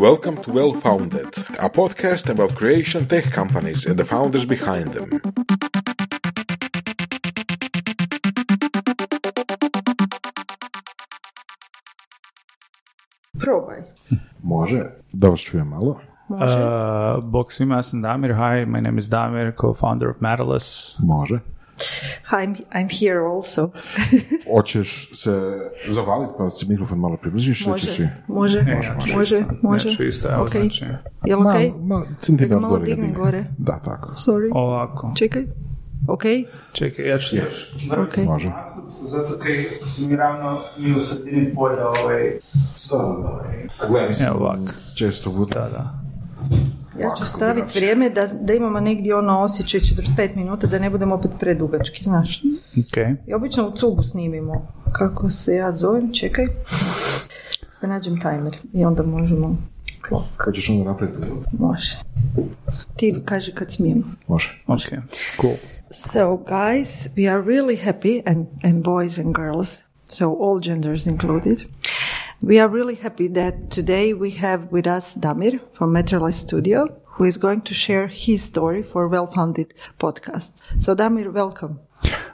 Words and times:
Welcome 0.00 0.42
to 0.44 0.50
Well 0.52 0.80
Founded, 0.80 1.28
a 1.58 1.68
podcast 1.68 2.30
about 2.30 2.54
creation 2.54 3.06
tech 3.06 3.30
companies 3.34 3.86
and 3.86 3.98
the 3.98 4.04
founders 4.04 4.46
behind 4.46 4.92
them. 4.92 5.20
Probaj. 13.38 13.82
Može, 14.42 14.90
da 15.12 15.28
vas 15.28 15.40
čujem 15.40 15.68
malo. 15.68 16.00
Može. 16.28 16.58
Uh, 16.58 17.24
bog 17.24 17.52
svima, 17.52 17.76
ja 17.76 17.82
sam 17.82 18.02
Damir. 18.02 18.32
Hi, 18.34 18.66
my 18.66 18.80
name 18.80 18.98
is 18.98 19.04
Damir, 19.04 19.52
co-founder 19.56 20.10
of 20.10 20.16
Matterless. 20.20 20.96
Može. 20.98 21.38
I'm, 22.32 22.56
I'm 22.72 22.88
here 23.00 23.20
also. 23.26 23.70
Hoćeš 24.56 25.10
se 25.14 25.58
zavaliti 25.88 26.32
pa 26.38 26.50
se 26.50 26.66
mikrofon 26.68 26.98
malo 26.98 27.16
približiš? 27.16 27.66
ili 27.66 27.80
ćeš 27.80 27.88
Može, 27.88 28.10
može, 28.28 28.58
E, 28.60 28.72
ja 28.84 28.98
ću 29.00 29.16
može, 29.16 29.38
isto. 29.38 29.54
može. 29.62 29.88
Ja 29.88 29.94
ću 29.94 30.04
isto, 30.04 30.28
evo 30.32 30.42
Ok. 30.42 30.50
znači. 30.50 30.84
Jel 31.24 31.40
Ma, 31.40 31.50
okej? 31.50 31.72
ma, 31.82 32.02
centimetar 32.20 32.56
Da 32.56 32.60
malo 32.60 32.72
gore 32.72 32.84
dignem 32.84 33.14
gore. 33.14 33.44
Da, 33.58 33.80
tako. 33.84 34.08
Sorry. 34.08 34.50
Ovako. 34.54 35.12
Čekaj. 35.16 35.42
Ok? 36.08 36.22
Čekaj, 36.72 37.08
ja 37.08 37.18
ću 37.18 37.28
se 37.28 37.36
još 37.36 37.74
Ok. 37.92 38.16
Može. 38.26 38.52
Zato 39.02 39.38
kaj 39.38 39.68
si 39.82 40.06
mi 40.08 40.16
ravno 40.16 40.58
mi 40.78 40.90
u 40.92 41.00
sredini 41.00 41.54
polja 41.54 41.88
ovaj... 41.88 42.38
ovaj. 42.92 43.68
A 43.80 43.86
gledaj, 43.88 44.08
mislim, 44.08 44.28
Evo 44.28 44.38
ovak. 44.38 44.74
često 44.98 45.30
bude. 45.30 45.54
Da, 45.54 45.60
da. 45.60 45.99
Ja 47.00 47.14
ću 47.18 47.26
staviti 47.26 47.78
vrijeme 47.78 48.10
da, 48.10 48.26
da 48.40 48.54
imamo 48.54 48.80
negdje 48.80 49.16
ono 49.16 49.40
osjećaj 49.40 49.80
45 49.80 50.36
minuta, 50.36 50.66
da 50.66 50.78
ne 50.78 50.90
budemo 50.90 51.14
opet 51.14 51.30
predugački, 51.40 52.04
znaš. 52.04 52.42
Ok. 52.78 52.96
I 53.26 53.34
obično 53.34 53.68
u 53.68 53.76
cugu 53.76 54.02
snimimo. 54.02 54.66
Kako 54.92 55.30
se 55.30 55.54
ja 55.54 55.72
zovem, 55.72 56.12
čekaj. 56.12 56.46
Da 57.80 57.86
nađem 57.86 58.20
timer 58.20 58.56
i 58.72 58.84
onda 58.84 59.02
možemo... 59.02 59.56
Klok, 60.08 60.22
Kad 60.36 60.54
ćeš 60.54 60.70
onda 60.70 60.84
napraviti? 60.84 61.18
može. 61.58 61.98
Ti 62.96 63.14
kaži 63.24 63.52
kad 63.52 63.72
smijemo. 63.72 64.02
Može. 64.26 64.62
Ok. 64.66 64.80
Cool. 65.40 65.54
So, 65.92 66.36
guys, 66.36 67.08
we 67.16 67.26
are 67.32 67.42
really 67.42 67.84
happy, 67.84 68.22
and, 68.26 68.46
and 68.62 68.84
boys 68.84 69.18
and 69.18 69.34
girls, 69.34 69.78
so 70.06 70.24
all 70.24 70.60
genders 70.62 71.06
included. 71.06 71.58
We 72.42 72.58
are 72.58 72.68
really 72.68 72.94
happy 72.94 73.28
that 73.28 73.70
today 73.70 74.14
we 74.14 74.30
have 74.30 74.72
with 74.72 74.86
us 74.86 75.14
Damir 75.14 75.60
from 75.74 75.92
Matterless 75.92 76.40
Studio, 76.40 76.86
who 77.04 77.24
is 77.24 77.36
going 77.36 77.60
to 77.62 77.74
share 77.74 78.06
his 78.06 78.42
story 78.42 78.82
for 78.82 79.08
Well 79.08 79.26
Founded 79.26 79.74
podcast. 79.98 80.52
So, 80.78 80.96
Damir, 80.96 81.30
welcome. 81.30 81.80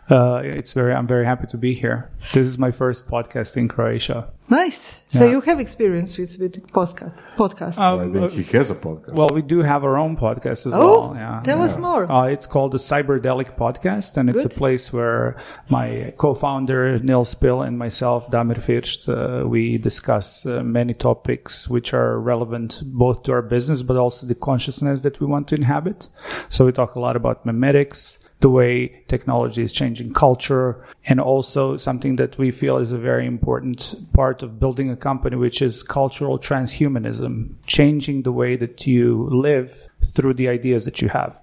Uh, 0.08 0.42
it's 0.44 0.74
very, 0.74 0.94
I'm 0.94 1.08
very 1.08 1.24
happy 1.24 1.48
to 1.48 1.56
be 1.56 1.74
here. 1.74 2.08
This 2.32 2.46
is 2.46 2.56
my 2.56 2.70
first 2.70 3.08
podcast 3.08 3.56
in 3.56 3.66
Croatia. 3.66 4.28
Nice. 4.48 4.94
So, 5.08 5.24
Yeah. 5.24 5.30
you 5.32 5.40
have 5.40 5.58
experience 5.58 6.16
with, 6.18 6.38
with 6.38 6.54
podcast. 6.72 7.12
podcast. 7.36 7.78
Um, 7.78 8.00
I 8.24 8.28
think 8.28 8.46
he 8.48 8.56
has 8.56 8.70
a 8.70 8.74
podcast. 8.76 9.14
Well, 9.14 9.30
we 9.30 9.42
do 9.42 9.60
have 9.62 9.82
our 9.82 9.96
own 9.96 10.16
podcast 10.16 10.66
as 10.66 10.72
Oh, 10.72 10.78
well. 10.78 11.14
Yeah. 11.16 11.40
tell 11.42 11.62
us 11.62 11.76
more. 11.76 12.10
Uh, 12.10 12.26
it's 12.26 12.46
called 12.46 12.72
the 12.72 12.78
Cyberdelic 12.78 13.56
Podcast, 13.56 14.16
and 14.16 14.28
it's 14.30 14.42
Good. 14.44 14.52
a 14.52 14.54
place 14.54 14.92
where 14.92 15.36
my 15.68 16.12
co-founder 16.16 17.00
Nils 17.00 17.34
Pihl 17.34 17.62
and 17.62 17.76
myself, 17.78 18.30
Damir 18.30 18.60
First, 18.62 19.08
uh, 19.08 19.44
we 19.46 19.78
discuss 19.78 20.46
uh, 20.46 20.62
many 20.62 20.94
topics 20.94 21.68
which 21.68 21.92
are 21.92 22.20
relevant 22.20 22.82
both 22.84 23.22
to 23.24 23.32
our 23.32 23.42
business 23.42 23.82
but 23.82 23.96
also 23.96 24.26
the 24.26 24.34
consciousness 24.34 25.00
that 25.00 25.18
we 25.20 25.26
want 25.26 25.48
to 25.48 25.54
inhabit. 25.56 26.08
So 26.48 26.66
we 26.66 26.72
talk 26.72 26.94
a 26.94 27.00
lot 27.00 27.16
about 27.16 27.44
memetics. 27.46 28.18
The 28.40 28.50
way 28.50 29.02
technology 29.08 29.62
is 29.62 29.72
changing 29.72 30.12
culture, 30.12 30.86
and 31.06 31.20
also 31.20 31.76
something 31.76 32.16
that 32.16 32.36
we 32.36 32.50
feel 32.50 32.76
is 32.76 32.92
a 32.92 32.98
very 32.98 33.26
important 33.26 34.12
part 34.12 34.42
of 34.42 34.60
building 34.60 34.90
a 34.90 34.96
company, 34.96 35.36
which 35.36 35.62
is 35.62 35.82
cultural 35.82 36.38
transhumanism, 36.38 37.54
changing 37.66 38.22
the 38.22 38.32
way 38.32 38.56
that 38.56 38.86
you 38.86 39.28
live 39.30 39.88
through 40.14 40.34
the 40.34 40.48
ideas 40.48 40.84
that 40.84 41.00
you 41.02 41.08
have. 41.08 41.38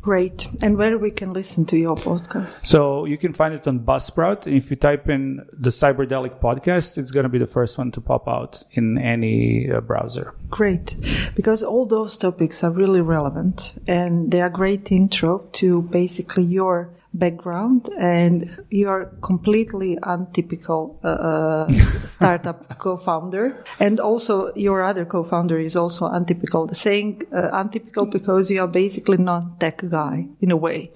Great. 0.00 0.48
And 0.62 0.78
where 0.78 0.96
we 0.96 1.10
can 1.10 1.32
listen 1.32 1.66
to 1.66 1.76
your 1.76 1.96
podcast? 1.96 2.66
So 2.66 3.04
you 3.04 3.18
can 3.18 3.32
find 3.32 3.52
it 3.52 3.66
on 3.66 3.80
Buzzsprout. 3.80 4.46
If 4.46 4.70
you 4.70 4.76
type 4.76 5.08
in 5.08 5.46
the 5.52 5.70
Cyberdelic 5.70 6.40
podcast, 6.40 6.96
it's 6.96 7.10
going 7.10 7.24
to 7.24 7.28
be 7.28 7.38
the 7.38 7.46
first 7.46 7.76
one 7.76 7.90
to 7.92 8.00
pop 8.00 8.26
out 8.28 8.62
in 8.72 8.96
any 8.96 9.70
uh, 9.70 9.80
browser. 9.80 10.34
Great, 10.50 10.96
because 11.34 11.62
all 11.62 11.84
those 11.84 12.16
topics 12.16 12.64
are 12.64 12.70
really 12.70 13.00
relevant 13.00 13.74
and 13.86 14.30
they 14.30 14.40
are 14.40 14.48
great 14.48 14.90
intro 14.90 15.40
to 15.52 15.82
basically 15.82 16.44
your 16.44 16.90
background 17.14 17.88
and 17.98 18.64
you 18.70 18.88
are 18.88 19.06
completely 19.22 19.98
untypical 20.02 20.98
uh, 21.02 21.08
uh, 21.08 21.72
startup 22.08 22.78
co-founder. 22.78 23.64
And 23.80 24.00
also 24.00 24.54
your 24.54 24.82
other 24.82 25.04
co-founder 25.04 25.58
is 25.58 25.76
also 25.76 26.06
untypical. 26.06 26.68
Saying 26.68 27.22
uh, 27.32 27.50
untypical 27.52 28.06
because 28.06 28.50
you 28.50 28.60
are 28.60 28.68
basically 28.68 29.18
not 29.18 29.60
tech 29.60 29.82
guy 29.88 30.26
in 30.40 30.50
a 30.50 30.56
way. 30.56 30.90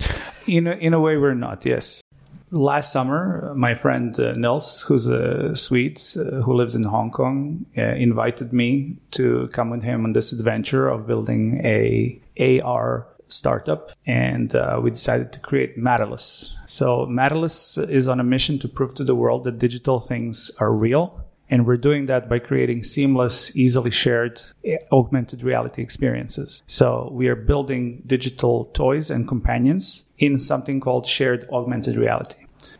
In 0.46 0.66
a, 0.66 0.72
in 0.72 0.94
a 0.94 1.00
way, 1.00 1.16
we're 1.16 1.34
not, 1.34 1.64
yes. 1.64 2.02
Last 2.50 2.92
summer, 2.92 3.50
uh, 3.50 3.54
my 3.54 3.74
friend 3.74 4.18
uh, 4.20 4.32
Nils, 4.32 4.82
who's 4.82 5.06
a 5.06 5.56
Swede 5.56 6.02
uh, 6.16 6.42
who 6.42 6.52
lives 6.52 6.74
in 6.74 6.82
Hong 6.82 7.10
Kong, 7.10 7.64
uh, 7.78 7.94
invited 7.94 8.52
me 8.52 8.98
to 9.12 9.48
come 9.54 9.70
with 9.70 9.82
him 9.82 10.04
on 10.04 10.12
this 10.12 10.32
adventure 10.32 10.86
of 10.86 11.06
building 11.06 11.62
a 11.64 12.20
AR 12.38 13.06
startup, 13.32 13.90
and 14.06 14.54
uh, 14.54 14.80
we 14.82 14.90
decided 14.90 15.32
to 15.32 15.40
create 15.40 15.76
Matterless. 15.76 16.54
So 16.66 17.06
Matterless 17.06 17.78
is 17.78 18.08
on 18.08 18.20
a 18.20 18.24
mission 18.24 18.58
to 18.60 18.68
prove 18.68 18.94
to 18.94 19.04
the 19.04 19.14
world 19.14 19.44
that 19.44 19.58
digital 19.58 20.00
things 20.00 20.50
are 20.58 20.72
real. 20.72 21.24
And 21.50 21.66
we're 21.66 21.76
doing 21.76 22.06
that 22.06 22.30
by 22.30 22.38
creating 22.38 22.82
seamless, 22.82 23.54
easily 23.54 23.90
shared 23.90 24.40
eh, 24.64 24.78
augmented 24.90 25.42
reality 25.42 25.82
experiences. 25.82 26.62
So 26.66 27.10
we 27.12 27.28
are 27.28 27.36
building 27.36 28.02
digital 28.06 28.70
toys 28.72 29.10
and 29.10 29.28
companions 29.28 30.04
in 30.16 30.38
something 30.38 30.80
called 30.80 31.06
shared 31.06 31.46
augmented 31.52 31.96
reality. 31.96 32.36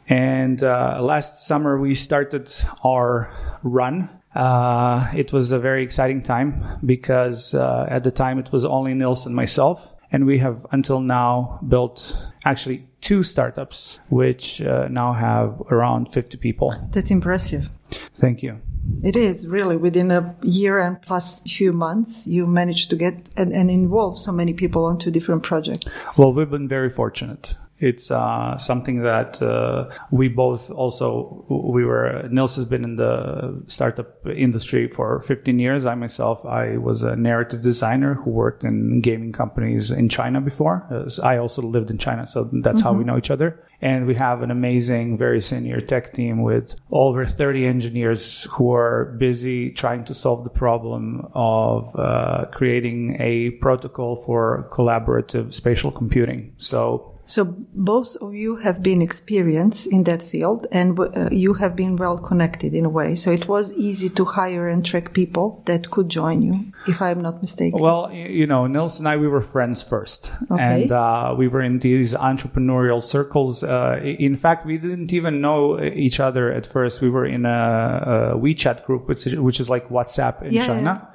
And 0.08 0.62
uh, 0.62 1.00
last 1.02 1.46
summer 1.46 1.78
we 1.78 1.94
started 1.94 2.50
our 2.82 3.30
run. 3.62 4.08
Uh, 4.34 5.10
it 5.14 5.32
was 5.32 5.52
a 5.52 5.58
very 5.58 5.82
exciting 5.82 6.22
time 6.22 6.64
because 6.84 7.54
uh, 7.54 7.86
at 7.88 8.04
the 8.04 8.10
time 8.10 8.38
it 8.38 8.50
was 8.52 8.64
only 8.64 8.94
Nils 8.94 9.26
and 9.26 9.36
myself. 9.36 9.91
And 10.12 10.26
we 10.26 10.38
have 10.38 10.66
until 10.70 11.00
now 11.00 11.58
built 11.66 12.16
actually 12.44 12.86
two 13.00 13.22
startups, 13.22 13.98
which 14.10 14.60
uh, 14.60 14.86
now 14.88 15.12
have 15.12 15.60
around 15.70 16.12
50 16.12 16.36
people. 16.36 16.74
that's 16.92 17.10
impressive 17.10 17.70
Thank 18.14 18.42
you. 18.42 18.60
It 19.02 19.16
is 19.16 19.46
really 19.46 19.76
within 19.76 20.10
a 20.10 20.34
year 20.42 20.78
and 20.78 21.00
plus 21.00 21.40
few 21.40 21.72
months, 21.72 22.26
you 22.26 22.46
managed 22.46 22.90
to 22.90 22.96
get 22.96 23.14
and, 23.36 23.52
and 23.52 23.70
involve 23.70 24.18
so 24.18 24.32
many 24.32 24.54
people 24.54 24.84
onto 24.84 25.10
different 25.10 25.42
projects. 25.42 25.86
Well, 26.16 26.32
we've 26.32 26.50
been 26.50 26.68
very 26.68 26.90
fortunate. 26.90 27.56
It's 27.82 28.12
uh, 28.12 28.56
something 28.58 29.02
that 29.02 29.42
uh, 29.42 29.90
we 30.12 30.28
both 30.28 30.70
also 30.70 31.44
we 31.48 31.84
were. 31.84 32.28
Nils 32.30 32.54
has 32.54 32.64
been 32.64 32.84
in 32.84 32.94
the 32.94 33.60
startup 33.66 34.24
industry 34.24 34.86
for 34.86 35.20
15 35.22 35.58
years. 35.58 35.84
I 35.84 35.96
myself, 35.96 36.46
I 36.46 36.76
was 36.76 37.02
a 37.02 37.16
narrative 37.16 37.60
designer 37.60 38.14
who 38.14 38.30
worked 38.30 38.62
in 38.62 39.00
gaming 39.00 39.32
companies 39.32 39.90
in 39.90 40.08
China 40.08 40.40
before. 40.40 40.86
I 41.24 41.38
also 41.38 41.60
lived 41.60 41.90
in 41.90 41.98
China, 41.98 42.24
so 42.24 42.48
that's 42.52 42.80
how 42.80 42.92
we 42.92 43.02
know 43.02 43.18
each 43.18 43.32
other. 43.32 43.66
And 43.80 44.06
we 44.06 44.14
have 44.14 44.42
an 44.42 44.52
amazing, 44.52 45.18
very 45.18 45.40
senior 45.40 45.80
tech 45.80 46.12
team 46.12 46.42
with 46.42 46.76
over 46.92 47.26
30 47.26 47.66
engineers 47.66 48.44
who 48.44 48.72
are 48.72 49.16
busy 49.18 49.72
trying 49.72 50.04
to 50.04 50.14
solve 50.14 50.44
the 50.44 50.50
problem 50.50 51.28
of 51.34 51.98
uh, 51.98 52.44
creating 52.52 53.16
a 53.18 53.50
protocol 53.60 54.22
for 54.24 54.68
collaborative 54.72 55.52
spatial 55.52 55.90
computing. 55.90 56.54
So 56.58 57.11
So 57.24 57.44
both 57.72 58.16
of 58.16 58.34
you 58.34 58.56
have 58.56 58.82
been 58.82 59.00
experienced 59.00 59.86
in 59.86 60.04
that 60.04 60.22
field 60.22 60.66
and 60.72 60.98
uh, 60.98 61.28
you 61.30 61.54
have 61.54 61.76
been 61.76 61.96
well 61.96 62.18
connected 62.18 62.74
in 62.74 62.84
a 62.84 62.88
way. 62.88 63.14
So 63.14 63.30
it 63.30 63.48
was 63.48 63.72
easy 63.74 64.08
to 64.10 64.24
hire 64.24 64.68
and 64.68 64.84
track 64.84 65.12
people 65.12 65.62
that 65.66 65.90
could 65.90 66.08
join 66.08 66.42
you, 66.42 66.72
if 66.86 67.00
I'm 67.00 67.22
not 67.22 67.40
mistaken. 67.40 67.80
Well, 67.80 68.12
you 68.12 68.46
know, 68.46 68.66
Nils 68.66 68.98
and 68.98 69.08
I, 69.08 69.16
we 69.16 69.28
were 69.28 69.40
friends 69.40 69.82
first. 69.82 70.30
Okay. 70.50 70.82
And 70.82 70.92
uh, 70.92 71.34
we 71.38 71.48
were 71.48 71.62
in 71.62 71.78
these 71.78 72.12
entrepreneurial 72.12 73.02
circles. 73.02 73.62
Uh, 73.62 74.00
in 74.02 74.36
fact, 74.36 74.66
we 74.66 74.76
didn't 74.76 75.12
even 75.12 75.40
know 75.40 75.80
each 75.80 76.18
other 76.18 76.52
at 76.52 76.66
first. 76.66 77.00
We 77.00 77.08
were 77.08 77.24
in 77.24 77.46
a, 77.46 78.32
a 78.34 78.38
WeChat 78.38 78.84
group, 78.84 79.08
which 79.08 79.26
is, 79.26 79.36
which 79.36 79.60
is 79.60 79.70
like 79.70 79.88
WhatsApp 79.88 80.42
in 80.42 80.52
Yeah, 80.52 80.66
China. 80.66 81.08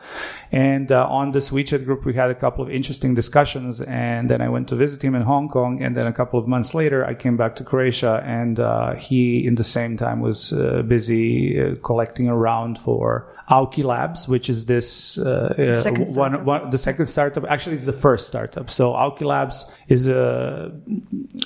And 0.52 0.92
uh, 0.92 1.08
on 1.10 1.32
this 1.32 1.50
WeChat 1.50 1.86
group, 1.86 2.06
we 2.06 2.14
had 2.14 2.30
a 2.30 2.36
couple 2.36 2.64
of 2.64 2.72
interesting 2.72 3.16
discussions. 3.16 3.82
And 3.82 4.30
then 4.30 4.42
I 4.42 4.50
went 4.50 4.68
to 4.70 4.76
visit 4.76 5.02
him 5.02 5.16
in 5.16 5.24
Hong 5.24 5.50
Kong. 5.50 5.82
And 5.84 5.96
then 5.96 6.08
a 6.08 6.14
couple 6.14 6.40
of 6.40 6.48
months 6.48 6.74
later, 6.74 7.06
I 7.06 7.14
came 7.14 7.38
back 7.38 7.56
to 7.58 7.64
Croatia, 7.64 8.24
and 8.26 8.60
uh, 8.60 8.96
he, 8.96 9.46
in 9.46 9.56
the 9.56 9.64
same 9.64 9.98
time, 9.98 10.20
was 10.20 10.54
uh, 10.54 10.84
busy 10.88 11.60
uh, 11.60 11.76
collecting 11.84 12.28
around 12.28 12.80
for 12.80 13.28
Auki 13.50 13.84
Labs, 13.84 14.28
which 14.28 14.50
is 14.50 14.66
this 14.66 15.18
uh, 15.18 15.54
uh, 15.58 15.82
Second 15.82 16.16
one, 16.16 16.44
one, 16.44 16.70
the 16.70 16.78
second 16.78 17.06
startup. 17.08 17.46
Actually, 17.46 17.78
it's 17.78 17.86
the 17.86 17.94
first 17.94 18.28
startup. 18.28 18.70
So 18.70 18.92
Auki 18.92 19.22
Labs 19.22 19.66
is 19.88 20.08
a, 20.08 20.72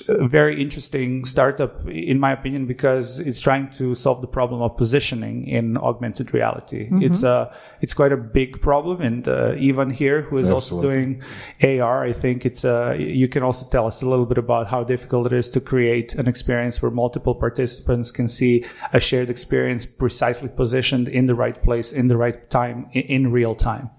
a 0.08 0.26
very 0.26 0.60
interesting 0.60 1.24
startup, 1.24 1.86
in 1.88 2.18
my 2.18 2.32
opinion, 2.32 2.66
because 2.66 3.20
it's 3.20 3.40
trying 3.40 3.70
to 3.72 3.94
solve 3.94 4.20
the 4.20 4.26
problem 4.26 4.62
of 4.62 4.76
positioning 4.76 5.46
in 5.46 5.76
augmented 5.76 6.34
reality. 6.34 6.88
It's 6.90 7.22
a 7.22 7.54
it's 7.80 7.94
quite 7.94 8.12
a 8.12 8.16
big 8.16 8.60
problem, 8.60 9.00
and 9.00 9.28
uh, 9.28 9.54
Ivan 9.60 9.90
here, 9.90 10.22
who 10.22 10.38
is 10.38 10.48
also 10.48 10.80
doing 10.82 11.22
AR, 11.62 12.04
I 12.04 12.12
think 12.12 12.44
it's 12.44 12.64
uh, 12.64 12.96
you 12.98 13.28
can 13.28 13.42
also 13.42 13.66
tell 13.68 13.86
us 13.86 14.02
a 14.02 14.08
little 14.08 14.26
bit 14.26 14.38
about 14.38 14.68
how 14.68 14.82
difficult 14.82 15.26
it 15.26 15.32
is 15.32 15.50
to 15.50 15.60
create 15.60 16.14
an 16.16 16.26
experience 16.26 16.82
where 16.82 16.90
multiple 16.90 17.34
participants 17.34 18.10
can 18.10 18.28
see 18.28 18.64
a 18.92 18.98
shared 18.98 19.30
experience 19.30 19.86
precisely 19.86 20.48
positioned 20.48 21.08
in 21.08 21.26
the 21.26 21.34
right 21.34 21.62
place, 21.62 21.91
in 21.92 22.08
the 22.08 22.16
right 22.16 22.50
time, 22.50 22.88
in, 22.92 23.30
real 23.30 23.54
time. 23.54 23.90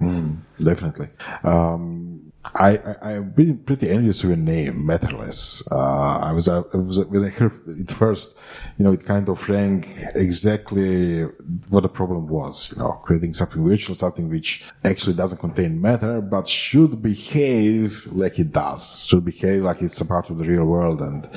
Definitely. 0.62 1.10
Um, 1.44 2.13
I, 2.46 2.78
I 2.78 3.14
I've 3.14 3.36
been 3.36 3.58
pretty 3.60 3.90
envious 3.90 4.22
of 4.24 4.30
your 4.30 4.38
name, 4.38 4.86
Matterless. 4.86 5.64
Uh, 5.72 6.20
I 6.20 6.32
was 6.34 6.50
uh, 6.50 6.64
I 6.74 6.78
was 6.78 7.00
when 7.00 7.24
I 7.26 7.30
heard 7.30 7.54
it 7.68 7.90
first, 7.92 8.38
you 8.78 8.84
know, 8.84 8.92
it 8.92 9.06
kind 9.06 9.30
of 9.30 9.48
rang 9.48 9.86
exactly 10.14 11.24
what 11.70 11.84
the 11.84 11.90
problem 11.90 12.28
was. 12.28 12.72
You 12.72 12.80
know, 12.80 12.92
creating 13.04 13.34
something 13.34 13.64
virtual, 13.66 13.96
something 13.96 14.30
which 14.30 14.66
actually 14.84 15.14
doesn't 15.14 15.38
contain 15.40 15.80
matter, 15.80 16.20
but 16.22 16.48
should 16.48 17.02
behave 17.02 18.04
like 18.08 18.38
it 18.40 18.52
does. 18.52 19.06
Should 19.06 19.26
behave 19.26 19.64
like 19.64 19.82
it's 19.82 20.00
a 20.02 20.06
part 20.06 20.30
of 20.30 20.38
the 20.38 20.46
real 20.46 20.66
world, 20.66 21.02
and 21.02 21.30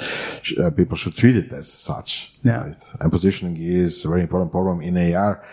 sh- 0.43 0.59
uh, 0.59 0.71
people 0.71 0.97
should 0.97 1.17
treat 1.17 1.37
it 1.37 1.53
as 1.53 1.73
such. 1.73 2.33
Yeah. 2.43 2.65
Right? 2.65 2.77
And 3.01 3.13
positioning 3.13 3.57
is 3.59 4.05
a 4.05 4.09
very 4.09 4.23
important 4.23 4.51
problem 4.51 4.81
in 4.83 5.15
AR. 5.15 5.45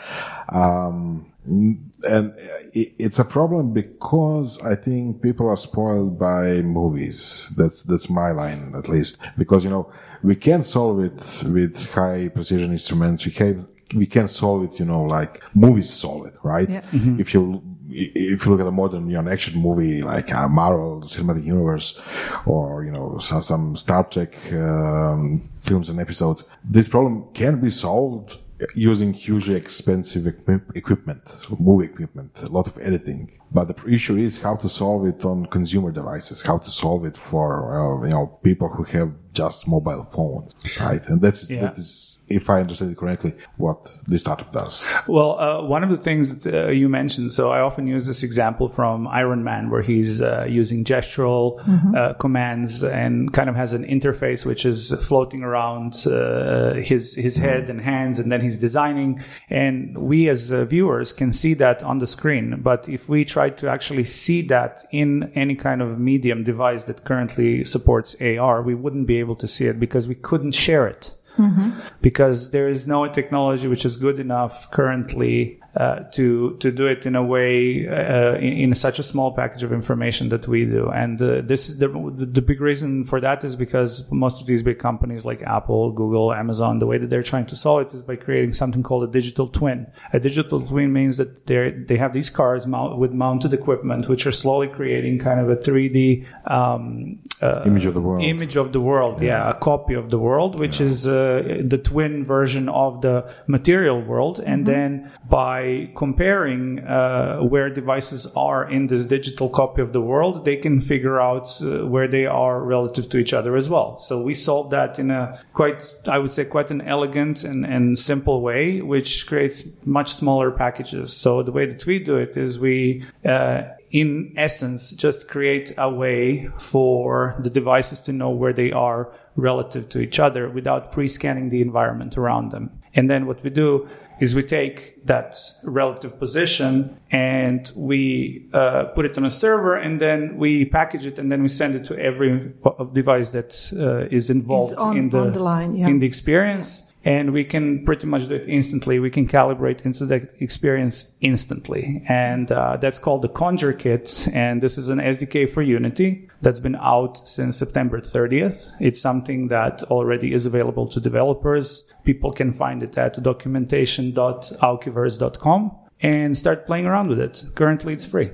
Um, 0.50 1.33
and 1.46 2.34
it's 2.74 3.20
a 3.20 3.26
problem 3.26 3.74
because 3.74 4.62
I 4.62 4.76
think 4.76 5.22
people 5.22 5.48
are 5.48 5.58
spoiled 5.58 6.18
by 6.18 6.62
movies. 6.62 7.52
That's 7.58 7.84
that's 7.84 8.10
my 8.10 8.32
line 8.32 8.74
at 8.78 8.88
least. 8.88 9.22
Because 9.38 9.64
you 9.64 9.70
know 9.70 9.92
we 10.22 10.36
can 10.36 10.64
solve 10.64 11.02
it 11.02 11.44
with 11.44 11.90
high 11.92 12.30
precision 12.30 12.72
instruments. 12.72 13.26
We 13.26 13.32
can 13.32 13.68
we 13.94 14.06
can 14.06 14.28
solve 14.28 14.64
it. 14.64 14.80
You 14.80 14.86
know, 14.86 15.04
like 15.04 15.42
movies 15.54 15.92
solve 15.92 16.28
it, 16.28 16.36
right? 16.44 16.70
Yeah. 16.70 16.86
If 17.20 17.34
you 17.34 17.62
if 17.90 18.46
you 18.46 18.52
look 18.52 18.62
at 18.62 18.68
a 18.68 18.72
modern 18.72 19.10
you 19.10 19.22
know, 19.22 19.30
action 19.30 19.60
movie 19.62 20.02
like 20.02 20.34
uh, 20.34 20.48
Marvel 20.48 21.02
Cinematic 21.02 21.44
Universe 21.44 22.02
or 22.46 22.84
you 22.86 22.92
know 22.92 23.18
some, 23.20 23.42
some 23.42 23.76
Star 23.76 24.04
Trek 24.06 24.36
um, 24.54 25.50
films 25.62 25.90
and 25.90 26.00
episodes, 26.00 26.46
this 26.64 26.88
problem 26.88 27.28
can 27.34 27.60
be 27.60 27.70
solved 27.70 28.38
using 28.76 29.14
hugely 29.14 29.56
expensive 29.56 30.28
equip- 30.28 30.76
equipment, 30.76 31.24
movie 31.60 31.86
equipment, 31.86 32.32
a 32.42 32.48
lot 32.48 32.68
of 32.68 32.78
editing. 32.80 33.32
But 33.52 33.66
the 33.68 33.78
issue 33.94 34.18
is 34.18 34.42
how 34.42 34.56
to 34.56 34.68
solve 34.70 35.06
it 35.06 35.24
on 35.26 35.46
consumer 35.48 35.92
devices, 35.92 36.42
how 36.42 36.58
to 36.58 36.72
solve 36.72 37.06
it 37.06 37.18
for 37.18 37.48
uh, 37.78 38.04
you 38.08 38.14
know 38.14 38.26
people 38.44 38.68
who 38.70 38.84
have 38.84 39.12
just 39.34 39.68
mobile 39.68 40.06
phones, 40.16 40.54
right? 40.80 41.04
And 41.08 41.22
that's 41.22 41.50
Yeah. 41.50 41.62
that 41.62 41.78
is, 41.78 42.13
if 42.28 42.50
I 42.50 42.62
understand 42.62 42.92
it 42.92 42.98
correctly, 42.98 43.34
what 43.58 43.92
this 44.08 44.22
startup 44.22 44.52
does. 44.54 44.84
Well, 45.08 45.40
uh, 45.40 45.62
one 45.64 45.84
of 45.84 45.90
the 45.90 45.98
things 45.98 46.38
that 46.38 46.54
uh, 46.54 46.68
you 46.70 46.90
mentioned, 46.90 47.34
so 47.34 47.52
I 47.52 47.60
often 47.60 47.86
use 47.88 48.06
this 48.06 48.24
example 48.24 48.70
from 48.70 49.08
Iron 49.08 49.44
Man, 49.44 49.70
where 49.70 49.82
he's 49.82 50.22
uh, 50.22 50.46
using 50.50 50.86
gestural 50.86 51.60
uh, 51.96 52.14
commands 52.14 52.84
and 52.84 53.34
kind 53.34 53.50
of 53.50 53.56
has 53.56 53.74
an 53.74 53.84
interface 53.86 54.46
which 54.46 54.66
is 54.66 54.94
floating 55.04 55.44
around 55.44 56.08
uh, 56.08 56.76
his 56.76 57.16
his 57.16 57.36
head 57.36 57.70
and 57.70 57.82
hands, 57.82 58.20
and 58.20 58.32
then 58.32 58.42
he's 58.42 58.58
designing. 58.58 59.24
And 59.50 59.98
we 59.98 60.30
as 60.30 60.52
uh, 60.52 60.66
viewers 60.66 61.14
can 61.14 61.34
see 61.34 61.54
that 61.56 61.84
on 61.84 62.00
the 62.00 62.08
screen, 62.08 62.62
but 62.62 62.88
if 62.88 63.10
we 63.10 63.26
try 63.26 63.50
to 63.50 63.70
actually 63.70 64.06
see 64.06 64.42
that 64.44 64.86
in 64.92 65.32
any 65.36 65.56
kind 65.56 65.82
of 65.82 66.00
medium 66.00 66.44
device 66.44 66.86
that 66.86 67.04
currently 67.04 67.66
supports 67.66 68.16
AR, 68.22 68.62
we 68.62 68.76
wouldn't 68.76 69.08
be 69.08 69.20
able 69.20 69.36
to 69.36 69.48
see 69.48 69.68
it 69.68 69.80
because 69.80 70.08
we 70.08 70.16
couldn't 70.16 70.54
share 70.54 70.88
it 70.88 71.14
Mm-hmm. 71.38 71.80
because 72.02 72.52
there 72.52 72.70
is 72.70 72.86
no 72.88 73.08
technology 73.08 73.68
which 73.68 73.86
is 73.86 73.98
good 73.98 74.20
enough 74.20 74.70
currently 74.70 75.60
uh, 75.76 76.00
to 76.12 76.56
to 76.60 76.72
do 76.72 76.86
it 76.86 77.06
in 77.06 77.16
a 77.16 77.24
way 77.24 77.88
uh, 77.88 78.36
in, 78.36 78.54
in 78.72 78.76
such 78.76 79.00
a 79.00 79.04
small 79.04 79.32
package 79.34 79.64
of 79.64 79.74
information 79.74 80.30
that 80.30 80.48
we 80.48 80.66
do. 80.66 80.90
And 80.90 81.20
uh, 81.22 81.42
this 81.42 81.70
is 81.70 81.80
the 81.80 81.88
the 81.88 82.42
big 82.42 82.62
reason 82.62 83.06
for 83.06 83.20
that 83.22 83.44
is 83.44 83.56
because 83.56 84.10
most 84.12 84.40
of 84.40 84.46
these 84.48 84.62
big 84.62 84.80
companies 84.80 85.26
like 85.26 85.42
Apple, 85.42 85.92
Google, 85.92 86.34
Amazon, 86.34 86.80
the 86.80 86.86
way 86.86 86.98
that 87.00 87.10
they're 87.10 87.24
trying 87.24 87.48
to 87.48 87.56
solve 87.56 87.82
it 87.88 87.94
is 87.94 88.02
by 88.04 88.16
creating 88.16 88.54
something 88.54 88.84
called 88.84 89.04
a 89.04 89.12
digital 89.12 89.48
twin. 89.48 89.88
A 90.14 90.20
digital 90.20 90.62
twin 90.62 90.94
means 90.94 91.18
that 91.18 91.48
they 91.48 91.72
they 91.72 91.98
have 91.98 92.14
these 92.14 92.30
cars 92.30 92.68
mount, 92.68 92.98
with 93.00 93.12
mounted 93.12 93.54
equipment 93.54 94.08
which 94.08 94.28
are 94.28 94.32
slowly 94.32 94.68
creating 94.68 95.18
kind 95.20 95.40
of 95.40 95.50
a 95.50 95.56
3D 95.56 96.26
um, 96.52 97.20
uh, 97.42 97.64
Image 97.66 97.86
of 97.86 97.94
the 97.96 98.02
world. 98.02 98.24
image 98.24 98.56
of 98.58 98.74
the 98.74 98.80
world 98.80 99.22
yeah, 99.22 99.50
a 99.50 99.54
copy 99.56 99.94
of 99.96 100.10
the 100.10 100.20
world 100.20 100.58
which 100.58 100.80
is 100.80 101.08
uh, 101.08 101.62
the 101.66 101.78
twin 101.78 102.24
version 102.24 102.70
of 102.70 103.02
the 103.02 103.16
material 103.48 104.00
world 104.02 104.40
and 104.40 104.66
then 104.66 105.12
by 105.28 105.63
comparing 105.96 106.80
uh, 106.80 107.38
where 107.40 107.70
devices 107.70 108.26
are 108.36 108.70
in 108.70 108.88
this 108.88 109.06
digital 109.06 109.50
copy 109.50 109.82
of 109.82 109.94
the 109.94 110.02
world 110.02 110.46
they 110.46 110.56
can 110.56 110.82
figure 110.82 111.20
out 111.20 111.48
uh, 111.62 111.86
where 111.94 112.08
they 112.08 112.26
are 112.26 112.62
relative 112.64 113.10
to 113.10 113.18
each 113.18 113.34
other 113.34 113.56
as 113.56 113.70
well 113.70 114.00
so 114.00 114.22
we 114.22 114.34
solved 114.34 114.72
that 114.72 115.00
in 115.00 115.12
a 115.12 115.22
quite 115.54 115.82
i 116.08 116.18
would 116.18 116.32
say 116.32 116.44
quite 116.46 116.72
an 116.72 116.82
elegant 116.82 117.44
and, 117.44 117.66
and 117.66 117.98
simple 117.98 118.42
way 118.42 118.82
which 118.82 119.28
creates 119.28 119.64
much 119.86 120.14
smaller 120.14 120.52
packages 120.52 121.16
so 121.16 121.44
the 121.44 121.52
way 121.52 121.66
that 121.66 121.86
we 121.86 122.00
do 122.00 122.16
it 122.16 122.36
is 122.38 122.60
we 122.60 123.06
uh, 123.26 123.62
in 123.94 124.34
essence, 124.36 124.90
just 124.90 125.28
create 125.28 125.72
a 125.78 125.88
way 125.88 126.50
for 126.58 127.36
the 127.40 127.50
devices 127.50 128.02
to 128.02 128.12
know 128.12 128.32
where 128.32 128.52
they 128.52 128.72
are 128.72 129.14
relative 129.36 129.88
to 129.90 130.00
each 130.00 130.20
other 130.20 130.50
without 130.50 130.92
pre-scanning 130.92 131.50
the 131.50 131.62
environment 131.62 132.18
around 132.18 132.52
them. 132.52 132.72
And 132.96 133.10
then 133.10 133.28
what 133.28 133.44
we 133.44 133.52
do 133.52 133.88
is 134.20 134.36
we 134.36 134.44
take 134.44 135.06
that 135.06 135.36
relative 135.64 136.18
position 136.20 136.98
and 137.12 137.72
we 137.76 138.48
uh, 138.54 138.86
put 138.96 139.06
it 139.06 139.18
on 139.18 139.26
a 139.26 139.32
server 139.32 139.76
and 139.76 140.00
then 140.00 140.38
we 140.38 140.66
package 140.66 141.06
it 141.06 141.20
and 141.20 141.32
then 141.32 141.42
we 141.42 141.50
send 141.50 141.76
it 141.76 141.86
to 141.86 141.98
every 142.00 142.54
device 142.94 143.30
that 143.30 143.52
uh, 143.78 144.16
is 144.16 144.30
involved 144.30 144.76
on- 144.76 144.98
in 144.98 145.10
the, 145.10 145.30
the 145.32 145.40
line, 145.40 145.76
yeah. 145.76 145.88
in 145.88 146.00
the 146.00 146.06
experience 146.06 146.84
and 147.06 147.34
we 147.34 147.44
can 147.44 147.84
pretty 147.86 148.08
much 148.08 148.28
do 148.28 148.36
it 148.36 148.48
instantly. 148.48 149.00
We 149.00 149.10
can 149.10 149.28
calibrate 149.28 149.86
into 149.86 150.06
the 150.06 150.28
experience 150.40 151.12
instantly, 151.20 152.04
and 152.08 152.52
uh, 152.52 152.78
that's 152.78 152.98
called 152.98 153.24
the 153.24 153.30
Conjure 153.30 153.74
Kit. 153.74 154.28
And 154.32 154.64
this 154.64 154.78
is 154.78 154.90
an 154.90 155.00
SDK 155.00 155.52
for 155.52 155.62
Unity 155.62 156.30
that's 156.42 156.60
been 156.62 156.76
out 156.76 157.28
since 157.28 157.58
September 157.58 158.00
30th. 158.00 158.72
It's 158.80 159.02
something 159.02 159.50
that 159.50 159.84
already 159.84 160.34
is 160.34 160.46
available 160.46 160.88
to 160.88 161.00
developers. 161.00 161.84
People 162.04 162.32
can 162.32 162.52
find 162.52 162.84
it 162.84 162.96
at 162.98 163.22
documentation.aukiverse.com 163.22 165.72
and 166.02 166.38
start 166.38 166.68
playing 166.68 166.86
around 166.86 167.10
with 167.10 167.20
it. 167.20 167.46
Currently, 167.56 167.94
it's 167.94 168.06
free. 168.06 168.30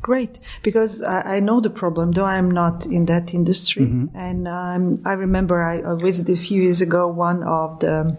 Great, 0.00 0.38
because 0.62 1.02
I, 1.02 1.36
I 1.36 1.40
know 1.40 1.60
the 1.60 1.70
problem, 1.70 2.12
though 2.12 2.24
I'm 2.24 2.50
not 2.50 2.86
in 2.86 3.04
that 3.06 3.34
industry. 3.34 3.82
And 4.14 4.46
um, 4.46 5.02
I 5.04 5.14
remember 5.14 5.60
I, 5.62 5.82
I 5.82 5.96
visited 5.96 6.38
a 6.38 6.40
few 6.40 6.62
years 6.62 6.80
ago 6.80 7.08
one 7.08 7.42
of 7.42 7.80
the 7.80 8.16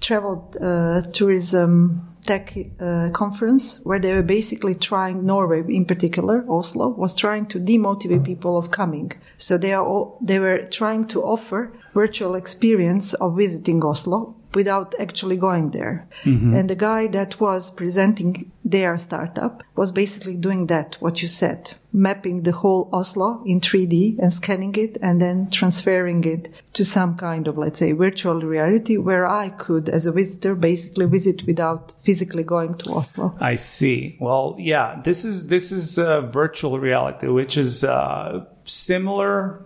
travel 0.00 0.52
uh, 0.60 1.02
tourism 1.12 2.06
tech 2.22 2.56
uh, 2.80 3.10
conference 3.12 3.80
where 3.84 3.98
they 3.98 4.12
were 4.12 4.22
basically 4.22 4.74
trying 4.74 5.24
Norway 5.24 5.62
in 5.68 5.84
particular 5.84 6.44
Oslo 6.48 6.88
was 6.88 7.14
trying 7.14 7.46
to 7.46 7.58
demotivate 7.58 8.24
people 8.24 8.58
of 8.58 8.70
coming 8.70 9.12
so 9.38 9.56
they 9.56 9.72
are 9.72 9.84
all, 9.84 10.18
they 10.20 10.38
were 10.38 10.66
trying 10.70 11.06
to 11.08 11.22
offer 11.22 11.72
virtual 11.94 12.34
experience 12.34 13.14
of 13.14 13.36
visiting 13.36 13.82
Oslo 13.82 14.36
without 14.54 14.94
actually 14.98 15.36
going 15.36 15.70
there 15.70 16.08
and 16.24 16.68
the 16.68 16.74
guy 16.74 17.06
that 17.06 17.40
was 17.40 17.70
presenting 17.70 18.50
their 18.64 18.96
startup 18.98 19.62
was 19.76 19.90
basically 19.92 20.36
doing 20.36 20.66
that 20.66 20.96
what 21.00 21.22
you 21.22 21.28
said 21.28 21.72
mapping 21.92 22.42
the 22.42 22.52
whole 22.52 22.88
Oslo 22.92 23.42
in 23.44 23.60
3D 23.60 24.16
and 24.20 24.32
scanning 24.32 24.74
it 24.76 24.96
and 25.02 25.20
then 25.20 25.50
transferring 25.50 26.22
it 26.24 26.48
to 26.72 26.84
some 26.84 27.16
kind 27.16 27.48
of 27.48 27.58
let's 27.58 27.80
say 27.80 27.90
virtual 27.92 28.40
reality 28.42 28.96
where 28.96 29.26
I 29.26 29.48
could 29.48 29.88
as 29.88 30.06
a 30.06 30.12
visitor 30.12 30.54
basically 30.54 31.06
visit 31.06 31.44
without 31.46 31.92
physically 32.04 32.44
going 32.44 32.76
to 32.78 32.92
Oslo 32.92 33.34
I 33.40 33.56
see. 33.56 34.16
Well, 34.20 34.56
yeah, 34.58 35.00
this 35.02 35.24
is 35.24 35.48
this 35.48 35.72
is 35.72 35.98
uh, 35.98 36.22
virtual 36.22 36.78
reality, 36.78 37.28
which 37.28 37.56
is 37.56 37.84
uh, 37.84 38.44
similar. 38.64 39.64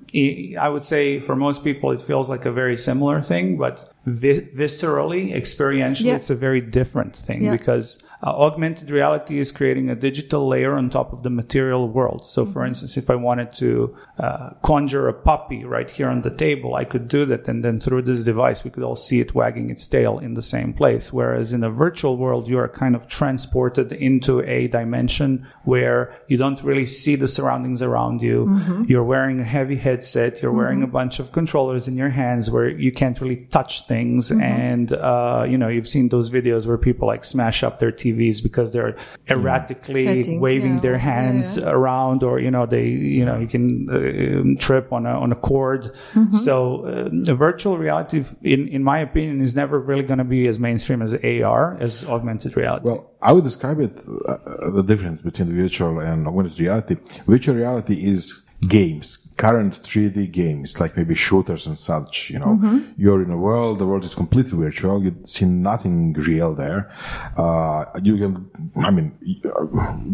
I 0.58 0.68
would 0.68 0.82
say 0.82 1.20
for 1.20 1.36
most 1.36 1.64
people, 1.64 1.90
it 1.92 2.02
feels 2.02 2.28
like 2.28 2.44
a 2.44 2.52
very 2.52 2.76
similar 2.76 3.22
thing, 3.22 3.56
but 3.56 3.92
vi- 4.06 4.48
viscerally, 4.54 5.34
experientially, 5.34 6.04
Yeah. 6.06 6.16
it's 6.16 6.30
a 6.30 6.34
very 6.34 6.60
different 6.60 7.14
thing 7.16 7.44
Yeah. 7.44 7.52
because 7.52 7.98
Uh, 8.24 8.30
augmented 8.30 8.90
reality 8.90 9.38
is 9.38 9.52
creating 9.52 9.90
a 9.90 9.94
digital 9.94 10.48
layer 10.48 10.74
on 10.76 10.88
top 10.88 11.12
of 11.12 11.22
the 11.22 11.28
material 11.28 11.86
world. 11.90 12.26
So, 12.26 12.46
for 12.46 12.64
instance, 12.64 12.96
if 12.96 13.10
I 13.10 13.16
wanted 13.16 13.52
to 13.56 13.94
uh, 14.18 14.50
conjure 14.62 15.08
a 15.08 15.12
puppy 15.12 15.64
right 15.64 15.90
here 15.90 16.08
on 16.08 16.22
the 16.22 16.30
table, 16.30 16.74
I 16.74 16.84
could 16.84 17.06
do 17.06 17.26
that. 17.26 17.46
And 17.48 17.62
then 17.62 17.80
through 17.80 18.02
this 18.02 18.22
device, 18.22 18.64
we 18.64 18.70
could 18.70 18.82
all 18.82 18.96
see 18.96 19.20
it 19.20 19.34
wagging 19.34 19.68
its 19.68 19.86
tail 19.86 20.18
in 20.20 20.32
the 20.32 20.42
same 20.42 20.72
place. 20.72 21.12
Whereas 21.12 21.52
in 21.52 21.62
a 21.62 21.68
virtual 21.68 22.16
world, 22.16 22.48
you 22.48 22.58
are 22.58 22.68
kind 22.68 22.96
of 22.96 23.08
transported 23.08 23.92
into 23.92 24.40
a 24.40 24.68
dimension 24.68 25.46
where 25.64 26.14
you 26.26 26.38
don't 26.38 26.62
really 26.62 26.86
see 26.86 27.16
the 27.16 27.28
surroundings 27.28 27.82
around 27.82 28.22
you. 28.22 28.46
You're 28.88 29.04
wearing 29.04 29.40
a 29.40 29.44
heavy 29.44 29.76
headset. 29.76 30.40
You're 30.40 30.52
wearing 30.52 30.82
a 30.82 30.86
bunch 30.86 31.18
of 31.18 31.30
controllers 31.32 31.88
in 31.88 31.96
your 31.96 32.08
hands 32.08 32.50
where 32.50 32.70
you 32.70 32.90
can't 32.90 33.20
really 33.20 33.44
touch 33.50 33.86
things. 33.86 34.30
And, 34.30 34.92
uh, 34.94 35.44
you 35.46 35.58
know, 35.58 35.68
you've 35.68 35.88
seen 35.88 36.08
those 36.08 36.30
videos 36.30 36.66
where 36.66 36.78
people 36.78 37.06
like 37.06 37.24
smash 37.24 37.62
up 37.62 37.80
their 37.80 37.92
TVs 38.14 38.42
because 38.42 38.72
they're 38.72 38.96
erratically 39.28 40.04
Setting, 40.04 40.40
waving 40.40 40.74
yeah. 40.74 40.80
their 40.80 40.98
hands 40.98 41.56
yeah. 41.56 41.70
around 41.70 42.22
or, 42.22 42.38
you 42.38 42.50
know, 42.50 42.66
they, 42.66 42.86
you 42.86 43.24
know, 43.24 43.38
you 43.38 43.46
can 43.46 44.56
uh, 44.56 44.60
trip 44.60 44.92
on 44.92 45.06
a, 45.06 45.10
on 45.10 45.32
a 45.32 45.36
cord. 45.36 45.92
Mm-hmm. 46.14 46.36
So 46.36 46.86
uh, 46.86 47.34
virtual 47.34 47.78
reality, 47.78 48.24
in, 48.42 48.68
in 48.68 48.82
my 48.82 49.00
opinion, 49.00 49.40
is 49.40 49.54
never 49.54 49.78
really 49.78 50.02
going 50.02 50.18
to 50.18 50.24
be 50.24 50.46
as 50.46 50.58
mainstream 50.58 51.02
as 51.02 51.14
AR, 51.14 51.76
as 51.80 52.04
augmented 52.04 52.56
reality. 52.56 52.86
Well, 52.86 53.10
I 53.22 53.32
would 53.32 53.44
describe 53.44 53.80
it 53.80 53.96
uh, 54.28 54.70
the 54.70 54.82
difference 54.82 55.22
between 55.22 55.54
virtual 55.54 55.98
and 56.00 56.26
augmented 56.26 56.58
reality. 56.58 56.96
Virtual 57.26 57.54
reality 57.56 58.06
is 58.06 58.43
games, 58.68 59.18
current 59.36 59.74
3D 59.82 60.30
games, 60.30 60.80
like 60.80 60.96
maybe 60.96 61.14
shooters 61.14 61.66
and 61.66 61.78
such. 61.78 62.30
You 62.30 62.38
know, 62.38 62.58
you're 62.96 63.22
in 63.22 63.30
a 63.30 63.36
world, 63.36 63.78
the 63.78 63.86
world 63.86 64.04
is 64.04 64.14
completely 64.14 64.56
virtual. 64.58 65.02
You 65.02 65.14
see 65.24 65.44
nothing 65.44 66.12
real 66.14 66.54
there. 66.54 66.92
Uh, 67.36 67.84
you 68.02 68.16
can, 68.16 68.50
I 68.76 68.90
mean, 68.90 69.12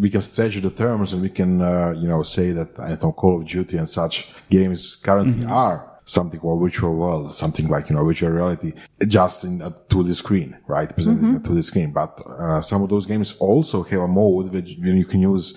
we 0.01 0.11
can 0.11 0.23
stretch 0.23 0.61
the 0.61 0.71
terms 0.71 1.13
and 1.13 1.23
we 1.23 1.29
can, 1.31 1.61
uh, 1.61 1.93
you 1.97 2.09
know, 2.09 2.23
say 2.23 2.53
that 2.53 2.79
I 2.79 2.89
don't 2.91 3.03
know, 3.03 3.13
Call 3.13 3.41
of 3.41 3.47
Duty 3.47 3.77
and 3.77 3.89
such 3.89 4.33
games 4.51 4.97
currently 4.97 5.45
are 5.47 5.87
something 6.07 6.41
called 6.41 6.61
virtual 6.61 6.97
world, 6.97 7.33
something 7.33 7.69
like, 7.69 7.89
you 7.89 7.95
know, 7.95 8.05
virtual 8.05 8.31
reality, 8.31 8.73
just 9.07 9.45
in 9.45 9.63
a 9.63 9.71
2D 9.71 10.13
screen, 10.15 10.57
right? 10.67 10.93
Presented 10.93 11.23
in 11.23 11.37
a 11.37 11.41
2D 11.41 11.63
screen. 11.63 11.93
But, 11.93 12.21
uh, 12.27 12.61
some 12.63 12.83
of 12.83 12.89
those 12.89 13.07
games 13.07 13.37
also 13.39 13.85
have 13.85 14.01
a 14.01 14.09
mode 14.09 14.51
when 14.53 14.67
you 14.67 15.05
can 15.05 15.21
use, 15.21 15.57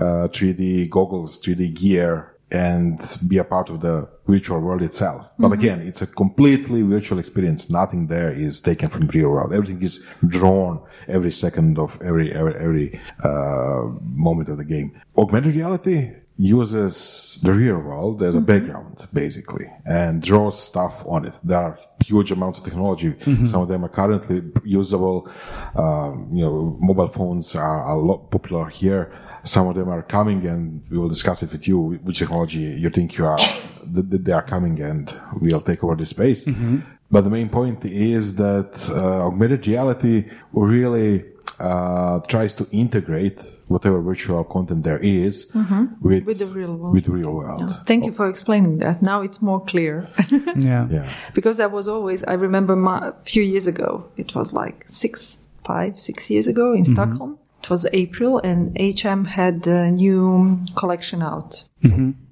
uh, 0.00 0.26
3D 0.32 0.88
goggles, 0.90 1.40
3D 1.40 1.72
gear 1.74 2.31
and 2.52 3.00
be 3.26 3.38
a 3.38 3.44
part 3.44 3.70
of 3.70 3.80
the 3.80 4.06
virtual 4.26 4.60
world 4.60 4.82
itself. 4.82 5.26
But 5.38 5.52
again, 5.52 5.80
it's 5.80 6.02
a 6.02 6.06
completely 6.06 6.82
virtual 6.82 7.18
experience. 7.18 7.70
Nothing 7.70 8.06
there 8.06 8.30
is 8.30 8.60
taken 8.60 8.90
from 8.90 9.08
real 9.08 9.30
world. 9.30 9.54
Everything 9.54 9.82
is 9.82 10.04
drawn 10.28 10.84
every 11.08 11.32
second 11.32 11.78
of 11.78 12.00
every, 12.02 12.30
every, 12.32 12.54
every, 12.54 13.00
uh, 13.24 13.84
moment 14.02 14.50
of 14.50 14.58
the 14.58 14.64
game. 14.64 15.00
Augmented 15.16 15.54
reality, 15.56 16.12
uses 16.38 17.38
the 17.42 17.52
real 17.52 17.78
world 17.78 18.22
as 18.22 18.34
a 18.34 18.40
background, 18.40 19.06
basically, 19.12 19.66
and 19.84 20.22
draws 20.22 20.60
stuff 20.60 21.04
on 21.06 21.26
it. 21.26 21.34
There 21.44 21.58
are 21.58 21.78
huge 22.04 22.32
amounts 22.32 22.58
of 22.58 22.64
technology. 22.64 23.14
Some 23.46 23.62
of 23.62 23.68
them 23.68 23.84
are 23.84 23.88
currently 23.88 24.42
usable. 24.64 25.30
Um, 25.76 26.30
you 26.32 26.44
know, 26.44 26.76
mobile 26.80 27.08
phones 27.08 27.54
are 27.54 27.88
a 27.88 27.96
lot 27.96 28.30
popular 28.30 28.68
here. 28.68 29.12
Some 29.44 29.66
of 29.68 29.74
them 29.74 29.88
are 29.88 30.02
coming, 30.02 30.46
and 30.46 30.82
we 30.90 30.98
will 30.98 31.08
discuss 31.08 31.42
it 31.42 31.52
with 31.52 31.66
you. 31.66 31.78
Which 32.04 32.18
technology 32.18 32.60
you 32.60 32.90
think 32.90 33.16
you 33.18 33.26
are 33.26 33.38
that 33.94 34.10
that 34.10 34.24
they 34.24 34.32
are 34.32 34.46
coming, 34.54 34.80
and 34.80 35.14
we'll 35.40 35.60
take 35.60 35.82
over 35.84 35.96
the 35.96 36.06
space. 36.06 36.46
But 37.10 37.24
the 37.24 37.30
main 37.30 37.50
point 37.50 37.84
is 37.84 38.36
that 38.36 38.72
uh, 38.88 39.26
augmented 39.26 39.66
reality 39.66 40.30
really 40.52 41.24
uh, 41.60 42.20
tries 42.20 42.54
to 42.54 42.66
integrate 42.72 43.38
whatever 43.68 44.00
virtual 44.00 44.44
content 44.44 44.84
there 44.84 44.98
is 44.98 45.50
with, 46.00 46.24
With 46.24 46.38
the 46.38 46.46
real 46.46 46.74
world. 46.74 46.94
With 46.94 47.04
the 47.04 47.10
real 47.12 47.32
world. 47.32 47.74
Thank 47.86 48.06
you 48.06 48.12
for 48.12 48.28
explaining 48.28 48.78
that. 48.78 49.02
Now 49.02 49.22
it's 49.22 49.40
more 49.42 49.64
clear. 49.64 50.08
yeah. 50.56 50.86
Yeah. 50.90 51.12
because 51.34 51.60
I 51.60 51.66
was 51.66 51.88
always, 51.88 52.22
I 52.24 52.34
remember 52.34 52.76
my, 52.76 53.08
a 53.08 53.12
few 53.24 53.42
years 53.42 53.66
ago, 53.66 54.06
it 54.16 54.34
was 54.34 54.52
like 54.52 54.84
six, 54.88 55.38
five, 55.64 55.98
six 55.98 56.30
years 56.30 56.46
ago 56.46 56.74
in 56.74 56.84
Stockholm. 56.84 57.38
It 57.62 57.70
was 57.70 57.86
April 57.92 58.38
and 58.38 58.76
HM 58.78 59.24
had 59.24 59.66
a 59.66 59.90
new 59.90 60.60
collection 60.76 61.22
out. 61.22 61.64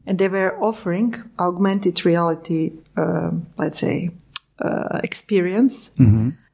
And 0.06 0.18
they 0.18 0.28
were 0.28 0.60
offering 0.60 1.14
augmented 1.38 2.04
reality, 2.04 2.72
uh, 2.96 3.30
let's 3.56 3.78
say, 3.78 4.10
uh, 4.58 5.00
experience. 5.04 5.90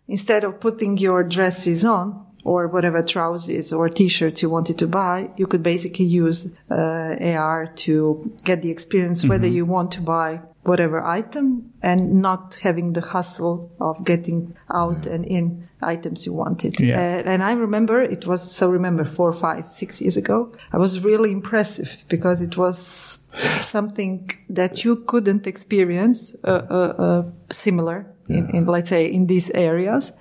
Instead 0.08 0.44
of 0.44 0.60
putting 0.60 0.98
your 0.98 1.24
dresses 1.24 1.84
on, 1.84 2.26
or 2.44 2.68
whatever 2.68 3.02
trousers 3.02 3.72
or 3.72 3.88
t-shirts 3.88 4.40
you 4.40 4.48
wanted 4.48 4.78
to 4.78 4.86
buy, 4.86 5.28
you 5.36 5.48
could 5.48 5.64
basically 5.64 6.04
use 6.04 6.54
uh, 6.70 7.16
AR 7.20 7.66
to 7.74 8.32
get 8.44 8.62
the 8.62 8.70
experience 8.70 9.24
whether 9.24 9.48
you 9.48 9.64
want 9.66 9.90
to 9.90 10.00
buy 10.00 10.40
whatever 10.66 11.02
item 11.04 11.72
and 11.82 12.20
not 12.20 12.58
having 12.62 12.92
the 12.92 13.00
hustle 13.00 13.70
of 13.80 14.04
getting 14.04 14.56
out 14.70 15.06
and 15.06 15.24
in 15.24 15.68
items 15.82 16.26
you 16.26 16.32
wanted. 16.32 16.80
Yeah. 16.80 16.96
Uh, 16.96 17.30
and 17.30 17.42
I 17.42 17.52
remember 17.52 18.02
it 18.02 18.26
was, 18.26 18.50
so 18.50 18.68
remember 18.68 19.04
four, 19.04 19.32
five, 19.32 19.70
six 19.70 20.00
years 20.00 20.16
ago, 20.16 20.52
I 20.72 20.78
was 20.78 21.04
really 21.04 21.30
impressive 21.32 21.96
because 22.08 22.40
it 22.40 22.56
was 22.56 23.18
something 23.60 24.30
that 24.48 24.84
you 24.84 24.96
couldn't 24.96 25.46
experience 25.46 26.34
uh, 26.44 26.62
uh, 26.70 26.74
uh, 26.74 27.22
similar 27.50 28.06
in, 28.28 28.50
in, 28.50 28.66
let's 28.66 28.88
say, 28.88 29.06
in 29.06 29.26
these 29.26 29.50
areas. 29.50 30.12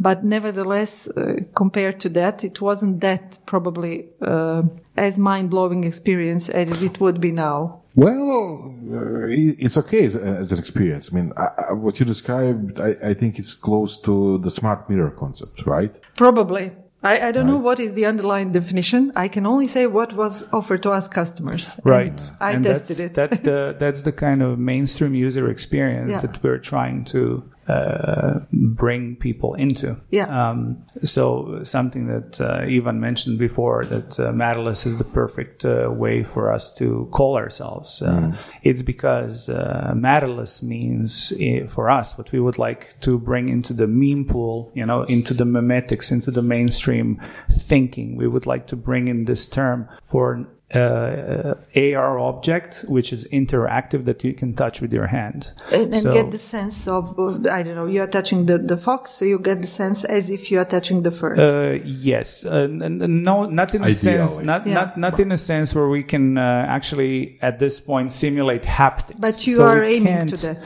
But 0.00 0.24
nevertheless, 0.24 1.06
uh, 1.08 1.40
compared 1.54 2.00
to 2.00 2.08
that, 2.10 2.42
it 2.42 2.60
wasn't 2.60 3.00
that 3.00 3.38
probably 3.46 4.08
uh, 4.20 4.62
as 4.96 5.18
mind-blowing 5.18 5.84
experience 5.84 6.48
as 6.48 6.82
it 6.82 7.00
would 7.00 7.20
be 7.20 7.30
now. 7.30 7.83
Well, 7.96 8.74
uh, 8.92 9.26
it's 9.28 9.76
okay 9.76 10.04
as, 10.06 10.16
as 10.16 10.50
an 10.52 10.58
experience. 10.58 11.10
I 11.12 11.16
mean, 11.16 11.32
I, 11.36 11.48
I, 11.68 11.72
what 11.72 12.00
you 12.00 12.06
described, 12.06 12.80
I, 12.80 12.96
I 13.10 13.14
think 13.14 13.38
it's 13.38 13.54
close 13.54 14.00
to 14.02 14.38
the 14.38 14.50
smart 14.50 14.90
mirror 14.90 15.10
concept, 15.10 15.64
right? 15.66 15.94
Probably. 16.16 16.72
I, 17.04 17.28
I 17.28 17.32
don't 17.32 17.46
know 17.46 17.58
what 17.58 17.78
is 17.80 17.92
the 17.92 18.06
underlying 18.06 18.50
definition. 18.52 19.12
I 19.14 19.28
can 19.28 19.44
only 19.46 19.66
say 19.68 19.86
what 19.86 20.14
was 20.14 20.46
offered 20.54 20.82
to 20.84 20.90
us 20.90 21.06
customers. 21.06 21.76
And 21.76 21.86
Right. 21.86 22.20
I 22.40 22.52
And 22.52 22.64
tested 22.64 22.96
that's, 22.96 23.10
it. 23.10 23.14
That's 23.14 23.40
the 23.40 23.76
that's 23.82 24.02
the 24.02 24.12
kind 24.12 24.42
of 24.42 24.58
mainstream 24.58 25.14
user 25.14 25.50
experience 25.50 26.12
Yeah. 26.12 26.22
that 26.22 26.42
we're 26.42 26.58
trying 26.58 27.04
to 27.12 27.44
uh, 27.68 28.40
bring 28.52 29.16
people 29.16 29.54
into. 29.54 29.96
Yeah. 30.10 30.26
Um, 30.26 30.84
so 31.02 31.60
something 31.64 32.06
that 32.06 32.40
uh, 32.40 32.64
Ivan 32.66 33.00
mentioned 33.00 33.38
before 33.38 33.84
that 33.86 34.20
uh, 34.20 34.32
Matterless 34.32 34.86
is 34.86 34.96
the 34.98 35.04
perfect 35.04 35.64
uh, 35.64 35.90
way 35.90 36.24
for 36.24 36.52
us 36.52 36.74
to 36.74 37.08
call 37.10 37.36
ourselves. 37.36 38.02
Uh, 38.02 38.36
It's 38.62 38.82
because 38.82 39.48
uh, 39.48 39.92
Matterless 39.94 40.62
means 40.62 41.32
uh, 41.32 41.66
for 41.66 41.90
us 41.90 42.18
what 42.18 42.32
we 42.32 42.40
would 42.40 42.58
like 42.58 43.00
to 43.00 43.18
bring 43.18 43.48
into 43.48 43.72
the 43.72 43.86
meme 43.86 44.24
pool, 44.26 44.70
you 44.74 44.86
know, 44.86 45.02
into 45.02 45.34
the 45.34 45.44
memetics, 45.44 46.12
into 46.12 46.30
the 46.30 46.42
mainstream 46.42 47.20
thinking. 47.50 48.16
We 48.16 48.28
would 48.28 48.46
like 48.46 48.66
to 48.68 48.76
bring 48.76 49.08
in 49.08 49.24
this 49.24 49.48
term 49.48 49.88
for 50.02 50.46
uh, 50.74 51.54
AR 51.76 52.18
object, 52.18 52.84
which 52.88 53.12
is 53.12 53.26
interactive 53.32 54.04
that 54.04 54.24
you 54.24 54.34
can 54.34 54.54
touch 54.54 54.80
with 54.80 54.92
your 54.92 55.06
hand. 55.06 55.52
and, 55.72 55.92
and 55.94 56.02
So- 56.02 56.12
get 56.12 56.30
the 56.30 56.38
sense 56.38 56.86
of, 56.88 57.18
of, 57.18 57.46
I 57.46 57.62
don't 57.62 57.74
know, 57.74 57.86
you 57.86 58.02
are 58.02 58.06
touching 58.06 58.46
the, 58.46 58.58
the 58.58 58.76
fox, 58.76 59.10
so 59.12 59.24
you 59.24 59.38
get 59.38 59.60
the 59.60 59.66
sense 59.66 60.04
as 60.04 60.30
if 60.30 60.50
you 60.50 60.58
are 60.58 60.64
touching 60.64 61.02
the 61.02 61.10
fur. 61.10 61.34
Uh, 61.34 61.78
yes, 61.84 62.44
uh, 62.44 62.50
n- 62.70 62.82
n- 62.82 63.22
no, 63.22 63.44
not 63.46 63.74
in 63.74 63.84
a 63.84 63.92
sense, 63.92 64.36
not 64.38 64.66
Yeah. 64.66 64.74
not 64.74 64.96
not 64.96 65.20
in 65.20 65.32
a 65.32 65.36
sense 65.38 65.74
where 65.74 65.88
we 65.88 66.02
can 66.02 66.38
uh, 66.38 66.42
actually 66.68 67.38
at 67.42 67.58
this 67.58 67.80
point 67.80 68.12
simulate 68.12 68.62
haptics. 68.62 69.20
but 69.20 69.46
you 69.46 69.56
So 69.56 69.64
are 69.64 69.82
aiming 69.82 70.28
to 70.28 70.36
that. 70.38 70.58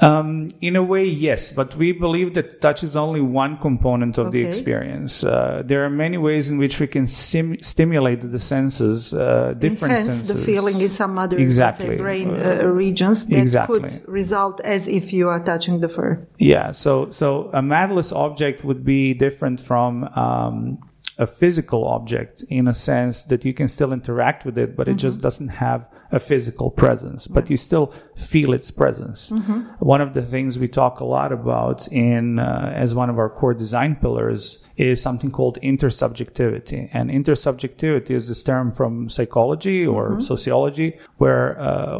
Um, 0.00 0.50
in 0.60 0.76
a 0.76 0.82
way, 0.82 1.04
yes, 1.04 1.52
but 1.52 1.74
we 1.76 1.92
believe 1.92 2.34
that 2.34 2.60
touch 2.60 2.84
is 2.84 2.94
only 2.96 3.20
one 3.20 3.56
component 3.58 4.16
of 4.18 4.30
the 4.32 4.44
experience. 4.44 5.24
Uh, 5.24 5.62
there 5.64 5.84
are 5.84 5.90
many 5.90 6.18
ways 6.18 6.48
in 6.50 6.58
which 6.58 6.78
we 6.78 6.86
can 6.86 7.06
sim- 7.06 7.58
stimulate 7.62 8.20
the 8.30 8.38
senses, 8.38 9.12
uh, 9.12 9.54
different 9.58 9.94
Enhance 9.94 10.12
senses. 10.12 10.28
the 10.28 10.38
feeling 10.40 10.80
in 10.80 10.88
some 10.88 11.18
other 11.18 11.36
Exactly. 11.38 11.86
say, 11.86 11.96
brain 11.96 12.30
Uh, 12.30 12.64
regions 12.66 13.26
that 13.26 13.38
exactly. 13.38 13.80
could 13.80 14.02
result 14.06 14.60
as 14.64 14.86
if 14.88 15.12
you 15.12 15.28
are 15.28 15.40
touching 15.42 15.80
the 15.80 15.88
fur. 15.88 16.18
Yeah, 16.38 16.70
so 16.72 17.10
so 17.10 17.50
a 17.52 17.62
matterless 17.62 18.12
object 18.12 18.64
would 18.64 18.84
be 18.84 19.14
different 19.14 19.60
from 19.60 20.04
um, 20.14 20.78
a 21.18 21.26
physical 21.26 21.84
object 21.84 22.44
in 22.48 22.68
a 22.68 22.74
sense 22.74 23.24
that 23.24 23.44
you 23.44 23.52
can 23.52 23.66
still 23.68 23.92
interact 23.92 24.44
with 24.46 24.56
it, 24.56 24.76
but 24.76 24.86
it 24.88 24.96
just 24.96 25.20
doesn't 25.20 25.48
have 25.48 25.84
a 26.10 26.18
physical 26.18 26.70
presence, 26.70 27.26
but 27.26 27.50
you 27.50 27.56
still 27.56 27.92
feel 28.16 28.52
its 28.54 28.70
presence. 28.70 29.30
One 29.78 30.00
of 30.00 30.14
the 30.14 30.22
things 30.24 30.58
we 30.58 30.68
talk 30.68 31.00
a 31.00 31.04
lot 31.04 31.32
about 31.32 31.86
in 31.88 32.38
uh, 32.38 32.72
as 32.74 32.94
one 32.94 33.10
of 33.10 33.18
our 33.18 33.28
core 33.28 33.54
design 33.54 33.96
pillars 33.96 34.64
is 34.78 35.02
something 35.02 35.30
called 35.30 35.58
intersubjectivity. 35.62 36.88
And 36.92 37.10
intersubjectivity 37.10 38.12
is 38.12 38.28
this 38.28 38.42
term 38.42 38.72
from 38.72 39.10
psychology 39.10 39.84
or 39.86 40.20
sociology 40.20 40.98
where 41.18 41.60
uh, 41.60 41.98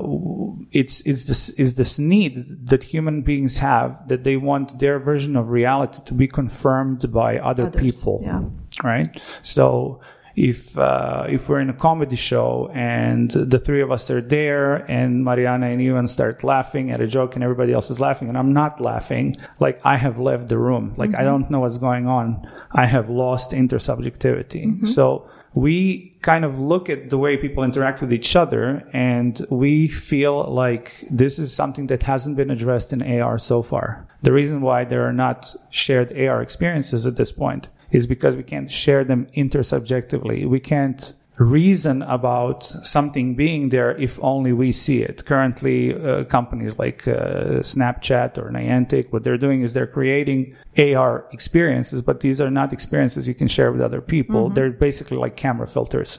it's 0.71 1.01
it's 1.03 1.25
this 1.25 1.51
is 1.51 1.75
this 1.75 1.99
need 1.99 2.69
that 2.69 2.83
human 2.85 3.23
beings 3.23 3.59
have 3.59 4.07
that 4.09 4.25
they 4.25 4.37
want 4.37 4.79
their 4.79 4.99
version 4.99 5.37
of 5.37 5.49
reality 5.51 5.99
to 6.07 6.15
be 6.15 6.29
confirmed 6.29 7.13
by 7.13 7.39
other 7.39 7.67
Others, 7.67 7.83
people. 7.83 8.21
yeah. 8.23 8.43
right? 8.83 9.21
So 9.43 10.01
if 10.39 10.79
uh, 10.79 11.27
if 11.29 11.49
we're 11.49 11.59
in 11.59 11.69
a 11.69 11.75
comedy 11.75 12.15
show 12.15 12.71
and 12.73 13.33
the 13.33 13.59
three 13.59 13.83
of 13.83 13.91
us 13.91 14.09
are 14.09 14.21
there 14.21 14.77
and 14.89 15.25
Marijana 15.25 15.73
and 15.73 15.83
Ivan 15.83 16.07
start 16.07 16.45
laughing 16.45 16.93
at 16.93 17.01
a 17.01 17.09
joke 17.09 17.35
and 17.35 17.43
everybody 17.43 17.73
else 17.73 17.91
is 17.91 17.99
laughing 17.99 18.29
and 18.29 18.39
I'm 18.39 18.53
not 18.53 18.81
laughing, 18.81 19.37
like 19.59 19.81
I 19.85 19.97
have 19.97 20.21
left 20.21 20.47
the 20.47 20.57
room. 20.57 20.95
Like 20.97 21.19
I 21.19 21.25
don't 21.25 21.51
know 21.51 21.61
what's 21.61 21.79
going 21.79 22.07
on. 22.07 22.49
I 22.71 22.87
have 22.87 23.11
lost 23.11 23.51
intersubjectivity. 23.51 24.87
So 24.87 25.29
we 25.55 26.17
kind 26.23 26.45
of 26.45 26.57
look 26.61 26.89
at 26.89 27.11
the 27.11 27.19
way 27.19 27.37
people 27.37 27.65
interact 27.65 28.01
with 28.01 28.13
each 28.13 28.37
other 28.37 28.89
and 28.93 29.45
we 29.51 29.89
feel 29.89 30.55
like 30.55 31.05
this 31.11 31.41
is 31.41 31.53
something 31.53 31.89
that 31.89 32.05
hasn't 32.05 32.37
been 32.37 32.53
addressed 32.53 32.93
in 32.93 33.03
AR 33.03 33.39
so 33.39 33.61
far. 33.63 34.07
The 34.23 34.33
reason 34.33 34.61
why 34.61 34.85
there 34.85 35.05
are 35.05 35.13
not 35.13 35.57
shared 35.71 36.17
AR 36.17 36.43
experiences 36.43 37.07
at 37.07 37.17
this 37.17 37.33
point 37.33 37.69
is 37.91 38.07
because 38.07 38.37
we 38.37 38.43
can't 38.43 38.71
share 38.71 39.05
them 39.05 39.27
intersubjectively. 39.37 40.49
We 40.49 40.61
can't 40.61 41.15
reason 41.39 42.03
about 42.03 42.65
something 42.65 43.35
being 43.35 43.69
there 43.69 43.97
if 43.97 44.19
only 44.23 44.53
we 44.53 44.73
see 44.73 45.03
it. 45.03 45.25
Currently, 45.25 45.95
uh, 45.95 46.25
companies 46.25 46.79
like 46.79 47.07
uh, 47.07 47.63
Snapchat 47.63 48.37
or 48.37 48.51
Niantic, 48.51 49.13
what 49.13 49.23
they're 49.23 49.39
doing 49.39 49.63
is 49.63 49.73
they're 49.73 49.87
creating 49.87 50.57
AR 50.77 51.27
experiences, 51.33 52.03
but 52.03 52.21
these 52.21 52.41
are 52.41 52.51
not 52.51 52.73
experiences 52.73 53.29
you 53.29 53.35
can 53.35 53.49
share 53.49 53.71
with 53.73 53.81
other 53.81 54.01
people. 54.01 54.49
They're 54.55 54.71
basically 54.71 55.17
like 55.17 55.37
camera 55.37 55.67
filters. 55.67 56.19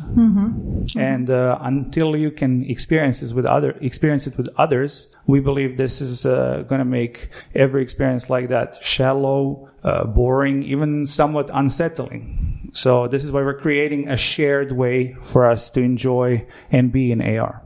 And 0.96 1.30
uh, 1.30 1.58
until 1.62 2.16
you 2.16 2.32
can 2.32 2.64
experience 2.70 3.20
this 3.20 3.34
with 3.34 3.46
other 3.46 3.72
experience 3.82 4.26
it 4.28 4.38
with 4.38 4.50
others, 4.58 5.08
we 5.28 5.40
believe 5.40 5.78
this 5.78 6.02
is 6.02 6.26
uh, 6.26 6.64
going 6.68 6.80
to 6.80 6.86
make 6.86 7.30
every 7.56 7.84
experience 7.84 8.30
like 8.30 8.50
that 8.50 8.84
shallow, 8.84 9.70
uh, 9.84 10.06
boring, 10.06 10.64
even 10.64 11.06
somewhat 11.06 11.50
unsettling. 11.54 12.59
So 12.74 13.08
this 13.08 13.24
is 13.24 13.32
why 13.32 13.42
we're 13.42 13.60
creating 13.60 14.10
a 14.10 14.18
shared 14.18 14.72
way 14.72 15.16
for 15.22 15.46
us 15.46 15.70
to 15.72 15.82
enjoy 15.82 16.46
and 16.72 16.92
be 16.92 17.12
in 17.12 17.22
AR. 17.22 17.64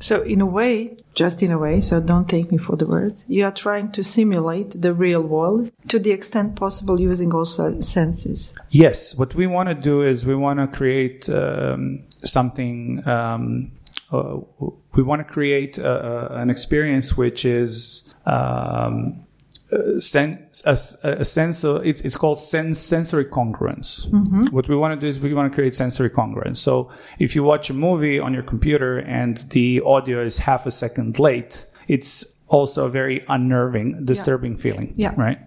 So, 0.00 0.22
in 0.22 0.40
a 0.40 0.46
way, 0.46 0.96
just 1.14 1.40
in 1.42 1.52
a 1.52 1.58
way, 1.58 1.80
so 1.80 2.00
don't 2.00 2.28
take 2.28 2.50
me 2.50 2.58
for 2.58 2.76
the 2.76 2.86
words, 2.86 3.24
you 3.28 3.44
are 3.44 3.52
trying 3.52 3.92
to 3.92 4.02
simulate 4.02 4.80
the 4.82 4.92
real 4.92 5.22
world 5.22 5.70
to 5.88 6.00
the 6.00 6.10
extent 6.10 6.56
possible 6.56 7.00
using 7.00 7.32
also 7.32 7.80
senses. 7.80 8.52
Yes, 8.70 9.14
what 9.14 9.34
we 9.36 9.46
want 9.46 9.68
to 9.68 9.74
do 9.76 10.02
is 10.02 10.26
we 10.26 10.34
want 10.34 10.58
to 10.58 10.66
create 10.66 11.28
um, 11.30 12.02
something. 12.24 13.06
Um, 13.06 13.70
uh, 14.12 14.38
we 14.94 15.02
want 15.04 15.26
to 15.26 15.32
create 15.32 15.78
uh, 15.78 15.82
uh, 15.82 16.28
an 16.32 16.50
experience 16.50 17.16
which 17.16 17.44
is 17.44 18.12
um, 18.26 19.24
uh, 19.74 20.00
sen- 20.00 20.46
a, 20.64 20.78
a 21.02 21.24
sense—it's 21.24 22.00
it's 22.02 22.16
called 22.16 22.38
sen- 22.40 22.74
sensory 22.74 23.24
congruence. 23.24 24.06
What 24.52 24.68
we 24.68 24.76
want 24.76 24.94
to 24.94 25.00
do 25.00 25.08
is 25.08 25.18
we 25.20 25.34
want 25.34 25.50
to 25.50 25.54
create 25.54 25.74
sensory 25.74 26.10
congruence. 26.10 26.58
So 26.58 26.90
if 27.18 27.34
you 27.34 27.42
watch 27.42 27.70
a 27.70 27.74
movie 27.74 28.18
on 28.18 28.32
your 28.34 28.42
computer 28.42 28.98
and 28.98 29.38
the 29.50 29.80
audio 29.84 30.24
is 30.24 30.38
half 30.38 30.66
a 30.66 30.70
second 30.70 31.18
late, 31.18 31.66
it's 31.88 32.24
also 32.48 32.86
a 32.86 32.90
very 32.90 33.24
unnerving, 33.28 34.04
disturbing 34.04 34.56
feeling. 34.56 34.94
Yeah. 34.96 35.14
Right. 35.16 35.38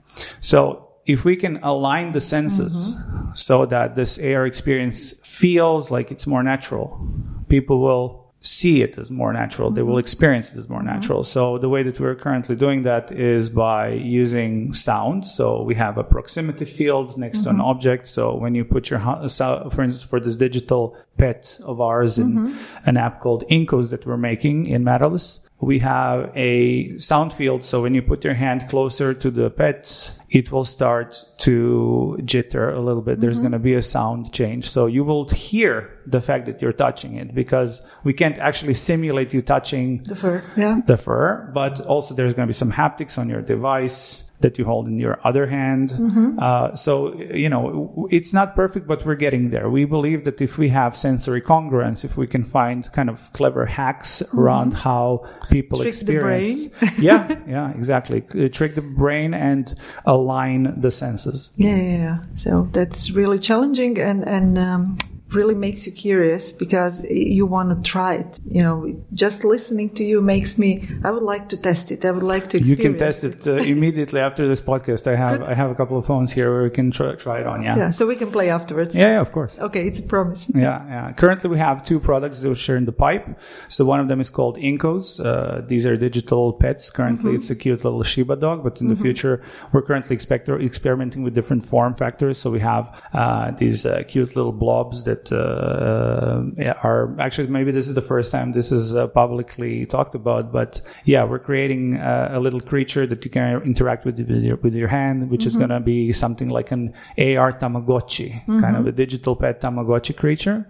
So 0.42 0.90
if 1.06 1.24
we 1.24 1.36
can 1.36 1.58
align 1.64 2.12
the 2.12 2.20
senses 2.22 2.94
so 3.34 3.66
that 3.68 3.96
this 3.96 4.20
AR 4.20 4.46
experience 4.46 5.14
feels 5.24 5.90
like 5.92 6.12
it's 6.12 6.28
more 6.28 6.44
natural, 6.44 7.00
people 7.48 7.80
will 7.80 8.27
see 8.42 8.82
it 8.82 8.98
as 8.98 9.10
more 9.10 9.34
natural. 9.34 9.72
They 9.72 9.82
will 9.82 9.94
mm-hmm. 9.94 10.00
experience 10.00 10.54
it 10.54 10.58
as 10.58 10.70
more 10.70 10.80
mm-hmm. 10.80 10.88
natural. 10.88 11.24
So 11.24 11.58
the 11.58 11.70
way 11.70 11.84
that 11.84 12.00
we're 12.00 12.16
currently 12.16 12.56
doing 12.56 12.84
that 12.84 13.12
is 13.12 13.50
by 13.50 13.90
using 13.90 14.74
sound. 14.74 15.26
So 15.26 15.64
we 15.64 15.76
have 15.76 15.98
a 15.98 16.04
proximity 16.04 16.66
field 16.66 17.18
next 17.18 17.42
to 17.42 17.50
an 17.50 17.56
mm-hmm. 17.56 17.66
object. 17.66 18.08
So 18.08 18.36
when 18.36 18.56
you 18.56 18.64
put 18.64 18.90
your, 18.90 19.00
for 19.00 19.84
instance, 19.84 20.04
for 20.04 20.20
this 20.20 20.36
digital 20.36 20.96
pet 21.18 21.60
of 21.64 21.82
ours 21.82 22.20
in 22.20 22.58
an 22.86 22.98
app 22.98 23.22
called 23.22 23.44
Incos 23.50 23.90
that 23.90 24.06
we're 24.06 24.18
making 24.18 24.68
in 24.68 24.84
Matterless, 24.84 25.40
we 25.60 25.80
have 25.80 26.32
a 26.36 26.98
sound 26.98 27.34
field. 27.34 27.64
So 27.64 27.82
when 27.82 27.96
you 27.96 28.02
put 28.02 28.24
your 28.24 28.36
hand 28.36 28.70
closer 28.70 29.14
to 29.16 29.32
the 29.32 29.50
pet, 29.50 30.12
it 30.30 30.52
will 30.52 30.66
start 30.66 31.24
to 31.38 32.18
jitter 32.22 32.76
a 32.76 32.80
little 32.80 33.02
bit. 33.02 33.20
There's 33.20 33.36
mm-hmm. 33.36 33.44
going 33.44 33.52
to 33.54 33.60
be 33.60 33.76
a 33.76 33.82
sound 33.82 34.34
change. 34.34 34.70
So 34.70 34.86
you 34.86 35.04
will 35.04 35.30
hear 35.30 36.00
the 36.06 36.20
fact 36.20 36.48
that 36.48 36.62
you're 36.62 36.74
touching 36.74 37.16
it 37.16 37.34
because 37.34 37.82
we 38.04 38.14
can't 38.14 38.38
actually 38.38 38.74
simulate 38.74 39.34
you 39.34 39.42
touching 39.42 40.04
The 40.04 40.16
fur, 40.16 40.44
yeah. 40.58 40.82
the 40.86 40.98
fur, 40.98 41.50
but 41.54 41.80
also 41.82 42.14
there's 42.14 42.34
going 42.34 42.46
to 42.46 42.50
be 42.50 42.54
some 42.54 42.72
haptics 42.72 43.18
on 43.18 43.30
your 43.30 43.42
device 43.42 44.24
that 44.42 44.58
you 44.58 44.66
hold 44.66 44.88
in 44.88 45.00
your 45.00 45.20
other 45.26 45.48
hand. 45.48 45.92
Uh, 46.40 46.76
so, 46.76 47.14
you 47.16 47.50
know, 47.50 48.08
it's 48.12 48.34
not 48.34 48.56
perfect, 48.56 48.88
but 48.88 49.06
we're 49.06 49.16
getting 49.16 49.50
there. 49.50 49.70
We 49.70 49.86
believe 49.86 50.26
that 50.26 50.42
if 50.42 50.58
we 50.58 50.70
have 50.70 50.96
sensory 50.96 51.42
congruence, 51.42 52.06
if 52.06 52.18
we 52.18 52.28
can 52.28 52.44
find 52.44 52.92
kind 52.92 53.10
of 53.10 53.32
clever 53.34 53.66
hacks 53.66 54.22
around 54.34 54.74
how 54.74 55.28
people 55.50 55.80
Trick 55.80 55.96
the 55.96 56.00
experience. 56.00 56.74
yeah, 57.00 57.40
yeah, 57.48 57.72
exactly. 57.72 58.24
Uh, 58.36 58.48
Trick 58.50 58.76
the 58.76 58.82
brain 58.82 59.34
and 59.34 59.74
align 60.06 60.80
the 60.80 60.92
senses. 60.92 61.50
Yeah, 61.56 61.76
yeah, 61.76 61.98
yeah. 61.98 62.18
So 62.36 62.70
that's 62.72 63.12
really 63.12 63.40
challenging 63.40 64.00
and 64.00 64.24
and 64.28 64.58
um, 64.58 64.98
really 65.34 65.56
makes 65.56 65.86
you 65.86 65.92
curious 65.92 66.52
because 66.52 67.04
you 67.10 67.46
want 67.46 67.70
to 67.84 67.90
try 67.90 68.16
it. 68.16 68.40
You 68.50 68.64
know, 68.64 69.04
just 69.14 69.44
listening 69.44 69.90
to 69.92 70.04
you 70.04 70.22
makes 70.22 70.58
me. 70.58 70.88
I 71.04 71.12
would 71.12 71.24
like 71.24 71.50
to 71.50 71.58
test 71.58 71.92
it. 71.92 72.06
I 72.06 72.12
would 72.12 72.24
like 72.24 72.50
to. 72.50 72.58
Experience. 72.58 72.70
You 72.70 72.78
can 72.78 72.98
test 72.98 73.24
it 73.24 73.48
uh, 73.48 73.56
immediately 73.56 74.20
after 74.20 74.48
this 74.48 74.62
podcast. 74.62 75.08
I 75.08 75.16
have 75.16 75.44
I 75.44 75.54
have 75.54 75.70
a 75.70 75.76
couple 75.76 75.98
of 75.98 76.06
phones 76.06 76.32
here 76.32 76.52
where 76.52 76.64
we 76.64 76.70
can 76.70 76.92
try, 76.92 77.16
try 77.16 77.40
it 77.40 77.48
on. 77.48 77.64
Yeah. 77.64 77.78
Yeah, 77.78 77.90
so 77.92 78.06
we 78.08 78.16
can 78.16 78.32
play 78.32 78.50
afterwards. 78.50 78.96
yeah, 78.96 79.08
yeah, 79.08 79.22
of 79.22 79.32
course. 79.32 79.58
Okay, 79.60 79.88
it's 79.88 80.00
a 80.00 80.04
promise. 80.04 80.50
Yeah, 80.56 80.86
yeah. 80.88 81.12
Currently, 81.14 81.50
we 81.50 81.58
have 81.60 81.84
two 81.84 82.00
products 82.00 82.44
which 82.44 82.70
are 82.70 82.78
in 82.78 82.86
the 82.86 82.92
pipe. 82.92 83.28
So 83.68 83.86
one 83.86 84.00
of 84.00 84.08
them 84.08 84.20
is 84.22 84.30
called 84.30 84.58
Incos. 84.58 85.20
Uh, 85.20 85.62
these 85.68 85.86
are 85.86 85.96
digital 85.98 86.54
pets. 86.54 86.90
Currently, 86.90 87.36
it's 87.36 87.50
a 87.50 87.56
cute 87.56 87.84
little 87.84 88.04
Shiba 88.04 88.36
dog, 88.36 88.64
but 88.64 88.80
in 88.82 88.88
the 88.88 88.96
future, 88.96 89.44
we're 89.72 89.82
currently 89.82 90.14
expect- 90.16 90.50
experimenting 90.50 91.24
with 91.24 91.34
different 91.34 91.66
form 91.66 91.94
factors. 91.96 92.38
So 92.38 92.50
we 92.50 92.60
have 92.62 92.86
uh, 93.14 93.52
these 93.52 93.86
uh, 93.86 94.04
cute 94.08 94.36
little 94.36 94.52
blobs 94.52 95.04
that 95.06 95.17
uh, 95.32 96.44
are 96.84 97.16
actually 97.20 97.48
maybe 97.48 97.72
this 97.72 97.88
is 97.88 97.96
the 97.96 98.02
first 98.02 98.32
time 98.32 98.52
this 98.52 98.72
is 98.72 98.96
uh, 98.96 99.08
publicly 99.08 99.86
talked 99.86 100.16
about. 100.16 100.52
But 100.52 100.82
yeah, 101.06 101.24
we're 101.24 101.40
creating 101.40 101.98
uh, 101.98 102.30
a 102.32 102.40
little 102.40 102.62
creature 102.62 103.06
that 103.08 103.24
you 103.26 103.32
can 103.32 103.62
interact 103.64 104.06
with 104.06 104.18
with 104.18 104.44
your, 104.44 104.58
with 104.58 104.74
your 104.74 104.88
hand, 104.88 105.30
which 105.30 105.46
is 105.46 105.56
going 105.56 105.70
to 105.70 105.80
be 105.80 106.14
something 106.14 106.50
like 106.50 106.72
an 106.72 106.94
AR 107.18 107.54
Tamagotchi, 107.54 108.46
kind 108.62 108.76
of 108.76 108.88
a 108.88 108.92
digital 108.92 109.36
pet 109.36 109.62
Tamagotchi 109.62 110.16
creature. 110.16 110.66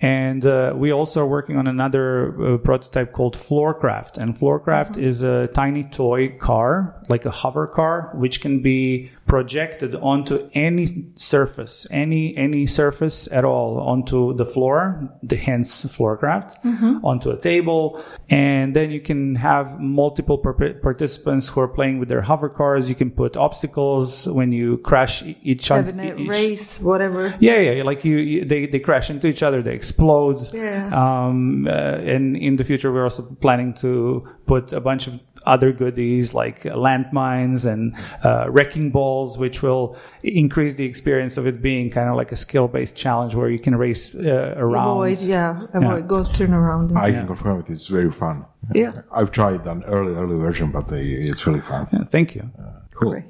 And 0.00 0.44
uh, 0.44 0.74
we 0.76 0.92
also 0.92 1.22
are 1.22 1.26
working 1.26 1.56
on 1.56 1.66
another 1.66 2.54
uh, 2.54 2.58
prototype 2.58 3.12
called 3.12 3.36
Floorcraft. 3.36 4.18
And 4.18 4.36
Floorcraft 4.38 4.98
is 4.98 5.22
a 5.22 5.46
tiny 5.48 5.84
toy 5.84 6.36
car, 6.36 7.02
like 7.08 7.24
a 7.24 7.30
hover 7.30 7.66
car, 7.66 8.10
which 8.14 8.40
can 8.40 8.60
be 8.60 9.10
projected 9.26 9.94
onto 9.96 10.48
any 10.54 11.06
surface, 11.16 11.86
any 11.90 12.36
any 12.36 12.66
surface 12.66 13.28
at 13.32 13.44
all, 13.44 13.78
onto 13.78 14.34
the 14.34 14.46
floor, 14.46 15.08
the 15.22 15.36
hence 15.36 15.84
Floorcraft, 15.84 17.04
onto 17.04 17.30
a 17.30 17.38
table, 17.38 18.02
and 18.28 18.74
then 18.74 18.90
you 18.90 19.00
can 19.00 19.34
have 19.36 19.80
multiple 19.80 20.38
par- 20.38 20.74
participants 20.82 21.48
who 21.48 21.60
are 21.60 21.68
playing 21.68 21.98
with 21.98 22.08
their 22.08 22.22
hover 22.22 22.48
cars. 22.48 22.88
You 22.88 22.94
can 22.94 23.10
put 23.10 23.36
obstacles 23.36 24.26
when 24.28 24.52
you 24.52 24.78
crash 24.78 25.22
each 25.42 25.70
other. 25.70 25.90
A 25.90 26.14
race, 26.26 26.80
whatever. 26.80 27.34
Yeah, 27.40 27.58
yeah, 27.58 27.82
like 27.82 28.04
you, 28.04 28.16
you 28.16 28.44
they, 28.44 28.66
they 28.66 28.78
crash 28.78 29.10
into 29.10 29.26
each 29.26 29.42
other, 29.42 29.62
they 29.62 29.74
explode. 29.74 30.52
Yeah. 30.52 30.90
Um, 30.92 31.66
uh, 31.66 31.70
and 31.70 32.36
in 32.36 32.56
the 32.56 32.64
future, 32.64 32.92
we're 32.92 33.04
also 33.04 33.22
planning 33.40 33.74
to 33.74 34.28
put 34.46 34.72
a 34.72 34.80
bunch 34.80 35.06
of 35.06 35.18
other 35.46 35.72
goodies 35.72 36.34
like 36.34 36.66
uh, 36.66 36.70
landmines 36.74 37.64
and 37.70 37.94
uh, 38.24 38.46
wrecking 38.50 38.90
balls, 38.90 39.38
which 39.38 39.62
will 39.62 39.96
increase 40.22 40.74
the 40.74 40.84
experience 40.84 41.36
of 41.36 41.46
it 41.46 41.60
being 41.62 41.90
kind 41.90 42.08
of 42.08 42.16
like 42.16 42.32
a 42.32 42.36
skill-based 42.36 42.96
challenge 42.96 43.34
where 43.34 43.50
you 43.50 43.58
can 43.58 43.74
race 43.76 44.14
uh, 44.14 44.54
around. 44.56 44.88
Avoid, 44.88 45.18
yeah, 45.20 45.66
avoid, 45.74 46.08
go 46.08 46.24
turn 46.24 46.52
around. 46.54 46.90
and- 46.90 46.98
I 46.98 47.10
can 47.12 47.26
confirm 47.26 47.60
it. 47.60 47.70
It's 47.70 47.86
very 47.88 48.10
fun. 48.12 48.46
Yeah. 48.74 49.02
I've 49.12 49.30
tried 49.30 49.66
an 49.66 49.84
early, 49.84 50.14
early 50.14 50.36
version, 50.38 50.70
but 50.72 50.88
they, 50.88 51.02
it's 51.04 51.46
really 51.46 51.60
fun. 51.60 51.86
Yeah, 51.92 52.04
thank 52.04 52.34
you. 52.34 52.50
Cool. 52.94 53.10
Great. 53.10 53.24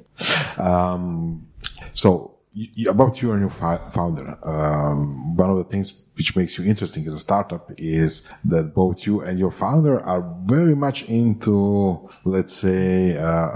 Um, 0.59 1.47
so 1.93 2.34
y- 2.55 2.69
y- 2.77 2.89
about 2.89 3.21
you 3.21 3.31
and 3.31 3.41
your 3.41 3.49
founder, 3.93 4.37
um, 4.47 5.35
one 5.35 5.49
of 5.49 5.57
the 5.57 5.63
things 5.65 6.03
which 6.15 6.35
makes 6.35 6.57
you 6.57 6.65
interesting 6.65 7.05
as 7.07 7.13
a 7.13 7.19
startup 7.19 7.71
is 7.77 8.29
that 8.45 8.73
both 8.73 9.05
you 9.05 9.21
and 9.21 9.37
your 9.37 9.51
founder 9.51 9.99
are 10.01 10.23
very 10.45 10.75
much 10.75 11.03
into, 11.09 12.09
let's 12.23 12.53
say, 12.53 13.17
uh, 13.17 13.49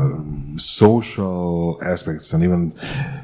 social 0.57 1.79
aspects 1.83 2.33
and 2.33 2.43
even 2.43 2.73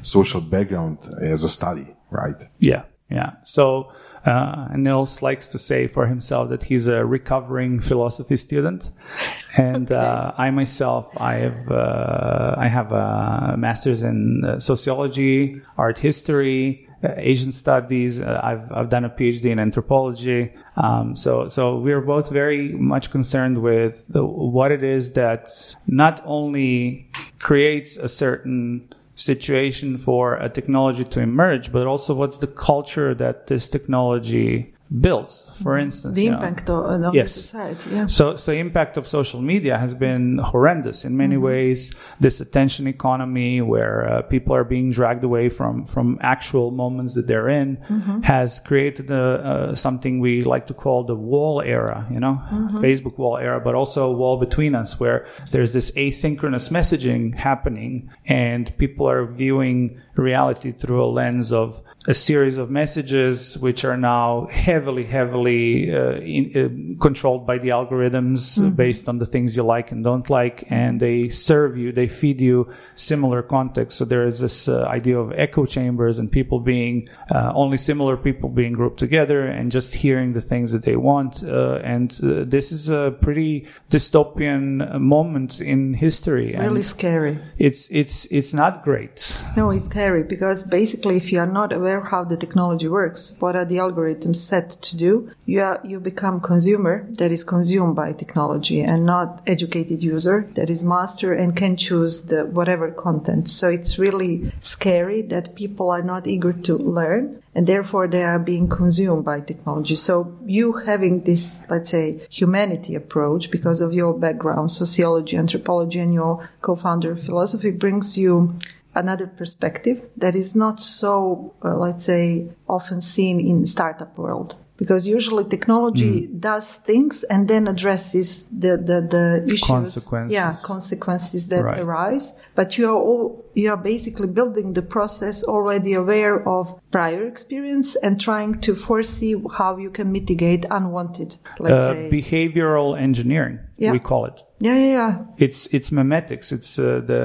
social 0.01 0.41
background 0.41 0.97
as 1.21 1.43
a 1.43 1.49
study, 1.49 1.87
right? 2.09 2.41
Yeah, 2.59 2.83
yeah. 3.09 3.33
So 3.43 3.91
uh, 4.25 4.67
Nils 4.75 5.21
likes 5.21 5.47
to 5.47 5.59
say 5.59 5.87
for 5.87 6.07
himself 6.07 6.49
that 6.49 6.63
he's 6.63 6.87
a 6.87 7.05
recovering 7.05 7.79
philosophy 7.79 8.37
student, 8.37 8.89
and 9.57 9.91
uh, 9.91 10.33
I 10.37 10.49
myself, 10.51 11.09
I 11.17 11.35
have 11.35 11.71
uh, 11.71 12.55
I 12.57 12.67
have 12.67 12.91
a 12.91 13.55
master's 13.57 14.03
in 14.03 14.43
uh, 14.43 14.59
sociology, 14.59 15.61
art 15.77 15.97
history. 15.99 16.87
uh, 17.03 17.13
Asian 17.17 17.51
studies. 17.51 18.19
Uh, 18.19 18.39
I've 18.41 18.71
I've 18.71 18.89
done 18.89 19.05
a 19.05 19.09
PhD 19.09 19.45
in 19.45 19.59
anthropology. 19.59 20.53
Um, 20.75 21.15
so 21.15 21.47
so 21.49 21.77
we're 21.77 22.01
both 22.01 22.29
very 22.29 22.69
much 22.69 23.11
concerned 23.11 23.61
with 23.61 24.03
the, 24.09 24.25
what 24.25 24.71
it 24.71 24.83
is 24.83 25.13
that 25.13 25.75
not 25.87 26.21
only 26.25 27.11
creates 27.39 27.97
a 27.97 28.09
certain 28.09 28.89
situation 29.15 29.97
for 29.97 30.35
a 30.35 30.49
technology 30.49 31.05
to 31.05 31.21
emerge, 31.21 31.71
but 31.71 31.87
also 31.87 32.13
what's 32.13 32.39
the 32.39 32.47
culture 32.47 33.15
that 33.15 33.47
this 33.47 33.69
technology 33.69 34.74
builds. 35.01 35.45
For 35.63 35.77
instance, 35.77 36.15
the 36.15 36.29
know. 36.29 36.35
impact 36.35 36.69
on 36.69 37.13
Yes. 37.13 37.33
the 37.33 37.41
society. 37.41 37.89
Yeah. 37.91 38.05
So, 38.05 38.35
so 38.35 38.51
impact 38.51 38.97
of 38.97 39.07
social 39.07 39.41
media 39.41 39.77
has 39.77 39.93
been 39.93 40.37
horrendous 40.37 41.05
in 41.05 41.17
many 41.17 41.37
ways. 41.37 41.93
This 42.19 42.39
attention 42.39 42.87
economy, 42.87 43.61
where 43.61 44.07
uh, 44.07 44.21
people 44.23 44.55
are 44.55 44.63
being 44.63 44.91
dragged 44.91 45.23
away 45.23 45.49
from 45.49 45.85
from 45.85 46.19
actual 46.21 46.71
moments 46.71 47.15
that 47.15 47.25
they're 47.27 47.49
in, 47.49 47.77
has 48.23 48.59
created 48.59 49.09
a, 49.09 49.23
uh, 49.23 49.75
something 49.75 50.19
we 50.19 50.43
like 50.43 50.67
to 50.67 50.73
call 50.73 51.03
the 51.03 51.15
wall 51.15 51.61
era. 51.61 52.07
You 52.11 52.19
know, 52.19 52.41
Facebook 52.73 53.17
wall 53.17 53.37
era, 53.37 53.59
but 53.59 53.73
also 53.75 54.09
a 54.09 54.13
wall 54.13 54.37
between 54.37 54.75
us, 54.75 54.99
where 54.99 55.27
there's 55.51 55.73
this 55.73 55.91
asynchronous 55.91 56.69
messaging 56.69 57.33
happening, 57.35 58.09
and 58.25 58.71
people 58.77 59.09
are 59.09 59.25
viewing 59.25 59.99
reality 60.15 60.71
through 60.71 61.03
a 61.03 61.09
lens 61.09 61.51
of 61.51 61.81
a 62.07 62.13
series 62.13 62.57
of 62.57 62.69
messages 62.69 63.57
which 63.57 63.83
are 63.83 63.97
now 63.97 64.47
heavily, 64.51 65.03
heavily 65.03 65.91
uh, 65.93 66.11
in, 66.21 66.95
uh, 66.97 67.01
controlled 67.01 67.47
by 67.47 67.57
the 67.57 67.69
algorithms 67.69 68.63
uh, 68.63 68.69
based 68.69 69.09
on 69.09 69.17
the 69.17 69.25
things 69.25 69.55
you 69.55 69.63
like 69.63 69.91
and 69.91 70.03
don't 70.03 70.29
like, 70.29 70.63
and 70.69 70.99
they 70.99 71.29
serve 71.29 71.77
you, 71.77 71.91
they 71.91 72.07
feed 72.07 72.39
you 72.39 72.71
similar 72.95 73.41
context. 73.41 73.97
So 73.97 74.05
there 74.05 74.25
is 74.27 74.39
this 74.39 74.67
uh, 74.67 74.83
idea 74.83 75.17
of 75.19 75.31
echo 75.33 75.65
chambers 75.65 76.19
and 76.19 76.31
people 76.31 76.59
being 76.59 77.09
uh, 77.31 77.51
only 77.55 77.77
similar 77.77 78.17
people 78.17 78.49
being 78.49 78.73
grouped 78.73 78.99
together 78.99 79.45
and 79.45 79.71
just 79.71 79.93
hearing 79.95 80.33
the 80.33 80.41
things 80.41 80.71
that 80.73 80.83
they 80.83 80.95
want. 80.95 81.43
Uh, 81.43 81.79
and 81.83 82.11
uh, 82.23 82.43
this 82.45 82.71
is 82.71 82.89
a 82.89 83.15
pretty 83.21 83.67
dystopian 83.89 84.99
moment 84.99 85.59
in 85.59 85.93
history, 85.93 86.55
Really 86.55 86.75
and 86.77 86.85
scary. 86.85 87.39
it's 87.57 87.89
it's 87.91 88.25
it's 88.25 88.53
not 88.53 88.83
great. 88.83 89.37
No, 89.57 89.71
it's 89.71 89.85
scary 89.85 90.23
because 90.23 90.63
basically, 90.63 91.17
if 91.17 91.31
you 91.31 91.39
are 91.39 91.47
not 91.47 91.73
aware 91.73 91.94
how 92.01 92.23
the 92.23 92.37
technology 92.37 92.87
works, 92.87 93.35
what 93.39 93.55
are 93.55 93.65
the 93.65 93.77
algorithms 93.77 94.37
set 94.37 94.69
to 94.69 94.97
do, 94.97 95.31
you 95.45 95.61
are 95.61 95.81
you 95.83 95.99
become 95.99 96.39
consumer 96.39 97.07
that 97.13 97.31
is 97.31 97.43
consumed 97.43 97.95
by 97.95 98.13
technology 98.13 98.81
and 98.81 99.05
not 99.05 99.41
educated 99.47 100.03
user 100.03 100.49
that 100.55 100.69
is 100.69 100.83
master 100.83 101.33
and 101.33 101.55
can 101.55 101.77
choose 101.77 102.23
the 102.23 102.45
whatever 102.45 102.91
content. 102.91 103.49
So 103.49 103.69
it's 103.69 103.99
really 103.99 104.51
scary 104.59 105.21
that 105.23 105.55
people 105.55 105.89
are 105.89 106.03
not 106.03 106.27
eager 106.27 106.53
to 106.53 106.77
learn 106.77 107.41
and 107.55 107.67
therefore 107.67 108.07
they 108.07 108.23
are 108.23 108.37
being 108.37 108.67
consumed 108.67 109.23
by 109.23 109.39
technology. 109.39 109.95
So 109.95 110.37
you 110.45 110.73
having 110.73 111.23
this, 111.23 111.63
let's 111.69 111.89
say, 111.89 112.27
humanity 112.29 112.95
approach 112.95 113.49
because 113.49 113.79
of 113.79 113.93
your 113.93 114.13
background, 114.13 114.71
sociology, 114.71 115.37
anthropology, 115.37 115.99
and 115.99 116.13
your 116.13 116.49
co-founder 116.61 117.15
philosophy 117.15 117.71
brings 117.71 118.17
you 118.17 118.55
another 118.95 119.27
perspective 119.27 120.01
that 120.17 120.35
is 120.35 120.55
not 120.55 120.79
so, 120.79 121.53
uh, 121.63 121.75
let's 121.77 122.05
say, 122.05 122.47
often 122.67 123.01
seen 123.01 123.39
in 123.39 123.65
startup 123.65 124.17
world. 124.17 124.55
Because 124.77 125.07
usually 125.07 125.45
technology 125.45 126.27
does 126.27 126.73
things 126.73 127.23
and 127.23 127.47
then 127.47 127.65
addresses 127.67 128.43
the, 128.49 128.75
the, 128.75 128.99
the 129.01 129.43
issues. 129.45 129.61
Consequences. 129.61 130.33
Yeah, 130.33 130.55
consequences 130.63 131.47
that 131.47 131.63
Right. 131.63 131.79
arise. 131.79 132.33
But 132.55 132.77
you 132.77 132.89
are 132.89 132.99
all, 133.09 133.44
you 133.55 133.69
are 133.71 133.77
basically 133.77 134.27
building 134.27 134.73
the 134.73 134.81
process 134.81 135.43
already 135.43 135.93
aware 135.93 136.47
of 136.47 136.75
prior 136.91 137.25
experience 137.25 137.95
and 138.03 138.19
trying 138.19 138.59
to 138.61 138.75
foresee 138.75 139.35
how 139.57 139.77
you 139.77 139.89
can 139.89 140.11
mitigate 140.11 140.65
unwanted, 140.69 141.37
let's 141.59 141.85
Uh, 141.85 141.93
say. 141.93 142.09
behavioral 142.11 142.95
engineering, 142.99 143.59
Yeah. 143.77 143.91
we 143.93 143.99
call 143.99 144.25
it. 144.25 144.43
yeah, 144.59 144.77
yeah, 144.77 144.91
yeah. 144.99 145.17
It's 145.37 145.67
it's 145.73 145.89
memetics. 145.91 146.51
It's 146.51 146.77
uh, 146.79 147.01
the 147.07 147.19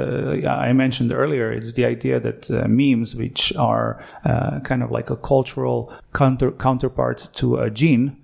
I 0.69 0.73
mentioned 0.73 1.13
earlier. 1.13 1.53
It's 1.53 1.73
the 1.75 1.85
idea 1.87 2.21
that 2.21 2.51
uh, 2.51 2.67
memes, 2.69 3.15
which 3.15 3.53
are 3.57 3.89
uh, 4.25 4.61
kind 4.61 4.83
of 4.83 4.91
like 4.91 5.11
a 5.13 5.17
cultural 5.17 5.93
counter 6.13 6.51
counterpart 6.53 7.29
to 7.41 7.57
a 7.57 7.71
gene, 7.71 8.17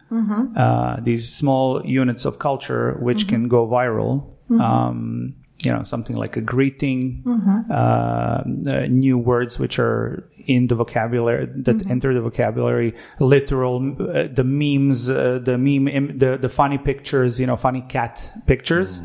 uh, 0.57 0.97
these 1.05 1.29
small 1.29 1.83
units 1.85 2.25
of 2.27 2.38
culture 2.38 2.97
which 3.03 3.27
can 3.29 3.49
go 3.49 3.66
viral. 3.69 4.23
Um, 4.61 5.35
you 5.64 5.73
know, 5.73 5.83
something 5.83 6.16
like 6.16 6.37
a 6.37 6.40
greeting, 6.40 7.23
uh, 7.71 8.42
uh, 8.69 8.87
new 8.88 9.19
words 9.19 9.59
which 9.59 9.79
are 9.79 10.23
in 10.46 10.66
the 10.68 10.74
vocabulary 10.74 11.46
that 11.66 11.88
enter 11.90 12.14
the 12.14 12.20
vocabulary, 12.20 12.94
literal, 13.20 13.76
uh, 14.00 14.28
the 14.32 14.44
memes, 14.44 15.11
uh, 15.11 15.38
the 15.42 15.56
meme, 15.59 15.88
im- 15.88 16.18
the 16.18 16.37
the 16.37 16.48
funny 16.48 16.78
pictures, 16.78 17.38
you 17.40 17.46
know, 17.46 17.56
funny 17.56 17.82
cat 17.88 18.32
pictures, 18.46 19.00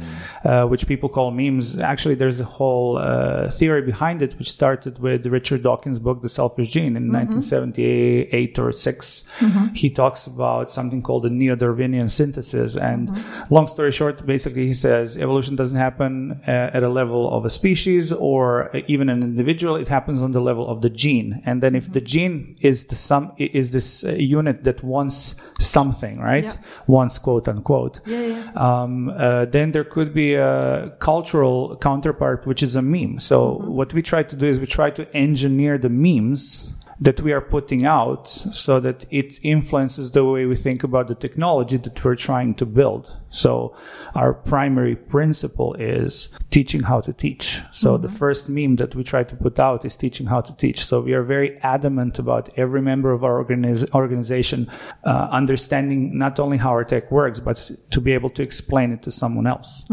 uh, 0.46 0.66
which 0.66 0.88
people 0.88 1.10
call 1.10 1.32
memes. 1.32 1.78
Actually, 1.80 2.16
there's 2.16 2.40
a 2.40 2.46
whole 2.58 2.98
uh, 2.98 3.50
theory 3.50 3.82
behind 3.82 4.22
it, 4.22 4.32
which 4.40 4.52
started 4.52 5.00
with 5.00 5.26
Richard 5.26 5.64
Dawkins' 5.64 6.00
book, 6.00 6.22
The 6.22 6.30
Selfish 6.30 6.70
Gene, 6.72 6.96
in 6.98 7.06
1978 7.12 8.60
or 8.60 8.72
6 8.72 9.28
He 9.74 9.90
talks 9.90 10.28
about 10.28 10.72
something 10.72 11.02
called 11.02 11.24
the 11.24 11.30
neo-Darwinian 11.30 12.10
synthesis, 12.10 12.76
and 12.76 13.10
long 13.50 13.68
story 13.68 13.92
short, 13.92 14.26
basically, 14.26 14.68
he 14.68 14.74
says 14.74 15.18
evolution 15.18 15.56
doesn't 15.56 15.78
happen 15.78 16.42
uh, 16.48 16.52
at 16.78 16.84
a 16.84 16.90
level 16.90 17.32
of 17.36 17.46
a 17.46 17.50
species 17.50 18.12
or 18.12 18.70
even 18.88 19.10
an 19.10 19.22
individual. 19.24 19.76
It 19.76 19.88
happens 19.88 20.22
on 20.22 20.32
the 20.32 20.40
level 20.40 20.66
of 20.68 20.82
the 20.82 20.90
gene, 20.90 21.31
and 21.46 21.62
then 21.62 21.76
if 21.76 21.92
the 21.92 22.02
gene 22.02 22.56
is 22.62 22.86
the 22.86 22.96
sum 22.96 23.32
is 23.38 23.72
this 23.72 24.04
uh, 24.04 24.12
unit 24.14 24.64
that 24.64 24.84
wants 24.84 25.36
something, 25.60 26.20
right? 26.20 26.44
Yeah. 26.46 26.56
Wants 26.88 27.18
quote 27.18 27.48
unquote. 27.48 28.00
Yeah, 28.06 28.26
yeah. 28.26 28.52
Um, 28.56 29.10
uh, 29.10 29.46
then 29.46 29.72
there 29.72 29.84
could 29.84 30.14
be 30.14 30.36
a 30.36 30.94
cultural 31.00 31.78
counterpart, 31.78 32.46
which 32.46 32.64
is 32.64 32.76
a 32.76 32.82
meme. 32.82 33.20
So 33.20 33.58
what 33.66 33.94
we 33.94 34.02
try 34.02 34.24
to 34.24 34.36
do 34.36 34.46
is 34.46 34.60
we 34.60 34.68
try 34.68 34.90
to 34.92 35.16
engineer 35.16 35.78
the 35.78 35.90
memes 35.90 36.72
that 37.02 37.20
we 37.20 37.34
are 37.34 37.42
putting 37.42 37.84
out 37.84 38.28
so 38.28 38.80
that 38.80 39.06
it 39.10 39.40
influences 39.42 40.12
the 40.12 40.24
way 40.24 40.46
we 40.46 40.56
think 40.56 40.84
about 40.84 41.08
the 41.08 41.16
technology 41.16 41.78
that 41.78 42.04
we're 42.04 42.16
trying 42.16 42.54
to 42.54 42.66
build. 42.66 43.12
So 43.32 43.76
our 44.14 44.34
primary 44.34 44.96
principle 44.96 45.74
is 45.76 46.30
teaching 46.52 46.84
how 46.84 47.00
to 47.02 47.14
teach. 47.14 47.60
So 47.72 47.98
the 47.98 48.10
first 48.10 48.50
meme 48.50 48.76
that 48.76 48.94
we 48.94 49.04
try 49.04 49.24
to 49.24 49.36
put 49.36 49.58
out 49.58 49.84
is 49.86 49.96
teaching 49.96 50.28
how 50.28 50.42
to 50.42 50.54
teach. 50.58 50.86
So 50.86 51.00
we 51.00 51.14
are 51.14 51.24
very 51.24 51.58
adamant 51.62 52.20
about 52.20 52.50
every 52.58 52.82
member 52.82 53.12
of 53.12 53.24
our 53.24 53.44
organiz- 53.44 53.90
organization 53.96 54.70
uh, 55.06 55.30
understanding 55.32 56.18
not 56.18 56.40
only 56.40 56.58
how 56.58 56.70
our 56.70 56.84
tech 56.84 57.10
works, 57.10 57.40
but 57.40 57.72
to 57.90 58.02
be 58.02 58.14
able 58.14 58.30
to 58.32 58.44
explain 58.44 58.92
it 58.92 59.02
to 59.04 59.12
someone 59.12 59.48
else. 59.48 59.86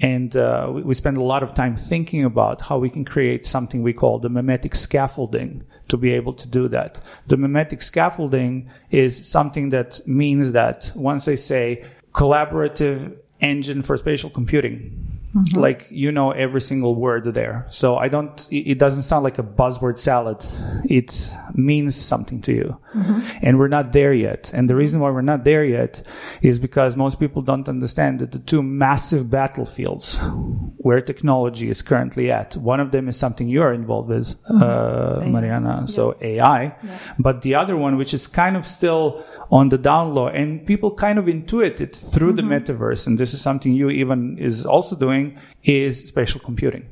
And 0.00 0.36
uh, 0.36 0.70
we, 0.72 0.82
we 0.84 0.94
spend 0.94 1.18
a 1.18 1.24
lot 1.24 1.42
of 1.42 1.54
time 1.54 1.76
thinking 1.76 2.24
about 2.24 2.62
how 2.62 2.78
we 2.78 2.88
can 2.88 3.04
create 3.04 3.44
something 3.46 3.82
we 3.82 3.92
call 3.92 4.20
the 4.20 4.30
memetic 4.30 4.74
scaffolding 4.76 5.64
to 5.88 5.96
be 5.96 6.12
able 6.14 6.34
to 6.46 6.50
do 6.60 6.68
that. 6.68 6.98
The 7.26 7.36
memetic 7.36 7.82
scaffolding 7.82 8.70
is 8.90 9.26
something 9.26 9.70
that 9.70 10.06
means 10.06 10.52
that 10.52 10.90
once 10.94 11.28
I 11.28 11.34
say 11.34 11.84
collaborative 12.12 13.16
engine 13.40 13.82
for 13.82 13.96
spatial 13.96 14.30
computing, 14.30 15.05
Mm-hmm. 15.36 15.58
like 15.58 15.90
you 15.90 16.12
know 16.12 16.30
every 16.30 16.62
single 16.62 16.94
word 16.94 17.34
there. 17.34 17.66
So 17.68 17.96
I 17.96 18.08
don't, 18.08 18.48
it 18.50 18.78
doesn't 18.78 19.02
sound 19.02 19.22
like 19.22 19.38
a 19.38 19.42
buzzword 19.42 19.98
salad. 19.98 20.42
It 20.84 21.30
means 21.52 21.94
something 21.94 22.40
to 22.42 22.52
you. 22.52 22.80
Mm-hmm. 22.94 23.38
And 23.42 23.58
we're 23.58 23.68
not 23.68 23.92
there 23.92 24.14
yet. 24.14 24.50
And 24.54 24.70
the 24.70 24.74
reason 24.74 25.00
why 25.00 25.10
we're 25.10 25.20
not 25.20 25.44
there 25.44 25.62
yet 25.62 26.06
is 26.40 26.58
because 26.58 26.96
most 26.96 27.20
people 27.20 27.42
don't 27.42 27.68
understand 27.68 28.20
that 28.20 28.32
the 28.32 28.38
two 28.38 28.62
massive 28.62 29.28
battlefields 29.28 30.16
where 30.78 31.02
technology 31.02 31.68
is 31.68 31.82
currently 31.82 32.30
at, 32.30 32.56
one 32.56 32.80
of 32.80 32.90
them 32.90 33.06
is 33.06 33.18
something 33.18 33.46
you 33.46 33.60
are 33.60 33.74
involved 33.74 34.08
with, 34.08 34.42
mm-hmm. 34.44 34.62
uh, 34.62 35.20
Marijana. 35.38 35.86
So 35.86 36.16
AI. 36.22 36.74
But 37.18 37.42
the 37.42 37.56
other 37.56 37.76
one, 37.76 37.98
which 37.98 38.14
is 38.14 38.26
kind 38.26 38.56
of 38.56 38.66
still 38.66 39.22
on 39.50 39.68
the 39.68 39.78
down 39.78 40.14
low 40.14 40.26
and 40.26 40.66
people 40.66 40.92
kind 40.94 41.18
of 41.18 41.26
intuit 41.26 41.80
it 41.80 41.94
through 41.94 42.32
the 42.32 42.42
metaverse. 42.42 43.06
And 43.06 43.18
this 43.18 43.32
is 43.32 43.40
something 43.40 43.72
Ivan 43.76 44.38
is 44.38 44.66
also 44.66 44.96
doing 44.96 45.25
is 45.64 45.92
spatial 46.12 46.40
computing. 46.40 46.84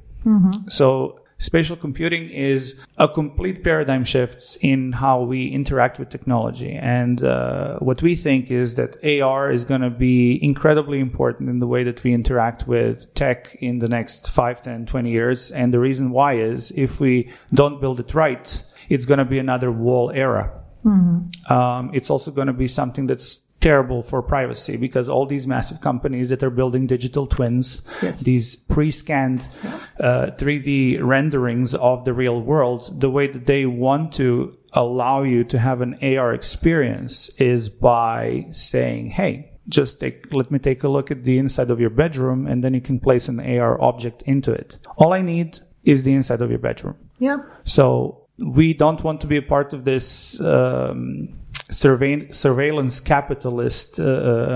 So 0.69 1.21
spatial 1.39 1.77
computing 1.77 2.31
is 2.31 2.79
a 2.97 3.09
complete 3.09 3.63
paradigm 3.63 4.05
shift 4.05 4.57
in 4.61 4.93
how 4.93 5.23
we 5.23 5.49
interact 5.49 5.99
with 5.99 6.09
technology. 6.09 6.73
And 6.73 7.23
uh, 7.23 7.79
what 7.81 8.03
we 8.03 8.15
think 8.17 8.51
is 8.51 8.77
that 8.77 8.91
AR 9.05 9.51
is 9.51 9.65
going 9.65 9.83
to 9.83 9.91
be 9.91 10.43
incredibly 10.43 11.01
important 11.01 11.51
in 11.51 11.59
the 11.59 11.67
way 11.67 11.83
that 11.85 12.03
we 12.05 12.15
interact 12.15 12.67
with 12.67 13.13
tech 13.15 13.57
in 13.61 13.79
the 13.81 13.89
next 13.89 14.31
5, 14.31 14.63
10, 14.63 14.87
20 14.87 15.11
years. 15.11 15.51
And 15.51 15.73
the 15.75 15.81
reason 15.81 16.11
why 16.11 16.39
is 16.39 16.71
if 16.77 17.01
we 17.01 17.31
don't 17.53 17.81
build 17.81 18.01
it 18.01 18.15
right, 18.15 18.63
it's 18.89 19.05
going 19.05 19.19
to 19.19 19.25
be 19.25 19.39
another 19.39 19.71
wall 19.71 20.11
era. 20.15 20.53
Um, 21.51 21.91
it's 21.95 22.11
also 22.11 22.31
going 22.31 22.47
to 22.49 22.53
be 22.53 22.69
something 22.69 23.07
that's 23.07 23.41
terrible 23.65 24.03
for 24.03 24.21
privacy 24.23 24.77
because 24.77 25.09
all 25.09 25.27
these 25.27 25.47
massive 25.47 25.81
companies 25.81 26.29
that 26.29 26.43
are 26.43 26.51
building 26.61 26.87
digital 26.87 27.27
twins, 27.27 27.83
Yes. 28.03 28.23
these 28.31 28.57
pre-scanned 28.75 29.41
uh, 29.99 30.27
3D 30.41 31.01
renderings 31.03 31.75
of 31.75 32.05
the 32.05 32.13
real 32.13 32.39
world, 32.53 33.01
the 33.01 33.09
way 33.17 33.27
that 33.27 33.47
they 33.47 33.65
want 33.67 34.13
to 34.21 34.27
allow 34.75 35.23
you 35.23 35.45
to 35.45 35.59
have 35.59 35.81
an 35.81 35.95
AR 36.03 36.35
experience 36.35 37.29
is 37.39 37.69
by 37.69 38.47
saying, 38.51 39.11
hey, 39.11 39.51
just 39.69 39.99
take, 40.01 40.33
let 40.33 40.51
me 40.51 40.59
take 40.59 40.83
a 40.85 40.89
look 40.89 41.11
at 41.11 41.25
the 41.25 41.39
inside 41.39 41.71
of 41.71 41.81
your 41.81 41.91
bedroom 41.91 42.47
and 42.47 42.63
then 42.63 42.75
you 42.75 42.81
can 42.83 43.01
place 43.01 43.29
an 43.29 43.41
AR 43.41 43.81
object 43.81 44.23
into 44.27 44.53
it. 44.53 44.77
All 44.99 45.13
I 45.15 45.23
need 45.23 45.61
is 45.85 46.05
the 46.05 46.13
inside 46.13 46.43
of 46.43 46.51
your 46.51 46.59
bedroom. 46.59 46.97
Yeah. 47.19 47.39
So 47.65 48.24
we 48.39 48.75
don't 48.75 49.03
want 49.05 49.21
to 49.21 49.27
be 49.27 49.37
a 49.37 49.43
part 49.43 49.73
of 49.73 49.85
this 49.85 50.41
um, 50.41 51.29
surveil- 51.71 52.35
surveillance 52.35 53.01
capitalist 53.01 54.01
uh, 54.01 54.05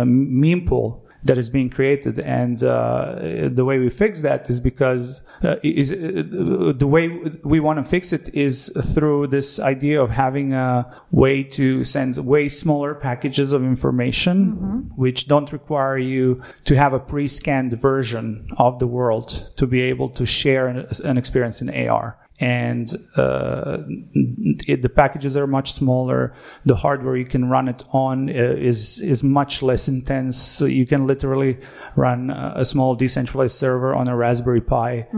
uh, 0.00 0.04
meme 0.06 0.66
pool 0.66 1.04
that 1.24 1.36
is 1.36 1.48
being 1.48 1.68
created. 1.68 2.18
And 2.20 2.62
uh, 2.62 3.48
the 3.52 3.64
way 3.64 3.78
we 3.78 3.90
fix 3.90 4.20
that 4.22 4.48
is 4.48 4.60
because 4.60 5.20
uh, 5.42 5.56
is 5.62 5.92
uh, 5.92 6.72
the 6.76 6.86
way 6.86 7.08
we 7.44 7.60
want 7.60 7.78
to 7.78 7.84
fix 7.84 8.12
it 8.12 8.32
is 8.34 8.72
through 8.94 9.28
this 9.28 9.58
idea 9.58 10.02
of 10.02 10.10
having 10.10 10.52
a 10.52 11.02
way 11.10 11.42
to 11.44 11.84
send 11.84 12.16
way 12.18 12.48
smaller 12.48 12.94
packages 12.94 13.52
of 13.52 13.62
information, 13.62 14.90
which 14.96 15.28
don't 15.28 15.52
require 15.52 15.98
you 15.98 16.42
to 16.64 16.76
have 16.76 16.92
a 16.92 16.98
pre-scanned 16.98 17.72
version 17.80 18.48
of 18.56 18.78
the 18.78 18.86
world 18.86 19.52
to 19.56 19.66
be 19.66 19.80
able 19.80 20.08
to 20.10 20.26
share 20.26 20.66
an, 20.66 20.88
an 21.04 21.18
experience 21.18 21.62
in 21.62 21.88
AR 21.88 22.18
and 22.40 22.94
uh, 23.16 23.78
it, 24.14 24.82
the 24.82 24.88
packages 24.88 25.36
are 25.36 25.46
much 25.46 25.72
smaller. 25.72 26.34
The 26.64 26.76
hardware 26.76 27.16
you 27.16 27.24
can 27.24 27.50
run 27.50 27.68
it 27.68 27.82
on 27.92 28.28
uh, 28.28 28.32
is 28.32 29.00
is 29.00 29.22
much 29.22 29.60
less 29.62 29.88
intense. 29.88 30.40
So 30.40 30.64
you 30.64 30.86
can 30.86 31.06
literally 31.06 31.58
run 31.96 32.30
a, 32.30 32.54
a 32.58 32.64
small 32.64 32.94
decentralized 32.94 33.56
server 33.56 33.94
on 33.94 34.08
a 34.08 34.16
Raspberry 34.16 34.60
Pi 34.60 35.08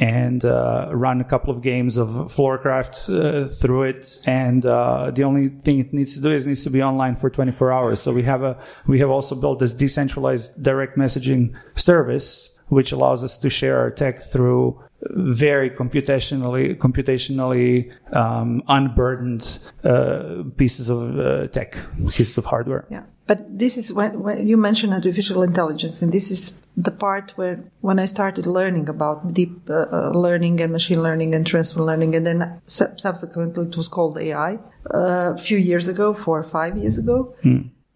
and 0.00 0.44
uh, 0.44 0.90
run 0.92 1.20
a 1.20 1.24
couple 1.24 1.54
of 1.54 1.62
games 1.62 1.96
of 1.96 2.08
Floorcraft 2.08 3.08
uh, 3.08 3.48
through 3.48 3.84
it. 3.84 4.20
And 4.26 4.66
uh, 4.66 5.12
the 5.12 5.24
only 5.24 5.48
thing 5.48 5.78
it 5.78 5.94
needs 5.94 6.14
to 6.14 6.20
do 6.20 6.30
is 6.30 6.44
it 6.44 6.48
needs 6.48 6.64
to 6.64 6.70
be 6.70 6.82
online 6.82 7.16
for 7.16 7.30
24 7.30 7.72
hours. 7.72 8.00
So 8.00 8.12
we 8.12 8.22
have 8.24 8.42
a 8.42 8.62
we 8.86 8.98
have 8.98 9.10
also 9.10 9.34
built 9.34 9.60
this 9.60 9.72
decentralized 9.72 10.62
direct 10.62 10.98
messaging 10.98 11.56
service 11.74 12.50
which 12.68 12.92
allows 12.92 13.22
us 13.22 13.36
to 13.38 13.50
share 13.50 13.78
our 13.78 13.90
tech 13.90 14.22
through 14.30 14.80
very 15.10 15.70
computationally 15.70 16.76
computationally 16.76 17.92
um, 18.14 18.62
unburdened 18.68 19.58
uh, 19.84 20.42
pieces 20.56 20.88
of 20.88 21.18
uh, 21.18 21.46
tech, 21.48 21.76
pieces 22.12 22.38
of 22.38 22.44
hardware. 22.46 22.86
Yeah. 22.90 23.02
But 23.26 23.58
this 23.58 23.76
is 23.76 23.92
when, 23.92 24.22
when 24.22 24.46
you 24.46 24.56
mentioned 24.56 24.92
artificial 24.92 25.42
intelligence, 25.42 26.00
and 26.00 26.12
this 26.12 26.30
is 26.30 26.60
the 26.76 26.92
part 26.92 27.32
where 27.36 27.58
when 27.80 27.98
I 27.98 28.04
started 28.04 28.46
learning 28.46 28.88
about 28.88 29.34
deep 29.34 29.68
uh, 29.68 29.86
uh, 29.92 30.10
learning 30.14 30.60
and 30.60 30.72
machine 30.72 31.02
learning 31.02 31.34
and 31.34 31.46
transfer 31.46 31.82
learning, 31.82 32.14
and 32.14 32.26
then 32.26 32.60
su- 32.66 32.92
subsequently 32.96 33.66
it 33.66 33.76
was 33.76 33.88
called 33.88 34.16
AI 34.16 34.54
uh, 34.94 35.34
a 35.34 35.38
few 35.38 35.58
years 35.58 35.88
ago, 35.88 36.14
four 36.14 36.38
or 36.38 36.44
five 36.44 36.76
years 36.76 36.98
ago. 36.98 37.34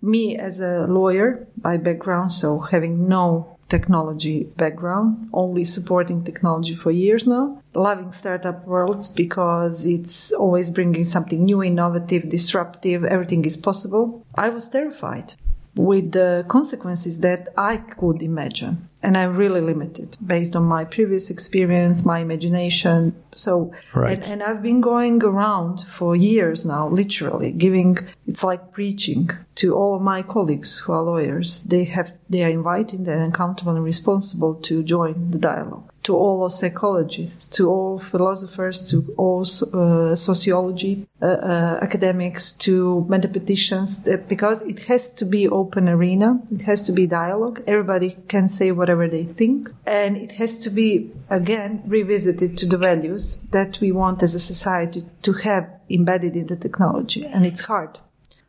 Me 0.02 0.36
as 0.36 0.60
a 0.60 0.86
lawyer 0.86 1.46
by 1.58 1.76
background, 1.76 2.32
so 2.32 2.58
having 2.58 3.06
no 3.06 3.58
technology 3.70 4.44
background, 4.56 5.30
only 5.32 5.64
supporting 5.64 6.22
technology 6.22 6.74
for 6.74 6.90
years 6.90 7.26
now. 7.26 7.62
Loving 7.74 8.12
startup 8.12 8.66
worlds 8.66 9.08
because 9.08 9.86
it's 9.86 10.32
always 10.32 10.68
bringing 10.68 11.04
something 11.04 11.44
new, 11.44 11.62
innovative, 11.62 12.28
disruptive, 12.28 13.04
everything 13.04 13.44
is 13.46 13.56
possible. 13.56 14.26
I 14.34 14.50
was 14.50 14.68
terrified 14.68 15.34
with 15.74 16.12
the 16.12 16.44
consequences 16.48 17.20
that 17.20 17.48
I 17.56 17.78
could 17.78 18.22
imagine. 18.22 18.89
And 19.02 19.16
I'm 19.16 19.34
really 19.34 19.62
limited 19.62 20.18
based 20.24 20.54
on 20.54 20.64
my 20.64 20.84
previous 20.84 21.30
experience, 21.30 22.04
my 22.04 22.18
imagination. 22.18 23.14
So, 23.34 23.72
Right. 23.94 24.12
and, 24.12 24.24
and 24.24 24.42
I've 24.42 24.62
been 24.62 24.80
going 24.80 25.24
around 25.24 25.80
for 25.80 26.14
years 26.14 26.66
now, 26.66 26.88
literally 26.88 27.50
giving, 27.52 27.96
it's 28.26 28.44
like 28.44 28.72
preaching 28.72 29.30
to 29.56 29.74
all 29.74 29.98
my 30.00 30.22
colleagues 30.22 30.78
who 30.80 30.92
are 30.92 31.02
lawyers. 31.02 31.62
They 31.62 31.84
have, 31.84 32.12
they 32.28 32.44
are 32.44 32.50
invited 32.50 33.00
and 33.08 33.32
accountable 33.32 33.74
and 33.74 33.84
responsible 33.84 34.54
to 34.56 34.82
join 34.82 35.30
the 35.30 35.38
dialogue. 35.38 35.90
To 36.04 36.16
all 36.16 36.48
psychologists, 36.48 37.46
to 37.56 37.68
all 37.68 37.98
philosophers, 37.98 38.90
to 38.90 39.14
all 39.18 39.42
uh, 39.42 40.16
sociology 40.16 41.06
uh, 41.20 41.26
uh, 41.26 41.78
academics, 41.82 42.52
to 42.52 43.04
mathematicians, 43.08 44.08
uh, 44.08 44.16
because 44.28 44.62
it 44.62 44.80
has 44.84 45.10
to 45.10 45.24
be 45.26 45.46
open 45.46 45.88
arena. 45.88 46.40
It 46.50 46.62
has 46.62 46.86
to 46.86 46.92
be 46.92 47.06
dialogue. 47.06 47.62
Everybody 47.66 48.16
can 48.28 48.48
say 48.48 48.72
whatever 48.72 49.08
they 49.08 49.24
think, 49.24 49.70
and 49.84 50.16
it 50.16 50.32
has 50.32 50.58
to 50.60 50.70
be 50.70 51.12
again 51.28 51.82
revisited 51.86 52.56
to 52.58 52.66
the 52.66 52.78
values 52.78 53.36
that 53.52 53.78
we 53.80 53.92
want 53.92 54.22
as 54.22 54.34
a 54.34 54.38
society 54.38 55.04
to 55.22 55.32
have 55.34 55.68
embedded 55.90 56.34
in 56.34 56.46
the 56.46 56.56
technology, 56.56 57.26
and 57.26 57.44
it's 57.44 57.66
hard. 57.66 57.98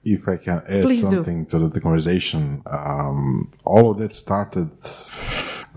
If 0.03 0.27
I 0.27 0.37
can 0.37 0.63
add 0.67 0.81
Please 0.83 1.03
do. 1.03 1.17
something 1.17 1.45
to 1.47 1.67
the 1.67 1.81
conversation, 1.81 2.63
um, 2.65 3.51
all 3.65 3.91
of 3.91 3.99
that 3.99 4.13
started 4.13 4.71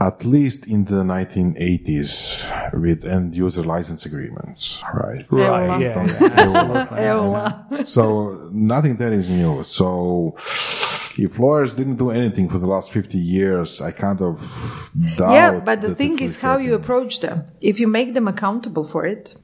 at 0.01 0.25
least 0.25 0.67
in 0.67 0.85
the 0.87 1.03
1980s 1.03 2.81
with 2.81 3.05
end 3.05 3.35
user 3.35 3.63
license 3.63 4.05
agreements, 4.05 4.83
right? 4.93 5.25
Right. 5.31 5.71
EULA. 5.71 5.81
Yeah. 5.81 7.11
EULA. 7.11 7.87
So 7.95 8.49
nothing 8.53 8.97
that 8.97 9.13
is 9.13 9.29
new. 9.29 9.63
So 9.65 10.37
if 11.19 11.39
lawyers 11.39 11.75
didn't 11.75 11.97
do 11.97 12.11
anything 12.11 12.49
for 12.49 12.59
the 12.59 12.67
last 12.67 12.91
50 12.91 13.19
years, 13.19 13.81
I 13.81 13.93
kind 13.93 14.21
of 14.21 14.41
doubt. 15.17 15.33
Yeah, 15.33 15.61
but 15.61 15.81
the 15.81 15.95
thing 15.95 16.19
is 16.19 16.41
will 16.43 16.51
how 16.51 16.59
you 16.59 16.75
approach 16.75 17.21
them. 17.21 17.45
If 17.61 17.79
you 17.79 17.87
make 17.87 18.15
them 18.15 18.27
accountable 18.27 18.85
for 18.85 19.07
it, 19.07 19.37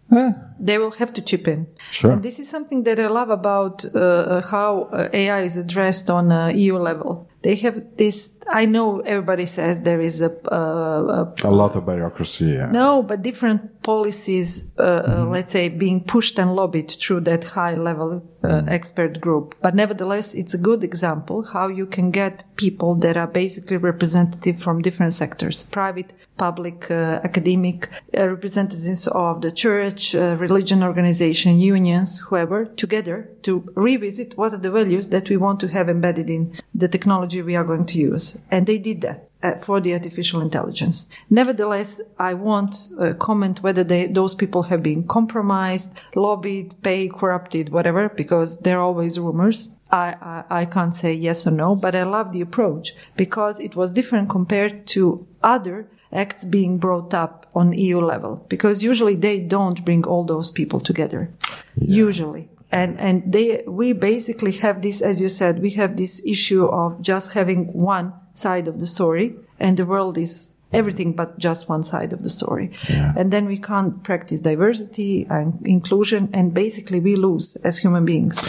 they 0.58 0.78
will 0.78 0.90
have 0.92 1.12
to 1.14 1.22
chip 1.22 1.46
in. 1.46 1.66
Sure. 1.92 2.12
And 2.12 2.22
this 2.22 2.38
is 2.38 2.48
something 2.48 2.82
that 2.84 2.98
I 2.98 3.06
love 3.06 3.30
about 3.30 3.84
uh, 3.84 3.98
uh, 3.98 4.42
how 4.42 4.88
uh, 4.92 5.08
AI 5.12 5.42
is 5.42 5.56
addressed 5.56 6.10
on 6.10 6.32
uh, 6.32 6.48
EU 6.48 6.76
level. 6.76 7.28
They 7.42 7.54
have 7.56 7.82
this. 7.96 8.34
I 8.52 8.64
know 8.66 9.00
everybody 9.00 9.46
says 9.46 9.80
there 9.82 10.00
is 10.00 10.20
a, 10.20 10.30
uh, 10.52 11.32
a 11.44 11.48
A 11.48 11.50
lot 11.50 11.74
of 11.76 11.86
bureaucracy. 11.86 12.46
Yeah. 12.46 12.70
no, 12.70 13.02
but 13.02 13.22
different 13.22 13.82
policies, 13.82 14.50
uh, 14.78 14.82
uh, 14.82 15.02
Mm-hmm. 15.02 15.32
let's 15.32 15.52
say, 15.52 15.68
being 15.68 16.00
pushed 16.04 16.38
and 16.38 16.54
lobbied 16.54 16.90
through 16.90 17.20
that 17.30 17.44
high 17.44 17.76
level 17.76 18.10
uh, 18.44 18.48
Mm-hmm. 18.48 18.68
expert 18.68 19.20
group. 19.20 19.54
But 19.62 19.74
nevertheless, 19.74 20.34
it's 20.34 20.54
a 20.54 20.58
good 20.58 20.82
example 20.84 21.42
how 21.56 21.68
you 21.68 21.86
can 21.86 22.10
get 22.10 22.44
people 22.56 22.94
that 22.96 23.16
are 23.16 23.26
basically 23.42 23.76
representative 23.78 24.56
from 24.64 24.82
different 24.82 25.12
sectors, 25.12 25.64
private, 25.64 26.12
public, 26.40 26.90
uh, 26.90 27.20
academic, 27.22 27.78
uh, 28.16 28.26
representatives 28.26 29.06
of 29.08 29.42
the 29.42 29.52
church, 29.52 30.14
uh, 30.14 30.36
religion 30.46 30.82
organization, 30.82 31.60
unions, 31.60 32.18
whoever, 32.26 32.64
together 32.64 33.28
to 33.42 33.52
revisit 33.74 34.38
what 34.38 34.54
are 34.54 34.62
the 34.64 34.70
values 34.70 35.10
that 35.10 35.28
we 35.28 35.36
want 35.36 35.60
to 35.60 35.68
have 35.68 35.90
embedded 35.90 36.30
in 36.30 36.42
the 36.74 36.88
technology 36.88 37.42
we 37.42 37.56
are 37.56 37.68
going 37.72 37.84
to 37.84 37.98
use. 37.98 38.38
And 38.50 38.66
they 38.66 38.78
did 38.78 39.02
that 39.02 39.28
uh, 39.42 39.56
for 39.66 39.80
the 39.80 39.92
artificial 39.92 40.40
intelligence. 40.40 40.96
Nevertheless, 41.28 42.00
I 42.18 42.32
won't 42.32 42.74
uh, 42.98 43.12
comment 43.26 43.62
whether 43.62 43.84
they, 43.84 44.06
those 44.06 44.34
people 44.34 44.62
have 44.70 44.82
been 44.82 45.06
compromised, 45.06 45.92
lobbied, 46.14 46.68
paid, 46.82 47.12
corrupted, 47.12 47.68
whatever, 47.68 48.08
because 48.08 48.60
there 48.60 48.78
are 48.78 48.86
always 48.90 49.18
rumors. 49.18 49.58
I, 49.92 50.06
I, 50.32 50.60
I 50.60 50.64
can't 50.64 50.94
say 50.94 51.12
yes 51.12 51.46
or 51.46 51.50
no, 51.50 51.74
but 51.74 51.94
I 51.94 52.04
love 52.04 52.32
the 52.32 52.40
approach 52.40 52.92
because 53.16 53.60
it 53.60 53.76
was 53.76 53.92
different 53.92 54.30
compared 54.30 54.86
to 54.94 55.26
other 55.42 55.88
acts 56.12 56.44
being 56.44 56.78
brought 56.78 57.14
up 57.14 57.46
on 57.54 57.72
EU 57.72 58.00
level 58.00 58.44
because 58.48 58.82
usually 58.82 59.14
they 59.14 59.40
don't 59.40 59.84
bring 59.84 60.04
all 60.04 60.24
those 60.24 60.50
people 60.50 60.80
together. 60.80 61.30
Usually. 61.76 62.48
And, 62.72 63.00
and 63.00 63.32
they, 63.32 63.64
we 63.66 63.92
basically 63.92 64.52
have 64.52 64.82
this, 64.82 65.00
as 65.00 65.20
you 65.20 65.28
said, 65.28 65.60
we 65.60 65.70
have 65.70 65.96
this 65.96 66.22
issue 66.24 66.66
of 66.66 67.00
just 67.00 67.32
having 67.32 67.72
one 67.72 68.12
side 68.34 68.68
of 68.68 68.78
the 68.78 68.86
story 68.86 69.34
and 69.58 69.76
the 69.76 69.84
world 69.84 70.16
is 70.16 70.50
everything 70.72 71.12
but 71.12 71.38
just 71.38 71.68
one 71.68 71.82
side 71.82 72.12
of 72.12 72.22
the 72.22 72.30
story. 72.30 72.70
And 72.88 73.32
then 73.32 73.46
we 73.46 73.58
can't 73.58 74.02
practice 74.04 74.40
diversity 74.40 75.26
and 75.28 75.60
inclusion 75.66 76.30
and 76.32 76.54
basically 76.54 77.00
we 77.00 77.16
lose 77.16 77.56
as 77.56 77.78
human 77.78 78.04
beings. 78.04 78.40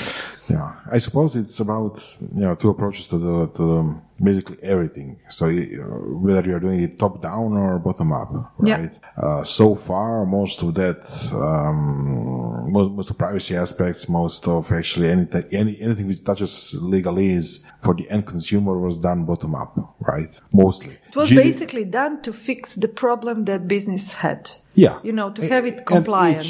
Yeah, 0.47 0.73
I 0.91 0.99
suppose 0.99 1.35
it's 1.35 1.59
about 1.59 2.03
you 2.35 2.41
know 2.41 2.55
two 2.55 2.69
approaches 2.69 3.07
to 3.07 3.17
the 3.17 3.47
to 3.55 3.63
the, 3.71 4.01
basically 4.23 4.57
everything. 4.61 5.19
So 5.29 5.47
you, 5.47 5.81
whether 6.21 6.41
you're 6.47 6.59
doing 6.59 6.81
it 6.81 6.99
top 6.99 7.21
down 7.21 7.53
or 7.53 7.79
bottom 7.79 8.11
up, 8.13 8.53
Yeah. 8.63 8.77
right? 8.77 8.91
Uh, 9.17 9.43
so 9.43 9.75
far, 9.75 10.25
most 10.25 10.61
of 10.61 10.73
that, 10.75 10.99
um, 11.33 12.71
most, 12.71 12.91
most 12.91 13.09
of 13.09 13.17
privacy 13.17 13.55
aspects, 13.55 14.07
most 14.07 14.47
of 14.47 14.71
actually 14.71 15.09
anything, 15.09 15.43
any, 15.51 15.79
anything 15.81 16.07
which 16.07 16.23
touches 16.23 16.75
legalese 16.79 17.63
for 17.83 17.93
the 17.93 18.09
end 18.09 18.25
consumer 18.25 18.77
was 18.77 18.97
done 18.97 19.25
bottom 19.25 19.55
up, 19.55 19.95
right? 19.99 20.29
Mostly. 20.53 20.97
It 21.09 21.15
was 21.15 21.29
GD 21.29 21.35
basically 21.35 21.85
done 21.85 22.21
to 22.21 22.31
fix 22.33 22.75
the 22.75 22.87
problem 22.87 23.45
that 23.45 23.67
business 23.67 24.13
had. 24.13 24.51
Yeah. 24.73 24.99
You 25.03 25.11
know, 25.11 25.29
to 25.31 25.41
have 25.49 25.65
it 25.65 25.85
compliant. 25.85 26.45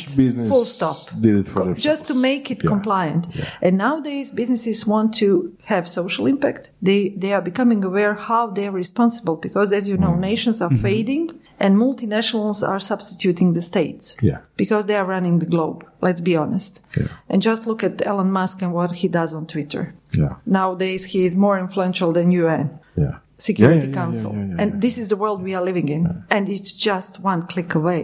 Full 0.49 0.65
stop. 0.65 0.97
Did 1.19 1.36
it 1.41 1.47
for 1.47 1.73
just 1.73 2.07
to 2.07 2.13
make 2.13 2.51
it 2.51 2.60
Yeah. 2.63 2.69
compliant. 2.69 3.27
Yeah. 3.34 3.45
And 3.62 3.77
nowadays, 3.77 4.31
businesses 4.31 4.86
want 4.86 5.13
to 5.15 5.51
have 5.65 5.88
social 5.88 6.25
impact. 6.27 6.71
They 6.81 7.10
they 7.21 7.34
are 7.34 7.41
becoming 7.41 7.84
aware 7.84 8.13
how 8.29 8.43
they 8.55 8.67
are 8.67 8.75
responsible 8.84 9.36
because, 9.47 9.73
as 9.75 9.88
you 9.89 9.97
know, 9.97 10.13
Mm. 10.13 10.19
nations 10.31 10.62
are 10.62 10.69
Mm-hmm. 10.69 10.84
fading 10.88 11.29
and 11.60 11.77
multinationals 11.77 12.62
are 12.67 12.79
substituting 12.79 13.53
the 13.53 13.62
states. 13.62 14.15
Yeah. 14.21 14.39
Because 14.55 14.86
they 14.88 14.95
are 14.95 15.05
running 15.15 15.39
the 15.39 15.45
globe. 15.55 15.79
Let's 16.01 16.21
be 16.21 16.36
honest. 16.36 16.81
Yeah. 16.97 17.07
And 17.29 17.41
just 17.41 17.65
look 17.67 17.84
at 17.84 18.05
Elon 18.05 18.31
Musk 18.31 18.62
and 18.62 18.71
what 18.73 18.91
he 19.01 19.07
does 19.07 19.34
on 19.34 19.45
Twitter. 19.45 19.84
Yeah. 20.12 20.36
Nowadays, 20.45 21.05
he 21.13 21.25
is 21.25 21.36
more 21.38 21.57
influential 21.60 22.12
than 22.12 22.31
UN. 22.31 22.69
Yeah. 22.95 23.15
Security 23.49 23.75
Yeah, 23.77 23.84
yeah, 23.84 23.89
yeah, 23.89 24.01
Council. 24.01 24.32
yeah, 24.34 24.39
yeah, 24.39 24.56
yeah, 24.56 24.62
and 24.62 24.82
this 24.86 24.95
is 25.01 25.08
the 25.13 25.15
world 25.23 25.38
we 25.49 25.54
are 25.58 25.65
living 25.71 25.88
in. 25.97 26.01
And 26.36 26.43
it's 26.56 26.71
just 26.89 27.12
one 27.32 27.41
click 27.54 27.71
away. 27.82 28.04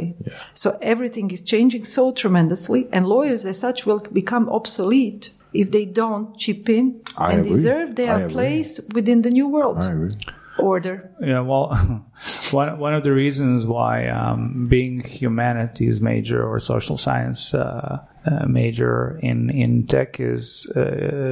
So 0.54 0.67
everything 0.93 1.28
is 1.36 1.41
changing 1.54 1.84
so 1.97 2.04
tremendously, 2.21 2.82
and 2.95 3.02
lawyers 3.15 3.45
as 3.45 3.58
such 3.60 3.86
will 3.88 4.02
become 4.21 4.45
obsolete 4.60 5.23
if 5.54 5.67
they 5.76 5.86
don't 6.02 6.26
chip 6.43 6.69
in 6.80 6.86
I 7.17 7.32
and 7.32 7.39
agree. 7.41 7.54
deserve 7.54 7.89
I 7.89 7.93
their 8.02 8.15
agree. 8.23 8.34
place 8.38 8.71
within 8.97 9.21
the 9.26 9.32
new 9.39 9.47
world 9.56 9.82
order. 10.60 10.95
Yeah, 11.32 11.41
well, 11.52 11.65
one 12.51 12.77
one 12.80 12.93
of 12.93 13.03
the 13.03 13.12
reasons 13.13 13.65
why 13.65 14.08
um, 14.08 14.67
being 14.69 15.01
humanities 15.01 16.01
major 16.01 16.43
or 16.45 16.60
social 16.60 16.97
science 16.97 17.53
uh, 17.53 17.99
uh, 18.25 18.45
major 18.45 19.17
in 19.23 19.49
in 19.49 19.86
tech 19.88 20.19
is, 20.19 20.69
uh, 20.75 20.82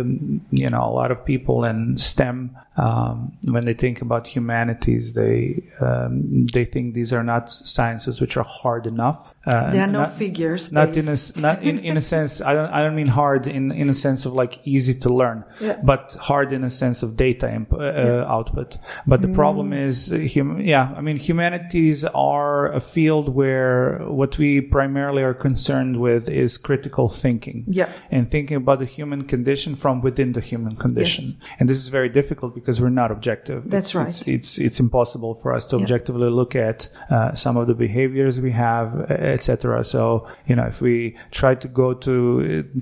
um, 0.01 0.41
you 0.51 0.69
know, 0.69 0.81
a 0.83 0.93
lot 0.93 1.11
of 1.11 1.25
people 1.25 1.65
in 1.65 1.97
STEM 1.97 2.55
um, 2.77 3.33
when 3.43 3.65
they 3.65 3.73
think 3.73 4.01
about 4.01 4.27
humanities, 4.27 5.13
they 5.13 5.61
um, 5.81 6.45
they 6.53 6.63
think 6.65 6.93
these 6.93 7.11
are 7.17 7.23
not 7.23 7.49
sciences 7.49 8.21
which 8.21 8.37
are 8.37 8.45
hard 8.45 8.85
enough. 8.87 9.33
Uh, 9.45 9.71
There 9.71 9.81
are 9.81 9.87
no 9.91 10.01
not- 10.03 10.13
figures. 10.13 10.71
not 10.71 10.95
in 10.95 11.09
a 11.09 11.17
not 11.47 11.61
in, 11.63 11.79
in 11.79 11.97
a 11.97 12.01
sense 12.01 12.39
I 12.39 12.53
don't 12.53 12.71
I 12.71 12.81
don't 12.83 12.95
mean 12.95 13.07
hard 13.21 13.45
in 13.47 13.71
in 13.71 13.89
a 13.89 13.93
sense 14.05 14.25
of 14.25 14.33
like 14.33 14.59
easy 14.63 14.93
to 15.01 15.09
learn 15.21 15.43
Yeah. 15.59 15.77
but 15.83 16.15
hard 16.19 16.53
in 16.53 16.63
a 16.63 16.69
sense 16.69 17.03
of 17.05 17.15
data 17.17 17.47
imp- 17.53 17.73
uh, 17.73 17.77
uh, 18.03 18.25
output 18.35 18.77
but 19.07 19.21
the 19.21 19.27
problem 19.41 19.73
is 19.73 20.11
uh, 20.13 20.17
hum- 20.33 20.61
yeah 20.61 20.74
I 20.97 21.01
mean 21.07 21.17
humanities 21.29 21.99
are 22.35 22.71
a 22.73 22.81
field 22.93 23.25
where 23.41 23.99
what 24.19 24.31
we 24.41 24.49
primarily 24.77 25.23
are 25.29 25.33
concerned 25.47 25.95
with 26.07 26.23
is 26.43 26.57
critical 26.69 27.07
thinking 27.23 27.57
Yeah. 27.79 27.89
and 28.15 28.23
thinking 28.33 28.57
about 28.63 28.79
the 28.79 28.89
human 28.97 29.21
condition 29.33 29.75
from 29.83 29.95
within 30.07 30.29
the 30.37 30.41
human 30.51 30.75
condition 30.85 31.23
Yes. 31.25 31.35
and 31.59 31.65
this 31.69 31.77
is 31.83 31.89
very 31.99 32.09
difficult 32.19 32.49
because 32.59 32.75
we're 32.81 32.97
not 33.03 33.09
objective 33.17 33.59
That's 33.75 33.91
It's- 33.91 33.95
right. 34.01 34.07
it's, 34.09 34.27
it's 34.35 34.51
it's 34.67 34.79
impossible 34.87 35.31
for 35.41 35.49
us 35.57 35.63
to 35.69 35.75
Yeah. 35.75 35.83
objectively 35.83 36.29
look 36.39 36.53
at 36.69 36.77
uh, 37.09 37.33
some 37.43 37.55
of 37.61 37.65
the 37.67 37.77
behaviors 37.87 38.33
we 38.47 38.51
have, 38.67 38.87
etc. 39.35 39.83
So 39.93 40.01
you 40.49 40.55
know, 40.57 40.67
if 40.73 40.77
we 40.87 40.95
try 41.41 41.53
to 41.63 41.67
go 41.81 41.87
to 42.07 42.15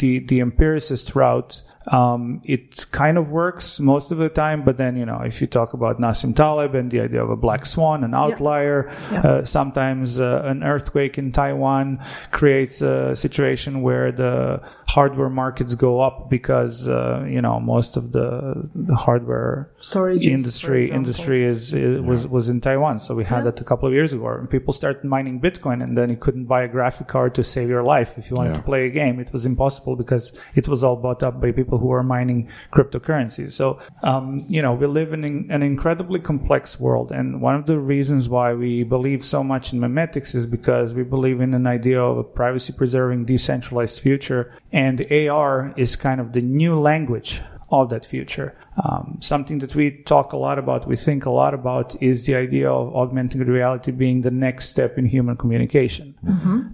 the 0.01 0.11
the 0.31 0.39
empiricist 0.47 1.07
route. 1.15 1.53
Um, 1.87 2.41
it 2.45 2.85
kind 2.91 3.17
of 3.17 3.29
works 3.29 3.79
most 3.79 4.11
of 4.11 4.17
the 4.17 4.29
time, 4.29 4.63
but 4.63 4.77
then 4.77 4.95
you 4.95 5.05
know, 5.05 5.19
if 5.25 5.41
you 5.41 5.47
talk 5.47 5.73
about 5.73 5.99
Nassim 5.99 6.33
Taleb 6.35 6.75
and 6.75 6.89
the 6.89 7.01
idea 7.01 7.21
of 7.23 7.29
a 7.29 7.35
black 7.35 7.65
swan, 7.65 8.03
an 8.03 8.13
outlier, 8.13 8.91
Yeah. 9.11 9.19
uh, 9.21 9.45
sometimes 9.45 10.19
uh, 10.19 10.41
an 10.45 10.63
earthquake 10.63 11.17
in 11.17 11.31
Taiwan 11.31 11.99
creates 12.31 12.81
a 12.81 13.15
situation 13.15 13.81
where 13.81 14.11
the 14.11 14.61
hardware 14.87 15.29
markets 15.29 15.75
go 15.75 15.99
up 16.01 16.29
because 16.29 16.87
uh, 16.87 17.25
you 17.27 17.41
know 17.41 17.59
most 17.59 17.97
of 17.97 18.11
the, 18.11 18.69
the 18.75 18.95
hardware 18.95 19.69
Storages, 19.81 20.23
industry 20.23 20.89
industry 20.89 21.43
is, 21.45 21.73
is 21.73 21.99
was 22.01 22.27
was 22.27 22.47
in 22.49 22.61
Taiwan. 22.61 22.99
So 22.99 23.13
we 23.15 23.23
had 23.25 23.39
Yeah. 23.39 23.51
that 23.51 23.59
a 23.59 23.63
couple 23.63 23.87
of 23.87 23.93
years 23.93 24.13
ago. 24.13 24.27
And 24.39 24.49
people 24.49 24.71
started 24.73 25.03
mining 25.03 25.41
Bitcoin, 25.41 25.83
and 25.83 25.97
then 25.97 26.09
you 26.09 26.15
couldn't 26.15 26.45
buy 26.45 26.61
a 26.63 26.67
graphic 26.67 27.07
card 27.07 27.35
to 27.35 27.43
save 27.43 27.67
your 27.69 27.83
life 27.83 28.17
if 28.17 28.29
you 28.29 28.35
wanted 28.37 28.51
Yeah. 28.51 28.57
to 28.57 28.63
play 28.63 28.85
a 28.85 28.89
game. 28.89 29.19
It 29.19 29.33
was 29.33 29.45
impossible 29.45 29.95
because 29.95 30.31
it 30.55 30.67
was 30.67 30.81
all 30.83 30.95
bought 30.95 31.23
up 31.23 31.41
by 31.41 31.51
people 31.51 31.72
who 31.77 31.91
are 31.91 32.03
mining 32.03 32.49
cryptocurrencies. 32.71 33.51
So 33.51 33.79
um, 34.03 34.45
you 34.47 34.61
know 34.61 34.73
we 34.73 34.87
live 34.87 35.13
in 35.13 35.23
an- 35.23 35.63
incredibly 35.63 36.19
complex 36.19 36.79
world, 36.79 37.11
and 37.11 37.41
one 37.41 37.55
of 37.55 37.65
the 37.65 37.79
reasons 37.79 38.29
why 38.29 38.53
we 38.53 38.83
believe 38.83 39.23
so 39.23 39.43
much 39.43 39.73
in 39.73 39.79
memetics 39.79 40.35
is 40.35 40.45
because 40.45 40.93
we 40.93 41.03
believe 41.03 41.41
in 41.41 41.53
an 41.53 41.67
idea 41.67 42.01
of 42.01 42.17
a 42.17 42.23
privacy-preserving, 42.23 43.25
decentralized 43.25 43.99
future, 43.99 44.53
and 44.71 45.05
AR 45.11 45.73
is 45.77 45.95
kind 45.95 46.19
of 46.19 46.33
the 46.33 46.41
new 46.41 46.79
language 46.79 47.41
of 47.71 47.89
that 47.89 48.05
future. 48.05 48.55
Um, 48.83 49.17
something 49.19 49.59
that 49.59 49.73
we 49.75 49.91
talk 50.03 50.33
a 50.33 50.37
lot 50.37 50.59
about, 50.59 50.87
we 50.87 50.95
think 50.95 51.25
a 51.25 51.31
lot 51.31 51.53
about, 51.53 52.01
is 52.01 52.25
the 52.25 52.35
idea 52.35 52.69
of 52.71 52.95
augmented 52.95 53.47
reality 53.47 53.91
being 53.91 54.21
the 54.21 54.31
next 54.31 54.69
step 54.69 54.97
in 54.97 55.05
human 55.05 55.35
communication. 55.37 56.15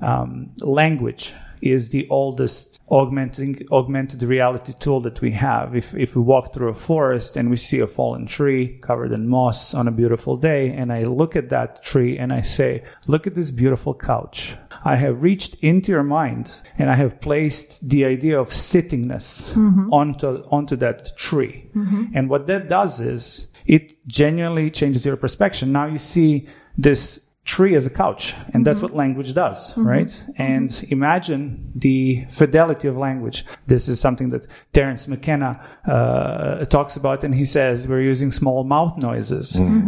Um, 0.01 0.51
language 0.59 1.33
is 1.62 1.89
the 1.89 2.08
oldest 2.10 2.80
augmenting, 2.89 3.67
augmented 3.72 4.24
reality 4.24 4.74
tool 4.80 5.02
that 5.02 5.22
we 5.22 5.32
have. 5.32 5.76
If, 5.76 5.95
if 5.95 6.15
we 6.15 6.22
walk 6.22 6.54
through 6.54 6.69
a 6.69 6.74
forest 6.74 7.38
and 7.38 7.50
we 7.50 7.58
see 7.58 7.80
a 7.80 7.88
fallen 7.88 8.26
tree 8.26 8.80
covered 8.82 9.12
in 9.12 9.28
moss 9.28 9.74
on 9.74 9.88
a 9.88 9.91
beautiful 9.91 10.38
day, 10.38 10.72
and 10.72 10.91
I 10.91 11.04
look 11.04 11.36
at 11.36 11.50
that 11.50 11.84
tree 11.84 12.17
and 12.17 12.34
I 12.34 12.41
say, 12.41 12.84
look 13.08 13.28
at 13.28 13.36
this 13.36 13.52
beautiful 13.52 13.93
couch. 13.93 14.56
I 14.84 14.95
have 14.95 15.22
reached 15.22 15.56
into 15.56 15.91
your 15.91 16.04
mind 16.04 16.52
and 16.78 16.89
I 16.89 16.95
have 16.95 17.19
placed 17.19 17.88
the 17.88 18.06
idea 18.06 18.39
of 18.39 18.50
sittingness 18.50 19.52
mm-hmm. 19.52 19.91
onto 19.91 20.43
onto 20.50 20.76
that 20.78 21.17
tree. 21.17 21.69
Mm-hmm. 21.76 22.06
And 22.15 22.30
what 22.30 22.48
that 22.48 22.69
does 22.69 23.02
is 23.02 23.50
it 23.65 24.08
genuinely 24.08 24.72
changes 24.72 25.06
your 25.06 25.17
perspective. 25.17 25.67
Now 25.67 25.88
you 25.88 26.00
see 26.00 26.48
this 26.78 27.19
tree 27.55 27.75
as 27.79 27.85
a 27.91 27.93
couch, 28.03 28.23
and 28.53 28.59
that's 28.65 28.81
what 28.83 28.93
language 29.03 29.31
does, 29.33 29.59
right? 29.93 30.12
And 30.51 30.69
imagine 30.97 31.43
the 31.85 32.25
fidelity 32.39 32.88
of 32.91 32.95
language. 33.07 33.38
This 33.65 33.83
is 33.91 33.99
something 33.99 34.29
that 34.33 34.43
Terence 34.71 35.03
McKenna 35.07 35.51
uh, 35.95 36.65
talks 36.65 36.95
about, 37.01 37.23
and 37.25 37.33
he 37.41 37.45
says 37.55 37.88
we're 37.88 38.07
using 38.13 38.31
small 38.31 38.63
mouth 38.75 38.93
noises 39.09 39.45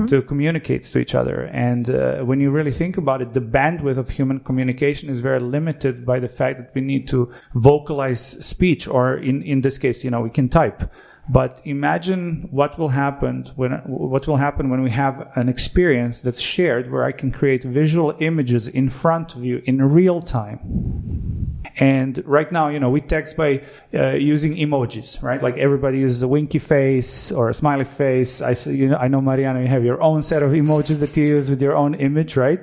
to 0.10 0.17
communicate 0.32 0.84
to 0.93 0.97
each 1.04 1.13
other. 1.21 1.38
And 1.69 1.86
uh, 1.89 2.24
when 2.30 2.39
you 2.43 2.50
really 2.50 2.71
think 2.82 2.97
about 2.97 3.21
it, 3.21 3.30
the 3.39 3.45
bandwidth 3.58 4.00
of 4.04 4.10
human 4.10 4.39
communication 4.39 5.06
is 5.13 5.19
very 5.30 5.41
limited 5.58 5.93
by 6.12 6.17
the 6.26 6.32
fact 6.39 6.56
that 6.60 6.69
we 6.74 6.82
need 6.82 7.04
to 7.10 7.19
vocalize 7.54 8.21
speech, 8.54 8.88
or 8.88 9.06
in 9.30 9.43
in 9.43 9.62
this 9.62 9.78
case, 9.78 9.97
you 10.06 10.12
know, 10.13 10.21
we 10.28 10.32
can 10.39 10.50
type. 10.50 10.82
But 11.32 11.62
imagine 11.63 12.50
what 12.52 12.78
will 12.78 12.89
happen 12.89 13.50
when 13.56 13.72
what 13.86 14.28
will 14.28 14.36
happen 14.48 14.70
when 14.70 14.82
we 14.84 14.89
have 14.91 15.32
an 15.36 15.48
experience 15.48 16.20
that's 16.20 16.41
shared, 16.41 16.91
where 16.91 17.06
I 17.06 17.13
can 17.13 17.32
create 17.32 17.63
visual 17.63 18.13
images 18.20 18.67
in 18.67 18.89
front 18.89 19.36
of 19.36 19.41
you 19.46 19.62
in 19.65 19.82
real 19.82 20.22
time. 20.22 20.60
And 21.78 22.22
right 22.26 22.52
now, 22.52 22.67
you 22.67 22.80
know, 22.82 22.89
we 22.89 23.00
text 23.00 23.38
by 23.38 23.63
uh, 23.94 24.10
using 24.34 24.56
emojis, 24.58 25.24
right? 25.24 25.41
Like 25.41 25.58
everybody 25.58 26.00
uses 26.00 26.22
a 26.22 26.28
winky 26.28 26.60
face 26.60 27.32
or 27.32 27.50
a 27.50 27.54
smiley 27.54 27.86
face. 27.86 28.41
I, 28.41 28.54
see- 28.56 28.76
you 28.76 28.89
know, 28.89 28.98
I 28.98 29.08
know 29.08 29.22
Marijana, 29.22 29.62
you 29.62 29.67
have 29.67 29.86
your 29.86 30.02
own 30.02 30.24
set 30.24 30.44
of 30.44 30.52
emojis 30.52 31.00
that 31.00 31.15
you 31.15 31.26
use 31.26 31.50
with 31.50 31.62
your 31.62 31.78
own 31.78 31.94
image, 31.96 32.36
right? 32.36 32.60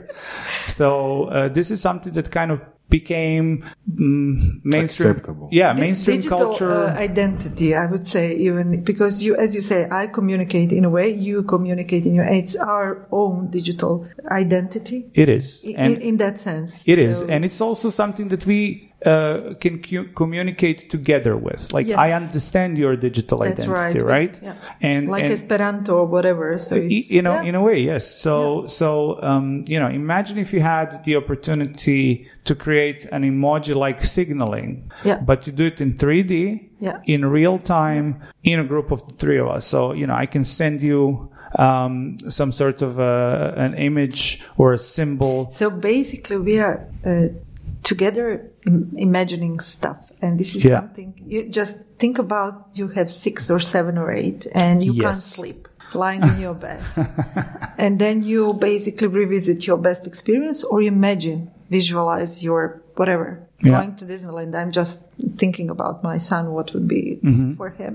So 0.67 1.25
uh, 1.25 1.49
this 1.49 1.71
is 1.71 1.81
something 1.81 2.13
that 2.13 2.31
kind 2.31 2.51
of 2.51 2.61
became 2.89 3.65
mm, 3.91 4.65
mainstream. 4.65 5.11
Acceptable. 5.11 5.49
Yeah, 5.53 5.73
Di- 5.75 5.81
mainstream 5.81 6.17
digital, 6.19 6.39
culture. 6.39 6.87
uh, 6.87 6.95
identity 6.97 7.75
i 7.75 7.87
would 7.87 8.07
say 8.07 8.35
even 8.37 8.83
because 8.83 9.23
you 9.23 9.37
as 9.37 9.55
you 9.55 9.61
say 9.63 9.89
i 9.91 10.07
communicate 10.07 10.73
in 10.73 10.85
a 10.85 10.91
way 10.91 11.09
you 11.11 11.43
communicate 11.43 12.07
in 12.07 12.15
your 12.15 12.25
it's 12.25 12.57
our 12.57 13.07
own 13.13 13.51
digital 13.51 14.07
identity 14.31 15.11
it 15.15 15.29
is, 15.29 15.61
in, 15.63 15.77
and 15.77 15.95
in, 15.97 16.01
in 16.03 16.17
that 16.17 16.41
sense 16.41 16.83
It 16.87 16.99
is, 16.99 17.19
So 17.19 17.27
and 17.27 17.45
it's 17.45 17.61
also 17.61 17.91
something 17.91 18.29
that 18.29 18.47
we 18.47 18.88
uh, 19.05 19.55
can 19.61 19.81
cu- 19.81 20.09
communicate 20.13 20.91
together 20.91 21.37
with. 21.37 21.73
Like 21.73 21.87
Yes. 21.87 21.99
I 21.99 22.13
understand 22.13 22.77
your 22.79 22.97
digital 22.97 23.39
That's 23.39 23.65
identity, 23.65 24.01
right. 24.01 24.33
right? 24.33 24.39
Yeah. 24.43 24.55
And 24.81 25.09
like 25.09 25.25
and, 25.25 25.33
esperanto 25.33 25.99
or 25.99 26.07
whatever 26.07 26.59
so 26.59 26.75
it's, 26.75 27.11
you 27.11 27.23
know, 27.23 27.35
yeah. 27.35 27.43
in 27.49 27.55
a 27.55 27.63
way, 27.63 27.79
yes. 27.81 28.13
So, 28.13 28.67
so 28.67 29.23
um, 29.23 29.65
you 29.69 29.79
know, 29.79 29.89
imagine 29.89 30.39
if 30.39 30.53
you 30.53 30.61
had 30.61 31.05
the 31.05 31.15
opportunity 31.17 32.29
to 32.45 32.55
create 32.55 33.05
an 33.13 33.23
emoji-like 33.23 34.03
signaling, 34.03 34.91
Yeah. 35.05 35.21
but 35.21 35.47
you 35.47 35.53
do 35.53 35.67
it 35.67 35.81
in 35.81 35.95
3D, 35.95 36.71
Yeah. 36.81 36.99
in 37.07 37.25
real 37.25 37.59
time, 37.59 38.21
in 38.43 38.59
a 38.59 38.65
group 38.65 38.91
of 38.91 39.07
the 39.07 39.15
three 39.15 39.39
of 39.39 39.47
us. 39.49 39.67
So, 39.67 39.93
you 39.93 40.07
know, 40.07 40.15
I 40.15 40.27
can 40.27 40.45
send 40.45 40.83
you 40.83 41.31
um, 41.59 42.19
some 42.29 42.53
sort 42.53 42.83
of 42.83 43.01
uh, 43.01 43.53
an 43.57 43.75
image 43.75 44.43
or 44.59 44.75
a 44.75 44.79
symbol. 44.79 45.51
So 45.51 45.71
basically, 45.71 46.37
we 46.37 46.59
are 46.59 46.87
uh, 47.07 47.29
together 47.93 48.27
Im- 48.67 48.91
imagining 49.09 49.55
stuff, 49.75 50.01
and 50.23 50.33
this 50.41 50.51
is 50.57 50.63
Yeah. 50.65 50.81
something 50.81 51.09
you 51.33 51.41
just 51.61 51.75
think 52.03 52.17
about. 52.27 52.53
You 52.79 52.87
have 52.99 53.09
six 53.11 53.37
or 53.55 53.61
seven 53.75 53.95
or 54.03 54.09
eight, 54.23 54.41
and 54.65 54.77
you 54.87 54.93
can't 55.05 55.23
sleep, 55.37 55.61
lying 56.03 56.23
in 56.31 56.37
your 56.47 56.55
bed, 56.67 56.81
and 57.85 57.99
then 57.99 58.17
you 58.31 58.53
basically 58.71 59.09
revisit 59.09 59.59
your 59.69 59.79
best 59.89 60.03
experience, 60.07 60.61
or 60.71 60.79
imagine, 60.83 61.51
visualize 61.71 62.33
your 62.49 62.63
whatever. 63.01 63.29
Yeah. 63.61 63.73
Going 63.81 63.95
to 63.97 64.05
Disneyland, 64.07 64.55
I'm 64.55 64.71
just 64.71 65.01
thinking 65.37 65.69
about 65.71 66.03
my 66.11 66.19
son, 66.31 66.53
what 66.57 66.73
would 66.75 66.87
be 66.87 67.19
Mm-hmm. 67.25 67.55
for 67.59 67.69
him, 67.81 67.95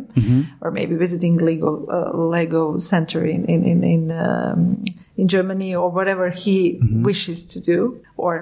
or 0.62 0.71
maybe 0.71 0.95
visiting 0.95 1.38
Lego 1.38 1.71
uh, 1.88 2.12
Lego 2.36 2.77
Center 2.77 3.21
in 3.36 3.45
in 3.53 3.62
in 3.71 3.79
in, 3.95 4.03
um, 4.12 4.84
in 5.15 5.28
Germany 5.36 5.72
or 5.76 5.88
whatever 5.97 6.26
he 6.43 6.57
Mm-hmm. 6.74 7.03
wishes 7.09 7.45
to 7.53 7.57
do, 7.72 8.01
or 8.17 8.34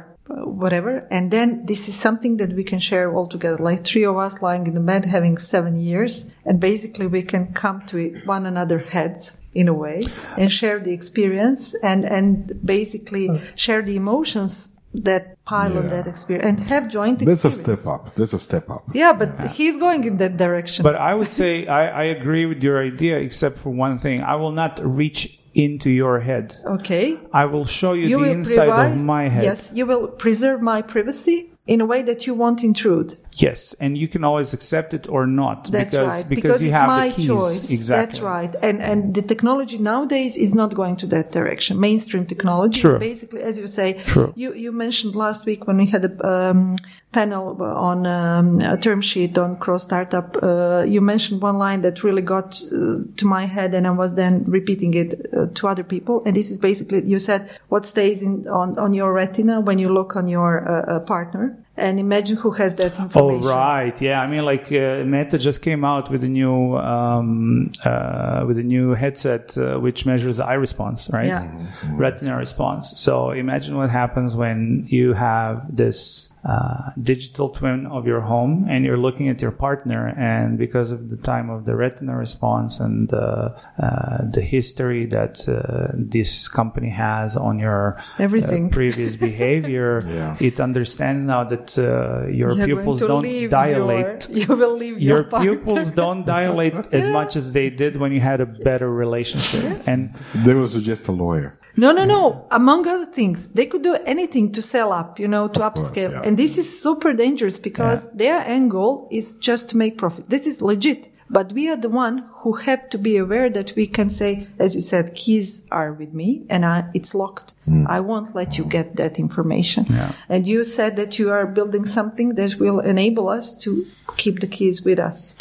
whatever. 0.45 1.07
And 1.11 1.31
then 1.31 1.65
this 1.65 1.87
is 1.87 1.95
something 1.95 2.37
that 2.37 2.53
we 2.53 2.63
can 2.63 2.79
share 2.79 3.13
all 3.13 3.27
together, 3.27 3.57
like 3.57 3.83
three 3.83 4.05
of 4.05 4.17
us 4.17 4.41
lying 4.41 4.67
in 4.67 4.73
the 4.73 4.79
bed 4.79 5.05
having 5.05 5.37
seven 5.37 5.75
years, 5.75 6.29
and 6.45 6.59
basically 6.59 7.07
we 7.07 7.23
can 7.23 7.53
come 7.53 7.85
to 7.87 7.97
it, 7.97 8.25
one 8.25 8.45
another 8.45 8.79
heads 8.79 9.33
in 9.53 9.67
a 9.67 9.73
way 9.73 10.01
and 10.37 10.51
share 10.51 10.79
the 10.79 10.91
experience 10.91 11.75
and 11.83 12.05
and 12.05 12.53
basically 12.63 13.29
uh, 13.29 13.37
share 13.55 13.81
the 13.81 13.97
emotions 13.97 14.69
that 14.93 15.43
pile 15.45 15.77
on 15.77 15.89
that 15.89 16.05
experience 16.07 16.59
and 16.59 16.67
have 16.67 16.89
joint 16.89 17.19
That's 17.19 17.45
a 17.45 17.51
step 17.51 17.85
up. 17.87 18.13
That's 18.15 18.33
a 18.33 18.39
step 18.39 18.69
up. 18.69 18.83
Yeah, 18.93 19.13
but 19.13 19.51
he's 19.51 19.77
going 19.77 20.03
in 20.03 20.17
that 20.17 20.37
direction. 20.37 20.83
But 20.83 20.95
I 20.95 21.13
would 21.13 21.29
say 21.29 21.65
I, 21.67 21.87
I 21.87 22.03
agree 22.03 22.45
with 22.45 22.61
your 22.61 22.83
idea, 22.83 23.17
except 23.17 23.57
for 23.57 23.69
one 23.69 23.97
thing. 23.97 24.21
I 24.21 24.35
will 24.35 24.51
not 24.51 24.79
reach 24.83 25.40
into 25.53 25.89
your 25.89 26.19
head. 26.21 26.55
okay. 26.65 27.19
I 27.33 27.45
will 27.45 27.65
show 27.65 27.93
you, 27.93 28.07
You 28.07 28.19
the 28.19 28.31
inside 28.31 28.67
provide, 28.67 28.91
of 28.93 29.03
my 29.03 29.27
head. 29.29 29.43
Yes, 29.43 29.71
you 29.73 29.85
will 29.85 30.07
preserve 30.07 30.61
my 30.61 30.81
privacy 30.81 31.51
in 31.67 31.81
a 31.81 31.85
way 31.85 32.01
that 32.03 32.25
you 32.27 32.33
won't 32.33 32.63
intrude. 32.63 33.17
Yes, 33.34 33.73
and 33.79 33.97
you 33.97 34.07
can 34.07 34.23
always 34.23 34.53
accept 34.53 34.93
it 34.93 35.07
or 35.07 35.25
not 35.25 35.71
That's 35.71 35.91
because 35.91 36.07
right. 36.07 36.27
because, 36.27 36.61
you 36.61 36.69
it's 36.69 36.79
have 36.79 36.88
my 36.88 37.09
the 37.09 37.15
keys. 37.15 37.27
choice. 37.27 37.71
Exactly. 37.71 38.05
That's 38.05 38.19
right. 38.19 38.55
And 38.61 38.79
and 38.79 39.13
the 39.15 39.21
technology 39.21 39.77
nowadays 39.77 40.38
is 40.38 40.53
not 40.53 40.73
going 40.73 40.97
to 40.97 41.07
that 41.07 41.32
direction. 41.32 41.79
Mainstream 41.79 42.25
technology 42.25 42.82
True. 42.82 42.95
is 42.95 42.99
basically, 42.99 43.41
as 43.41 43.57
you 43.57 43.67
say. 43.67 43.93
True. 44.05 44.34
You 44.36 44.53
you 44.53 44.71
mentioned 44.71 45.15
last 45.15 45.45
week 45.45 45.65
when 45.67 45.77
we 45.77 45.86
had 45.86 46.03
a 46.05 46.27
um, 46.27 46.75
panel 47.11 47.61
on 47.61 48.05
um, 48.05 48.59
a 48.61 48.77
term 48.77 49.01
sheet 49.01 49.38
on 49.38 49.57
cross 49.57 49.84
startup. 49.84 50.38
Uh, 50.41 50.84
you 50.88 51.01
mentioned 51.01 51.41
one 51.41 51.57
line 51.57 51.82
that 51.82 52.03
really 52.03 52.21
got 52.21 52.61
uh, 52.65 52.99
to 53.17 53.25
my 53.25 53.45
head, 53.45 53.73
and 53.73 53.88
I 53.88 53.91
was 53.91 54.15
then 54.15 54.43
repeating 54.45 54.93
it 54.93 55.13
uh, 55.13 55.47
to 55.53 55.67
other 55.67 55.84
people. 55.84 56.21
And 56.25 56.36
this 56.36 56.51
is 56.51 56.59
basically 56.59 57.03
you 57.05 57.19
said 57.19 57.49
what 57.69 57.86
stays 57.86 58.21
in 58.21 58.47
on 58.47 58.77
on 58.77 58.93
your 58.93 59.13
retina 59.13 59.61
when 59.61 59.79
you 59.79 59.89
look 59.89 60.15
on 60.15 60.27
your 60.27 60.67
uh, 60.67 60.95
uh, 60.95 60.99
partner. 60.99 61.57
And 61.78 61.99
imagine 61.99 62.36
who 62.38 62.51
has 62.51 62.76
that 62.76 62.99
information. 62.99 63.22
Oh 63.22 63.30
information. 63.30 63.57
right, 63.57 64.01
yeah. 64.01 64.22
I 64.22 64.28
mean, 64.28 64.43
like 64.43 64.72
uh, 64.72 65.03
Meta 65.05 65.38
just 65.38 65.61
came 65.61 65.86
out 65.86 66.11
with 66.11 66.24
a 66.24 66.28
new 66.28 66.78
um, 66.78 67.72
uh, 67.86 68.43
with 68.45 68.57
a 68.57 68.63
new 68.63 68.93
headset 68.93 69.57
uh, 69.57 69.78
which 69.80 70.05
measures 70.05 70.39
eye 70.39 70.53
response, 70.53 71.09
right? 71.11 71.28
Yeah. 71.28 71.49
Retina 71.93 72.36
response. 72.36 72.99
So 72.99 73.32
imagine 73.32 73.78
what 73.78 73.89
happens 73.89 74.36
when 74.36 74.86
you 74.89 75.13
have 75.13 75.76
this 75.76 76.30
uh, 76.43 76.89
digital 77.01 77.49
twin 77.49 77.85
of 77.85 78.07
your 78.07 78.21
home 78.21 78.65
and 78.69 78.83
you're 78.85 78.97
looking 78.97 79.29
at 79.29 79.39
your 79.41 79.51
partner, 79.51 80.07
and 80.17 80.57
because 80.57 80.89
of 80.91 81.09
the 81.09 81.17
time 81.17 81.49
of 81.49 81.65
the 81.65 81.75
retina 81.75 82.15
response 82.15 82.79
and 82.79 83.09
the 83.09 83.55
uh, 83.79 84.17
the 84.29 84.41
history 84.41 85.05
that 85.05 85.47
uh, 85.47 85.91
this 85.93 86.47
company 86.47 86.89
has 86.89 87.37
on 87.37 87.59
your 87.59 87.97
uh, 87.97 88.03
Everything. 88.19 88.69
previous 88.81 89.15
behavior, 89.15 90.01
Yeah. 90.07 90.37
it 90.39 90.59
understands 90.59 91.23
now 91.23 91.43
that 91.43 91.77
uh, 91.77 92.27
your 92.27 92.51
You're 92.53 92.67
pupils 92.67 92.99
don't 93.01 93.23
dilate. 93.49 94.29
Your, 94.29 94.37
you 94.47 94.55
will 94.55 94.75
leave 94.77 94.99
your, 94.99 95.17
Your 95.17 95.23
pupils 95.41 95.91
don't 95.91 96.25
dilate 96.35 96.73
as 96.91 97.07
much 97.09 97.35
as 97.35 97.51
they 97.51 97.69
did 97.69 97.97
when 97.97 98.11
you 98.11 98.19
had 98.19 98.41
a 98.41 98.45
better 98.47 98.91
relationship. 98.91 99.81
And 99.87 100.09
They 100.33 100.53
will 100.53 100.67
suggest 100.67 101.07
a 101.07 101.11
lawyer. 101.11 101.53
No, 101.78 101.91
no, 101.91 102.05
no. 102.05 102.45
Among 102.51 102.88
other 102.88 103.05
things, 103.05 103.51
they 103.51 103.65
could 103.65 103.82
do 103.82 103.95
anything 104.05 104.51
to 104.53 104.61
sell 104.61 104.91
up, 104.91 105.19
you 105.19 105.28
know, 105.28 105.47
to 105.47 105.59
course, 105.59 105.91
upscale. 105.91 106.11
yeah. 106.11 106.22
And 106.24 106.38
this 106.38 106.57
is 106.57 106.82
super 106.82 107.13
dangerous 107.13 107.57
because 107.57 108.11
their 108.11 108.39
end 108.39 108.72
goal 108.72 109.07
is 109.11 109.36
just 109.36 109.69
to 109.69 109.78
make 109.78 109.97
profit. 109.97 110.30
This 110.30 110.47
is 110.47 110.61
legit. 110.61 111.07
But 111.32 111.53
we 111.53 111.69
are 111.69 111.78
the 111.78 111.88
one 111.88 112.26
who 112.43 112.51
have 112.53 112.89
to 112.89 112.97
be 112.97 113.15
aware 113.15 113.49
that 113.49 113.72
we 113.78 113.88
can 113.88 114.09
say, 114.09 114.47
as 114.59 114.76
you 114.76 114.82
said, 114.82 115.15
keys 115.15 115.65
are 115.72 115.93
with 115.93 116.13
me 116.13 116.45
and 116.49 116.65
I, 116.65 116.89
it's 116.93 117.15
locked. 117.15 117.53
Hmm. 117.63 117.88
I 117.88 118.01
won't 118.01 118.36
let 118.36 118.57
you 118.57 118.65
get 118.65 118.97
that 118.97 119.17
information. 119.17 119.86
Yeah. 119.89 120.11
And 120.28 120.45
you 120.45 120.65
said 120.65 120.97
that 120.97 121.19
you 121.19 121.30
are 121.32 121.47
building 121.47 121.86
something 121.86 122.36
that 122.36 122.59
will 122.59 122.82
enable 122.82 123.30
us 123.30 123.57
to 123.59 123.86
keep 124.17 124.41
the 124.41 124.47
keys 124.47 124.84
with 124.84 124.99
us. 124.99 125.36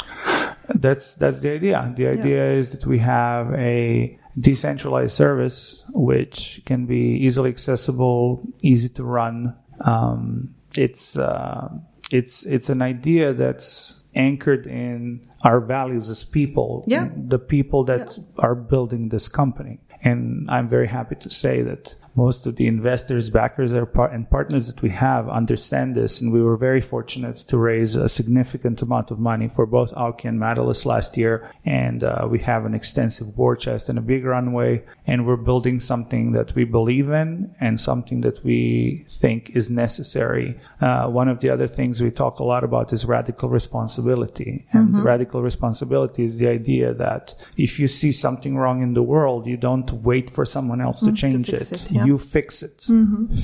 that's 0.75 1.15
that's 1.15 1.41
the 1.41 1.51
idea. 1.51 1.93
The 1.93 2.07
idea 2.07 2.53
is 2.53 2.69
that 2.71 2.85
we 2.85 2.99
have 2.99 3.53
a 3.53 4.17
decentralized 4.39 5.13
service 5.13 5.83
which 5.93 6.61
can 6.65 6.85
be 6.85 7.17
easily 7.25 7.49
accessible, 7.49 8.41
easy 8.61 8.89
to 8.89 9.03
run. 9.03 9.55
Um, 9.81 10.55
it's 10.75 11.17
uh, 11.17 11.69
it's 12.11 12.45
it's 12.45 12.69
an 12.69 12.81
idea 12.81 13.33
that's 13.33 14.01
anchored 14.15 14.65
in 14.67 15.27
our 15.43 15.59
values 15.59 16.09
as 16.09 16.23
people, 16.23 16.83
Yeah. 16.87 17.09
the 17.15 17.39
people 17.39 17.83
that 17.85 18.17
are 18.37 18.55
building 18.55 19.09
this 19.09 19.27
company. 19.27 19.79
And 20.03 20.49
I'm 20.49 20.67
very 20.69 20.87
happy 20.87 21.15
to 21.15 21.29
say 21.29 21.61
that 21.63 21.95
most 22.15 22.45
of 22.45 22.55
the 22.55 22.67
investors, 22.67 23.29
backers, 23.29 23.71
and 23.71 24.29
partners 24.29 24.67
that 24.67 24.81
we 24.81 24.89
have 24.89 25.29
understand 25.29 25.95
this. 25.95 26.21
And 26.21 26.31
we 26.31 26.41
were 26.41 26.57
very 26.57 26.81
fortunate 26.81 27.37
to 27.47 27.57
raise 27.57 27.95
a 27.95 28.09
significant 28.09 28.81
amount 28.81 29.11
of 29.11 29.19
money 29.19 29.47
for 29.47 29.65
both 29.65 29.93
Auki 29.93 30.25
and 30.25 30.39
Matterless 30.39 30.85
last 30.85 31.17
year. 31.17 31.49
And 31.65 32.03
uh, 32.03 32.27
we 32.29 32.39
have 32.39 32.65
an 32.65 32.73
extensive 32.73 33.37
war 33.37 33.55
chest 33.55 33.89
and 33.89 33.97
a 33.97 34.01
big 34.01 34.25
runway. 34.25 34.83
And 35.07 35.25
we're 35.25 35.37
building 35.37 35.79
something 35.79 36.33
that 36.33 36.53
we 36.55 36.63
believe 36.63 37.09
in 37.09 37.55
and 37.59 37.79
something 37.79 38.21
that 38.21 38.43
we 38.43 39.05
think 39.09 39.51
is 39.51 39.69
necessary. 39.69 40.59
Uh, 40.81 41.07
one 41.07 41.27
of 41.27 41.39
the 41.39 41.49
other 41.49 41.67
things 41.67 42.01
we 42.01 42.11
talk 42.11 42.39
a 42.39 42.43
lot 42.43 42.63
about 42.63 42.91
is 42.91 43.05
radical 43.05 43.49
responsibility. 43.49 44.65
And 44.73 45.03
radical 45.03 45.41
responsibility 45.41 46.23
is 46.23 46.37
the 46.37 46.47
idea 46.47 46.93
that 46.93 47.35
if 47.57 47.79
you 47.79 47.87
see 47.87 48.11
something 48.11 48.57
wrong 48.57 48.81
in 48.81 48.93
the 48.93 49.03
world, 49.03 49.47
you 49.47 49.57
don't 49.57 49.91
wait 49.91 50.29
for 50.29 50.45
someone 50.45 50.81
else 50.81 50.99
to 51.01 51.11
change 51.11 51.49
fix 51.49 51.71
it. 51.71 51.83
it, 51.83 51.91
yeah. 51.91 52.00
You 52.05 52.17
fix 52.17 52.63
it. 52.63 52.85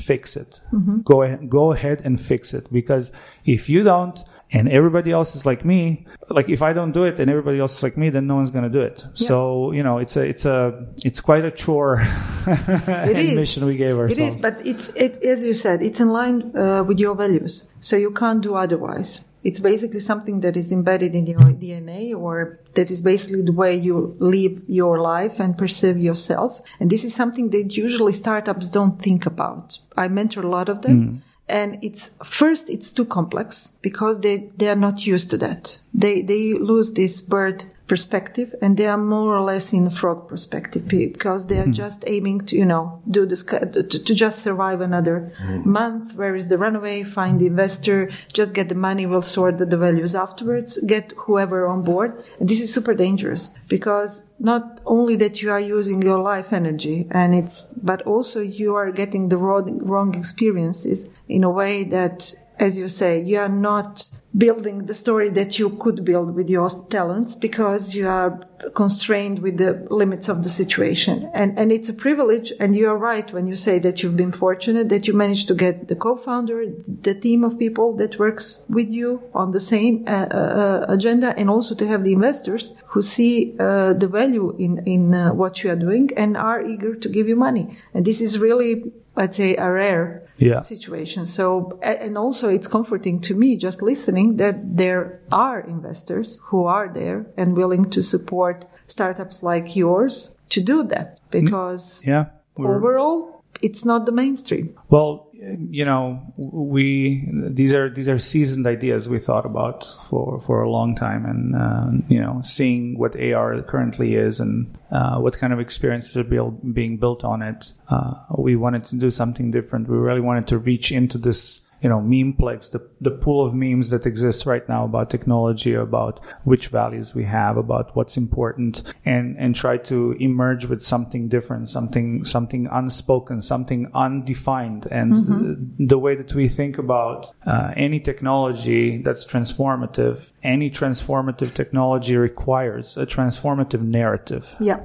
Fix 0.05 0.36
it. 0.38 0.62
Go 1.03 1.24
ahead, 1.24 1.49
go 1.49 1.72
ahead 1.72 2.01
and 2.03 2.20
fix 2.20 2.53
it. 2.53 2.72
Because 2.72 3.12
if 3.45 3.70
you 3.70 3.84
don't, 3.84 4.24
and 4.51 4.70
everybody 4.70 5.12
else 5.12 5.36
is 5.36 5.45
like 5.45 5.66
me, 5.66 6.05
like 6.30 6.47
if 6.49 6.62
I 6.62 6.72
don't 6.72 6.93
do 6.93 7.03
it 7.03 7.20
and 7.20 7.30
everybody 7.30 7.60
else 7.60 7.78
is 7.78 7.84
like 7.84 7.97
me, 7.97 8.10
then 8.10 8.28
no 8.28 8.36
one's 8.36 8.49
going 8.49 8.64
to 8.64 8.70
do 8.70 8.80
it. 8.80 9.05
So, 9.14 9.72
you 9.74 9.84
know, 9.84 9.97
it's 9.97 10.16
a, 10.16 10.22
it's 10.22 10.45
a, 10.45 10.88
it's 11.03 11.20
quite 11.20 11.43
a 11.43 11.51
chore 11.51 11.95
and 12.47 13.18
is. 13.18 13.36
mission 13.36 13.66
we 13.66 13.76
gave 13.76 13.97
ourselves. 13.97 14.36
is, 14.36 14.41
but 14.41 14.66
it's 14.66 14.89
it, 14.89 15.22
as 15.22 15.43
you 15.43 15.53
said, 15.53 15.82
it's 15.84 15.99
in 15.99 16.10
line 16.10 16.55
uh, 16.55 16.84
with 16.84 16.99
your 16.99 17.16
values, 17.16 17.70
so 17.82 17.97
you 17.97 18.12
can't 18.12 18.41
do 18.41 18.55
otherwise. 18.55 19.26
It's 19.48 19.62
basically 19.62 20.02
something 20.02 20.41
that 20.41 20.58
is 20.58 20.74
embedded 20.74 21.16
in 21.16 21.26
your 21.26 21.39
DNA, 21.39 22.14
or 22.14 22.60
that 22.74 22.91
is 22.91 23.00
basically 23.02 23.43
the 23.43 23.54
way 23.54 23.74
you 23.78 24.14
live 24.20 24.62
your 24.68 25.00
life 25.00 25.39
and 25.39 25.58
perceive 25.58 25.98
yourself. 25.98 26.62
And 26.82 26.89
this 26.89 27.06
is 27.06 27.16
something 27.16 27.52
that 27.52 27.78
usually 27.78 28.12
startups 28.12 28.70
don't 28.70 29.02
think 29.02 29.26
about. 29.26 29.80
I 29.95 30.10
mentor 30.10 30.41
a 30.41 30.50
lot 30.50 30.68
of 30.68 30.82
them. 30.82 30.98
Mm. 31.00 31.22
And 31.48 31.80
it's 31.82 32.12
first, 32.26 32.70
it's 32.70 32.91
too 32.91 33.06
complex 33.06 33.70
because 33.82 34.20
they, 34.20 34.50
they 34.58 34.68
are 34.68 34.82
not 34.88 35.08
used 35.08 35.30
to 35.30 35.38
that. 35.38 35.80
They, 35.93 36.22
they 36.22 36.54
lose 36.54 36.91
this 36.91 37.22
bird 37.22 37.64
perspective 37.88 38.54
and 38.62 38.76
they 38.76 38.86
are 38.86 38.98
more 38.98 39.36
or 39.36 39.42
less 39.42 39.72
in 39.72 39.90
frog 39.90 40.28
perspective 40.28 40.88
because 40.88 41.48
they 41.48 41.58
are 41.58 41.66
hmm. 41.66 41.72
just 41.72 42.04
aiming 42.06 42.46
to, 42.46 42.56
you 42.56 42.66
know, 42.66 43.02
do 43.10 43.26
this, 43.26 43.44
to, 43.44 43.84
to 43.84 44.14
just 44.14 44.42
survive 44.42 44.82
another 44.82 45.34
hmm. 45.38 45.70
month. 45.70 46.16
Where 46.16 46.36
is 46.36 46.50
the 46.50 46.58
runaway? 46.58 47.04
Find 47.04 47.40
the 47.40 47.48
investor, 47.48 48.10
just 48.34 48.54
get 48.54 48.70
the 48.70 48.76
money. 48.76 49.06
We'll 49.06 49.22
sort 49.22 49.58
the, 49.58 49.66
the 49.66 49.78
values 49.78 50.16
afterwards, 50.16 50.78
get 50.86 51.14
whoever 51.18 51.68
on 51.68 51.84
board. 51.84 52.24
And 52.40 52.50
this 52.50 52.62
is 52.62 52.74
super 52.74 52.94
dangerous 52.94 53.52
because 53.68 54.28
not 54.40 54.82
only 54.86 55.16
that 55.18 55.42
you 55.42 55.52
are 55.52 55.60
using 55.60 56.02
your 56.02 56.20
life 56.20 56.52
energy 56.52 57.08
and 57.12 57.34
it's, 57.34 57.68
but 57.82 58.02
also 58.04 58.42
you 58.42 58.76
are 58.76 58.92
getting 58.92 59.30
the 59.30 59.38
wrong, 59.38 59.80
wrong 59.80 60.14
experiences 60.14 61.10
in 61.30 61.44
a 61.44 61.50
way 61.50 61.84
that, 61.86 62.34
as 62.60 62.78
you 62.78 62.88
say, 62.88 63.22
you 63.22 63.39
are 63.39 63.49
not 63.49 64.10
building 64.38 64.86
the 64.86 64.93
story 64.93 65.30
that 65.30 65.58
you 65.58 65.70
could 65.70 66.05
build 66.05 66.36
with 66.36 66.49
your 66.49 66.70
talents 66.89 67.34
because 67.34 67.95
you 67.95 68.08
are 68.08 68.39
constrained 68.76 69.39
with 69.39 69.58
the 69.58 69.88
limits 69.89 70.30
of 70.30 70.43
the 70.43 70.49
situation. 70.49 71.30
And, 71.34 71.58
and 71.58 71.72
it's 71.72 71.89
a 71.89 71.93
privilege. 71.93 72.51
And 72.60 72.76
you 72.76 72.89
are 72.89 72.97
right 72.97 73.32
when 73.32 73.47
you 73.47 73.55
say 73.55 73.80
that 73.80 74.03
you've 74.03 74.18
been 74.18 74.32
fortunate 74.32 74.89
that 74.89 75.08
you 75.08 75.14
managed 75.14 75.47
to 75.47 75.55
get 75.55 75.88
the 75.88 75.95
co-founder, 75.95 76.66
the 77.01 77.16
team 77.16 77.43
of 77.43 77.58
people 77.58 77.95
that 77.97 78.20
works 78.20 78.66
with 78.70 78.89
you 78.89 79.24
on 79.34 79.51
the 79.51 79.60
same 79.60 80.05
uh, 80.08 80.12
uh, 80.12 80.86
agenda 80.89 81.34
and 81.38 81.49
also 81.49 81.74
to 81.76 81.88
have 81.88 82.03
the 82.03 82.14
investors 82.14 82.76
who 82.88 83.01
see 83.01 83.55
uh, 83.60 83.93
the 83.93 84.08
value 84.08 84.55
in, 84.60 84.86
in 84.86 85.14
uh, 85.14 85.34
what 85.34 85.64
you 85.64 85.72
are 85.72 85.76
doing 85.76 86.10
and 86.16 86.38
are 86.38 86.62
eager 86.64 86.95
to 86.95 87.10
give 87.10 87.28
you 87.28 87.36
money. 87.36 87.76
And 87.93 88.05
this 88.05 88.22
is 88.22 88.38
really, 88.38 88.91
I'd 89.16 89.34
say, 89.34 89.55
a 89.55 89.72
rare 89.72 90.27
Yeah. 90.38 90.60
situation. 90.60 91.26
So, 91.26 91.80
and 91.82 92.18
also 92.18 92.48
it's 92.50 92.68
comforting 92.68 93.20
to 93.22 93.34
me 93.34 93.58
just 93.58 93.82
listening 93.82 94.38
that 94.38 94.78
there 94.78 95.22
are 95.32 95.60
investors 95.60 96.40
who 96.44 96.66
are 96.66 96.88
there 96.94 97.26
and 97.38 97.56
willing 97.56 97.90
to 97.90 98.02
support 98.02 98.66
startups 98.86 99.42
like 99.42 99.76
yours 99.76 100.36
to 100.50 100.62
do 100.62 100.84
that 100.84 101.20
mm. 101.20 101.32
because 101.32 102.06
yeah. 102.06 102.26
Overall 102.58 103.44
it's 103.62 103.86
not 103.86 104.06
the 104.06 104.12
mainstream. 104.12 104.76
Well, 104.90 105.27
you 105.40 105.86
know, 105.86 106.34
we 106.38 107.30
these 107.32 107.74
are 107.74 107.90
these 107.90 108.10
are 108.10 108.18
seasoned 108.18 108.66
ideas 108.66 109.08
we 109.08 109.20
thought 109.20 109.46
about 109.46 109.86
for 110.10 110.42
for 110.42 110.62
a 110.62 110.70
long 110.70 110.96
time, 110.96 111.26
and 111.26 111.56
uh, 111.56 112.06
you 112.08 112.20
know, 112.20 112.42
seeing 112.44 112.98
what 112.98 113.16
AR 113.16 113.62
currently 113.62 114.16
is 114.16 114.40
and 114.40 114.78
uh, 114.92 115.18
what 115.18 115.38
kind 115.38 115.54
of 115.54 115.60
experiences 115.60 116.18
are 116.18 116.24
build, 116.24 116.74
being 116.74 116.98
built 116.98 117.24
on 117.24 117.42
it, 117.42 117.72
uh, 117.90 118.14
we 118.38 118.56
wanted 118.56 118.86
to 118.86 118.96
do 118.96 119.12
something 119.12 119.52
different. 119.52 119.88
We 119.88 119.98
really 119.98 120.22
wanted 120.22 120.48
to 120.48 120.58
reach 120.58 120.92
into 120.92 121.18
this 121.18 121.66
you 121.82 121.90
know, 121.90 122.00
memeplex, 122.00 122.72
the, 122.72 122.88
the 123.02 123.12
pool 123.12 123.46
of 123.46 123.54
memes 123.54 123.90
that 123.90 124.06
exists 124.06 124.46
right 124.46 124.68
now 124.68 124.86
about 124.86 125.10
technology, 125.10 125.74
about 125.74 126.20
which 126.44 126.68
values 126.68 127.14
we 127.14 127.24
have, 127.24 127.58
about 127.58 127.96
what's 127.96 128.18
important, 128.18 128.82
and, 129.06 129.38
and 129.38 129.56
try 129.56 129.78
to 129.78 130.14
emerge 130.20 130.66
with 130.66 130.82
something 130.82 131.28
different, 131.28 131.70
something, 131.70 132.26
something 132.26 132.68
unspoken, 132.72 133.42
something 133.42 133.90
undefined. 133.94 134.88
And 134.90 135.14
mm-hmm. 135.14 135.54
the, 135.78 135.86
the, 135.88 135.98
way 135.98 136.16
that 136.16 136.34
we 136.34 136.48
think 136.48 136.78
about 136.78 137.34
uh, 137.46 137.74
any 137.76 138.00
technology 138.00 139.02
that's 139.02 139.26
transformative, 139.26 140.28
any 140.44 140.70
transformative 140.70 141.54
technology 141.54 142.16
requires 142.16 142.98
a 142.98 143.06
transformative 143.06 143.82
narrative. 143.82 144.56
Yeah 144.60 144.80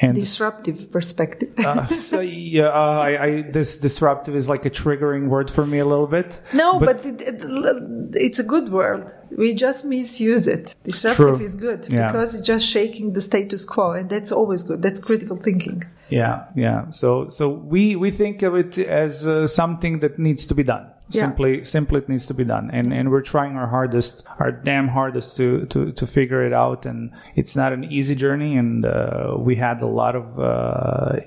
and 0.00 0.14
disruptive 0.14 0.90
perspective. 0.90 1.52
uh, 1.58 1.86
yeah, 2.20 2.64
uh, 2.64 2.70
I, 2.70 3.24
I, 3.24 3.42
this 3.42 3.78
disruptive 3.78 4.34
is 4.34 4.48
like 4.48 4.64
a 4.64 4.70
triggering 4.70 5.28
word 5.28 5.50
for 5.50 5.66
me 5.66 5.78
a 5.78 5.84
little 5.84 6.06
bit. 6.06 6.40
No, 6.52 6.78
but, 6.78 7.02
but 7.02 7.06
it, 7.06 7.20
it, 7.22 8.14
it's 8.14 8.38
a 8.38 8.42
good 8.42 8.70
word. 8.70 9.12
We 9.36 9.54
just 9.54 9.84
misuse 9.84 10.46
it. 10.46 10.74
Disruptive 10.84 11.36
true. 11.36 11.44
is 11.44 11.56
good 11.56 11.88
yeah. 11.88 12.06
because 12.06 12.34
it's 12.34 12.46
just 12.46 12.66
shaking 12.66 13.12
the 13.12 13.20
status 13.20 13.64
quo, 13.64 13.92
and 13.92 14.10
that's 14.10 14.32
always 14.32 14.62
good. 14.62 14.82
That's 14.82 15.00
critical 15.00 15.36
thinking. 15.36 15.82
Yeah, 16.08 16.44
yeah. 16.54 16.90
So, 16.90 17.28
so 17.28 17.48
we 17.48 17.96
we 17.96 18.10
think 18.10 18.42
of 18.42 18.54
it 18.54 18.78
as 18.78 19.26
uh, 19.26 19.46
something 19.48 20.00
that 20.00 20.18
needs 20.18 20.46
to 20.46 20.54
be 20.54 20.62
done. 20.62 20.90
Simply, 21.10 21.64
simply, 21.64 22.00
it 22.00 22.08
needs 22.08 22.26
to 22.26 22.34
be 22.34 22.44
done, 22.44 22.70
and 22.72 22.92
and 22.92 23.10
we're 23.10 23.20
trying 23.20 23.56
our 23.56 23.66
hardest, 23.66 24.22
our 24.38 24.50
damn 24.50 24.88
hardest 24.88 25.36
to 25.36 25.66
to 25.66 25.92
to 25.92 26.06
figure 26.06 26.44
it 26.44 26.54
out. 26.54 26.86
And 26.86 27.12
it's 27.36 27.54
not 27.54 27.74
an 27.74 27.84
easy 27.84 28.14
journey, 28.14 28.56
and 28.56 28.86
uh, 28.86 29.34
we 29.36 29.54
had 29.54 29.82
a 29.82 29.86
lot 29.86 30.16
of 30.16 30.40
uh, 30.40 31.20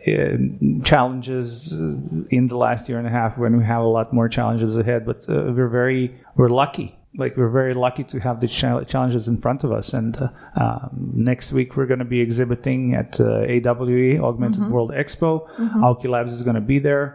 challenges 0.83 1.71
in 1.71 2.47
the 2.47 2.57
last 2.57 2.89
year 2.89 2.97
and 2.97 3.07
a 3.07 3.11
half. 3.11 3.37
When 3.37 3.55
we 3.55 3.63
have 3.65 3.83
a 3.83 3.87
lot 3.87 4.11
more 4.11 4.27
challenges 4.27 4.75
ahead, 4.75 5.05
but 5.05 5.29
uh, 5.29 5.53
we're 5.53 5.69
very 5.69 6.19
we're 6.35 6.49
lucky 6.49 6.96
like 7.17 7.35
we're 7.35 7.49
very 7.49 7.73
lucky 7.73 8.03
to 8.03 8.19
have 8.19 8.39
these 8.39 8.53
challenges 8.53 9.27
in 9.27 9.37
front 9.37 9.63
of 9.63 9.71
us. 9.71 9.93
And 9.93 10.15
uh, 10.17 10.29
um, 10.55 11.11
next 11.15 11.51
week 11.51 11.75
we're 11.75 11.87
going 11.87 11.99
to 11.99 12.05
be 12.05 12.21
exhibiting 12.21 12.93
at 12.93 13.19
uh, 13.19 13.41
AWE 13.41 14.19
Augmented 14.23 14.61
mm-hmm. 14.61 14.71
World 14.71 14.91
Expo. 14.91 15.47
mm 15.57 15.71
hmm 15.71 16.07
Labs 16.07 16.31
is 16.31 16.43
going 16.43 16.55
to 16.55 16.61
be 16.61 16.79
there. 16.79 17.07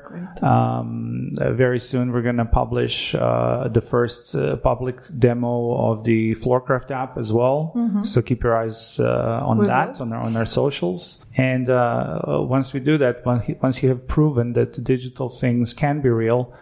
Um, 0.42 1.32
uh, 1.40 1.52
very 1.52 1.78
soon 1.78 2.12
we're 2.12 2.22
going 2.22 2.36
to 2.36 2.44
publish 2.44 3.14
uh, 3.14 3.68
the 3.68 3.80
first 3.80 4.34
uh, 4.34 4.56
public 4.56 4.96
demo 5.18 5.92
of 5.92 6.04
the 6.04 6.34
Floorcraft 6.36 6.90
app 6.90 7.16
as 7.16 7.32
well. 7.32 7.72
Mm-hmm. 7.74 8.04
So 8.04 8.20
keep 8.20 8.42
your 8.42 8.56
eyes 8.56 8.98
uh, 9.00 9.40
on 9.44 9.58
we 9.58 9.66
that 9.66 10.00
on 10.00 10.12
our 10.12 10.22
on 10.22 10.36
our 10.36 10.46
socials. 10.46 11.24
And 11.36 11.68
once 12.48 12.74
we 12.74 12.80
do 12.80 12.98
that, 12.98 13.24
once 13.24 13.82
you 13.82 13.88
have 13.88 14.06
proven 14.08 14.52
that 14.54 14.82
digital 14.84 15.28
things 15.28 15.72
can 15.72 16.00
be 16.02 16.10
real, 16.10 16.52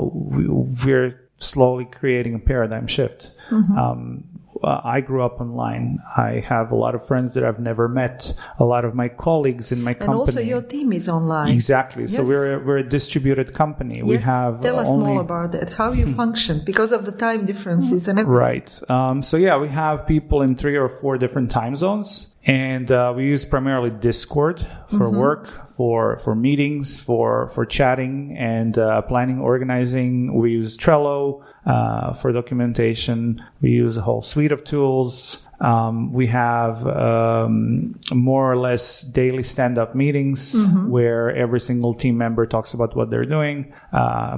we, 0.00 0.48
we're 0.48 1.25
slowly 1.38 1.84
creating 1.84 2.34
a 2.34 2.38
paradigm 2.38 2.86
shift. 2.86 3.30
Mm-hmm. 3.50 3.78
Um, 3.78 4.24
uh, 4.62 4.80
I 4.82 5.00
grew 5.00 5.22
up 5.22 5.40
online. 5.40 5.98
I 6.16 6.42
have 6.46 6.70
a 6.70 6.76
lot 6.76 6.94
of 6.94 7.06
friends 7.06 7.34
that 7.34 7.44
I've 7.44 7.60
never 7.60 7.88
met. 7.88 8.32
A 8.58 8.64
lot 8.64 8.84
of 8.84 8.94
my 8.94 9.08
colleagues 9.08 9.70
in 9.70 9.82
my 9.82 9.94
company. 9.94 10.12
And 10.12 10.20
also, 10.20 10.40
your 10.40 10.62
team 10.62 10.92
is 10.92 11.08
online. 11.08 11.52
Exactly. 11.52 12.02
Yes. 12.02 12.14
So 12.14 12.24
we're 12.24 12.54
a, 12.54 12.58
we're 12.64 12.78
a 12.78 12.88
distributed 12.88 13.52
company. 13.52 13.98
Yes. 13.98 14.04
We 14.04 14.16
have 14.18 14.62
tell 14.62 14.78
us 14.78 14.88
only... 14.88 15.06
more 15.06 15.20
about 15.20 15.52
that. 15.52 15.74
How 15.74 15.92
you 15.92 16.14
function 16.22 16.62
because 16.64 16.92
of 16.92 17.04
the 17.04 17.12
time 17.12 17.44
differences 17.44 18.08
and 18.08 18.18
everything. 18.18 18.38
Right. 18.38 18.90
Um, 18.90 19.22
so 19.22 19.36
yeah, 19.36 19.58
we 19.58 19.68
have 19.68 20.06
people 20.06 20.42
in 20.42 20.56
three 20.56 20.76
or 20.76 20.88
four 20.88 21.18
different 21.18 21.50
time 21.50 21.76
zones, 21.76 22.28
and 22.44 22.90
uh, 22.90 23.12
we 23.14 23.24
use 23.24 23.44
primarily 23.44 23.90
Discord 23.90 24.66
for 24.88 25.08
mm-hmm. 25.08 25.18
work 25.18 25.65
for 25.76 26.16
for 26.18 26.34
meetings, 26.34 26.98
for 27.00 27.48
for 27.50 27.66
chatting 27.66 28.34
and 28.38 28.78
uh, 28.78 29.02
planning, 29.02 29.40
organizing. 29.40 30.34
We 30.34 30.52
use 30.52 30.76
Trello 30.76 31.44
uh, 31.66 32.14
for 32.14 32.32
documentation. 32.32 33.44
We 33.60 33.70
use 33.70 33.96
a 33.96 34.02
whole 34.02 34.22
suite 34.22 34.52
of 34.52 34.64
tools. 34.64 35.38
Um, 35.60 36.12
we 36.12 36.26
have 36.26 36.86
um, 36.86 37.98
more 38.12 38.50
or 38.50 38.56
less 38.56 39.02
daily 39.02 39.42
stand-up 39.42 39.94
meetings 39.94 40.52
mm-hmm. 40.52 40.90
where 40.90 41.34
every 41.34 41.60
single 41.60 41.94
team 41.94 42.18
member 42.18 42.46
talks 42.46 42.74
about 42.74 42.94
what 42.94 43.10
they're 43.10 43.24
doing. 43.24 43.72
Uh, 43.92 44.36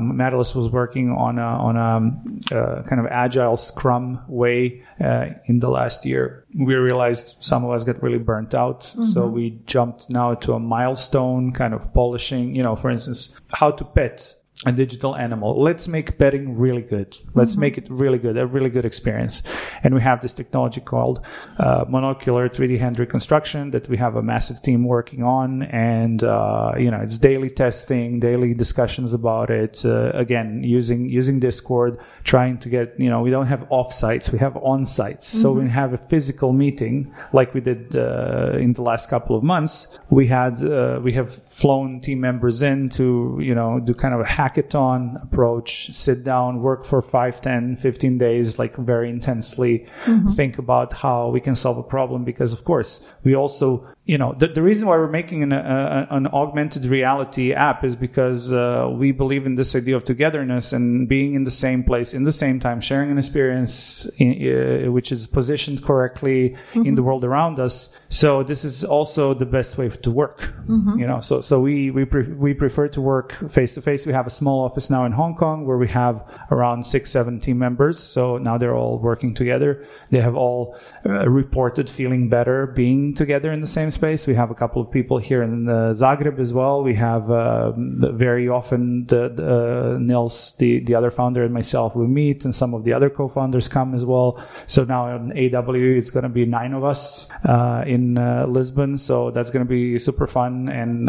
was 0.54 0.70
working 0.70 1.10
on 1.10 1.38
a, 1.38 1.42
on 1.42 1.76
a, 1.76 2.54
a 2.54 2.58
uh, 2.58 2.82
kind 2.84 3.00
of 3.00 3.06
agile 3.06 3.56
Scrum 3.56 4.22
way 4.28 4.82
uh, 5.02 5.30
in 5.46 5.58
the 5.60 5.68
last 5.68 6.04
year. 6.04 6.44
We 6.54 6.74
realized 6.74 7.36
some 7.40 7.64
of 7.64 7.70
us 7.70 7.84
got 7.84 8.02
really 8.02 8.18
burnt 8.18 8.54
out, 8.54 8.82
mm-hmm. 8.82 9.04
so 9.04 9.26
we 9.26 9.60
jumped 9.66 10.10
now 10.10 10.34
to 10.34 10.52
a 10.54 10.60
milestone 10.60 11.52
kind 11.52 11.74
of 11.74 11.92
polishing. 11.92 12.54
You 12.54 12.62
know, 12.62 12.76
for 12.76 12.90
instance, 12.90 13.38
how 13.52 13.70
to 13.72 13.84
pet 13.84 14.34
a 14.66 14.72
digital 14.72 15.14
animal. 15.14 15.62
Let's 15.62 15.86
make 15.86 16.18
betting 16.18 16.58
really 16.58 16.82
good. 16.82 17.16
Let's 17.32 17.52
mm-hmm. 17.52 17.60
make 17.60 17.78
it 17.78 17.88
really 17.88 18.18
good, 18.18 18.36
a 18.36 18.44
really 18.44 18.70
good 18.70 18.84
experience. 18.84 19.42
And 19.84 19.94
we 19.94 20.00
have 20.00 20.20
this 20.20 20.32
technology 20.32 20.80
called 20.80 21.24
uh, 21.60 21.84
monocular 21.84 22.50
3D 22.50 22.76
hand 22.76 22.98
reconstruction 22.98 23.70
that 23.70 23.88
we 23.88 23.96
have 23.98 24.16
a 24.16 24.22
massive 24.22 24.60
team 24.62 24.82
working 24.82 25.22
on. 25.22 25.62
And, 25.62 26.24
uh, 26.24 26.72
you 26.76 26.90
know, 26.90 26.98
it's 26.98 27.18
daily 27.18 27.50
testing, 27.50 28.18
daily 28.18 28.52
discussions 28.52 29.12
about 29.12 29.48
it. 29.50 29.84
Uh, 29.84 30.10
again, 30.14 30.64
using, 30.64 31.08
using 31.08 31.38
Discord, 31.38 32.00
trying 32.24 32.58
to 32.58 32.68
get, 32.68 32.98
you 32.98 33.10
know, 33.10 33.20
we 33.20 33.30
don't 33.30 33.46
have 33.46 33.64
off 33.70 33.92
sites, 33.92 34.30
we 34.30 34.40
have 34.40 34.56
on 34.56 34.84
sites. 34.84 35.28
Mm-hmm. 35.28 35.42
So 35.42 35.52
we 35.52 35.68
have 35.68 35.92
a 35.92 35.98
physical 35.98 36.52
meeting 36.52 37.14
like 37.32 37.54
we 37.54 37.60
did 37.60 37.94
uh, 37.94 38.58
in 38.58 38.72
the 38.72 38.82
last 38.82 39.08
couple 39.08 39.36
of 39.36 39.44
months. 39.44 39.86
We 40.10 40.26
had, 40.26 40.64
uh, 40.64 40.98
we 41.00 41.12
have 41.12 41.32
flown 41.46 42.00
team 42.00 42.20
members 42.20 42.60
in 42.60 42.88
to, 42.90 43.38
you 43.40 43.54
know, 43.54 43.78
do 43.78 43.94
kind 43.94 44.14
of 44.14 44.20
a 44.20 44.26
hack 44.26 44.47
hackathon 44.48 45.22
approach, 45.22 45.92
sit 45.92 46.24
down, 46.24 46.62
work 46.62 46.84
for 46.84 47.02
5, 47.02 47.40
10, 47.40 47.76
15 47.76 48.18
days, 48.18 48.58
like 48.58 48.76
very 48.76 49.10
intensely, 49.10 49.86
mm-hmm. 50.04 50.28
think 50.30 50.58
about 50.58 50.92
how 50.92 51.28
we 51.28 51.40
can 51.40 51.54
solve 51.54 51.78
a 51.78 51.82
problem. 51.82 52.24
Because 52.24 52.52
of 52.52 52.64
course, 52.64 53.00
we 53.24 53.34
also 53.34 53.86
you 54.08 54.16
know 54.16 54.34
the, 54.38 54.48
the 54.48 54.62
reason 54.62 54.88
why 54.88 54.96
we're 54.96 55.06
making 55.06 55.42
an, 55.42 55.52
uh, 55.52 56.06
an 56.10 56.26
augmented 56.28 56.86
reality 56.86 57.52
app 57.52 57.84
is 57.84 57.94
because 57.94 58.52
uh, 58.52 58.88
we 58.90 59.12
believe 59.12 59.44
in 59.44 59.54
this 59.54 59.76
idea 59.76 59.96
of 59.96 60.02
togetherness 60.04 60.72
and 60.72 61.08
being 61.08 61.34
in 61.34 61.44
the 61.44 61.50
same 61.50 61.84
place 61.84 62.14
in 62.14 62.24
the 62.24 62.32
same 62.32 62.58
time 62.58 62.80
sharing 62.80 63.10
an 63.10 63.18
experience 63.18 64.10
in, 64.16 64.30
uh, 64.32 64.90
which 64.90 65.12
is 65.12 65.26
positioned 65.26 65.84
correctly 65.84 66.56
mm-hmm. 66.72 66.86
in 66.86 66.94
the 66.94 67.02
world 67.02 67.22
around 67.22 67.60
us 67.60 67.92
so 68.08 68.42
this 68.42 68.64
is 68.64 68.84
also 68.84 69.34
the 69.34 69.46
best 69.46 69.76
way 69.76 69.88
to 69.88 70.10
work 70.10 70.40
mm-hmm. 70.66 70.98
you 70.98 71.06
know 71.06 71.20
so 71.20 71.40
so 71.40 71.60
we 71.60 71.90
we, 71.90 72.04
pre- 72.04 72.32
we 72.32 72.54
prefer 72.54 72.88
to 72.88 73.00
work 73.00 73.34
face 73.50 73.74
to 73.74 73.82
face 73.82 74.06
we 74.06 74.12
have 74.12 74.26
a 74.26 74.30
small 74.30 74.64
office 74.64 74.88
now 74.88 75.04
in 75.04 75.12
hong 75.12 75.34
kong 75.34 75.66
where 75.66 75.76
we 75.76 75.88
have 75.88 76.24
around 76.50 76.84
six 76.84 77.10
seven 77.10 77.38
team 77.38 77.58
members 77.58 77.98
so 77.98 78.38
now 78.38 78.56
they're 78.56 78.74
all 78.74 78.98
working 78.98 79.34
together 79.34 79.86
they 80.10 80.20
have 80.20 80.34
all 80.34 80.76
uh, 81.04 81.28
reported 81.28 81.90
feeling 81.90 82.28
better 82.28 82.66
being 82.66 83.14
together 83.14 83.52
in 83.52 83.60
the 83.60 83.66
same 83.66 83.90
space. 83.90 84.26
We 84.26 84.34
have 84.34 84.50
a 84.50 84.54
couple 84.54 84.80
of 84.80 84.90
people 84.90 85.18
here 85.18 85.42
in 85.42 85.68
uh, 85.68 85.94
Zagreb 85.94 86.38
as 86.38 86.52
well. 86.52 86.82
We 86.82 86.94
have 86.94 87.30
uh, 87.30 87.72
very 87.76 88.48
often 88.48 89.06
the, 89.06 89.28
the 89.28 89.94
uh, 89.94 89.98
Nils, 89.98 90.54
the, 90.58 90.80
the 90.80 90.94
other 90.94 91.10
founder, 91.10 91.44
and 91.44 91.52
myself, 91.52 91.94
we 91.94 92.06
meet, 92.06 92.44
and 92.44 92.54
some 92.54 92.74
of 92.74 92.84
the 92.84 92.92
other 92.92 93.10
co-founders 93.10 93.68
come 93.68 93.94
as 93.94 94.04
well. 94.04 94.42
So 94.66 94.84
now 94.84 95.14
in 95.16 95.54
AW 95.54 95.72
it's 95.74 96.10
going 96.10 96.24
to 96.24 96.28
be 96.28 96.46
nine 96.46 96.72
of 96.72 96.84
us 96.84 97.28
uh, 97.44 97.84
in 97.98 98.18
uh, 98.18 98.46
Lisbon. 98.46 98.98
So 98.98 99.30
that's 99.30 99.50
going 99.50 99.64
to 99.64 99.68
be 99.68 99.98
super 99.98 100.26
fun, 100.26 100.68
and 100.68 101.06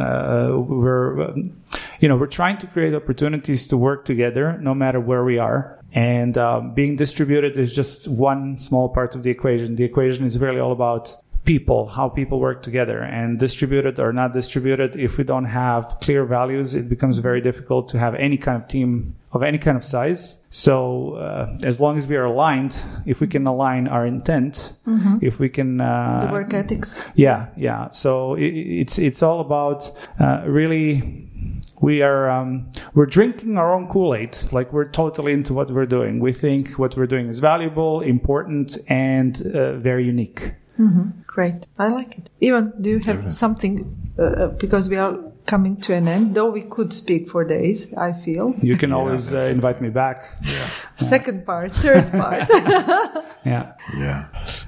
we're, 0.81 1.33
you 1.99 2.07
know, 2.09 2.17
we're 2.17 2.27
trying 2.41 2.57
to 2.57 2.67
create 2.67 2.93
opportunities 2.93 3.67
to 3.67 3.77
work 3.77 4.05
together, 4.05 4.57
no 4.61 4.73
matter 4.73 4.99
where 4.99 5.23
we 5.23 5.37
are. 5.39 5.79
And 5.91 6.37
um, 6.37 6.73
being 6.73 6.95
distributed 6.97 7.57
is 7.57 7.73
just 7.73 8.07
one 8.07 8.57
small 8.59 8.89
part 8.89 9.15
of 9.15 9.23
the 9.23 9.31
equation. 9.31 9.75
The 9.75 9.83
equation 9.83 10.25
is 10.25 10.37
really 10.37 10.59
all 10.59 10.71
about 10.71 11.15
people, 11.45 11.87
how 11.87 12.09
people 12.09 12.39
work 12.39 12.61
together. 12.61 12.99
And 12.99 13.39
distributed 13.39 13.99
or 13.99 14.13
not 14.13 14.33
distributed, 14.33 14.95
if 14.95 15.17
we 15.17 15.23
don't 15.23 15.45
have 15.45 15.97
clear 16.01 16.25
values, 16.25 16.75
it 16.75 16.89
becomes 16.89 17.17
very 17.17 17.41
difficult 17.41 17.89
to 17.89 17.99
have 17.99 18.13
any 18.15 18.37
kind 18.37 18.61
of 18.61 18.67
team 18.67 19.15
of 19.31 19.41
any 19.41 19.57
kind 19.57 19.77
of 19.77 19.83
size. 19.83 20.37
So 20.52 21.14
uh, 21.14 21.58
as 21.64 21.80
long 21.80 21.97
as 21.97 22.08
we 22.08 22.16
are 22.16 22.26
aligned, 22.26 22.76
if 23.06 23.20
we 23.20 23.28
can 23.28 23.45
align 23.45 23.88
our 23.88 24.06
intent, 24.06 24.74
mm-hmm. 24.88 25.18
if 25.22 25.39
we 25.39 25.47
can 25.47 25.80
uh, 25.80 26.26
the 26.26 26.32
work 26.32 26.54
ethics. 26.54 27.04
Yeah, 27.14 27.47
yeah. 27.56 27.91
So 27.91 28.34
it, 28.34 28.47
it's 28.47 28.97
it's 28.97 29.22
all 29.22 29.41
about 29.41 29.91
uh, 30.20 30.43
really 30.47 31.30
we 31.82 32.02
are 32.02 32.30
um, 32.30 32.72
we're 32.93 33.06
drinking 33.06 33.58
our 33.58 33.74
own 33.74 33.88
kool-aid 33.88 34.38
like 34.52 34.72
we're 34.74 34.89
totally 34.89 35.34
into 35.34 35.54
what 35.54 35.72
we're 35.72 35.86
doing 35.86 36.20
we 36.20 36.34
think 36.34 36.78
what 36.78 36.95
we're 36.97 37.08
doing 37.08 37.28
is 37.28 37.39
valuable 37.39 38.02
important 38.02 38.78
and 38.88 39.41
uh, 39.56 39.74
very 39.78 40.06
unique 40.06 40.54
mm-hmm. 40.78 41.10
great 41.26 41.68
i 41.78 41.88
like 41.88 42.18
it 42.18 42.30
Ivan 42.45 42.74
do 42.82 42.89
you 42.89 43.00
have 43.00 43.32
something 43.32 44.14
uh, 44.18 44.24
uh, 44.24 44.47
because 44.47 44.89
we 44.89 44.97
are 44.97 45.18
coming 45.50 45.76
to 45.76 45.95
an 45.95 46.08
end, 46.08 46.36
though 46.36 46.52
we 46.52 46.62
could 46.62 46.93
speak 46.93 47.28
for 47.28 47.43
days, 47.43 47.91
I 47.95 48.14
feel. 48.14 48.54
You 48.62 48.78
can 48.78 48.91
always 48.93 49.34
uh, 49.34 49.41
invite 49.58 49.82
me 49.82 49.89
back. 49.89 50.18
Second 50.95 51.45
part, 51.45 51.74
third 51.74 52.10
part. 52.12 52.47
Yeah. 53.45 53.72
Yeah. 53.97 54.26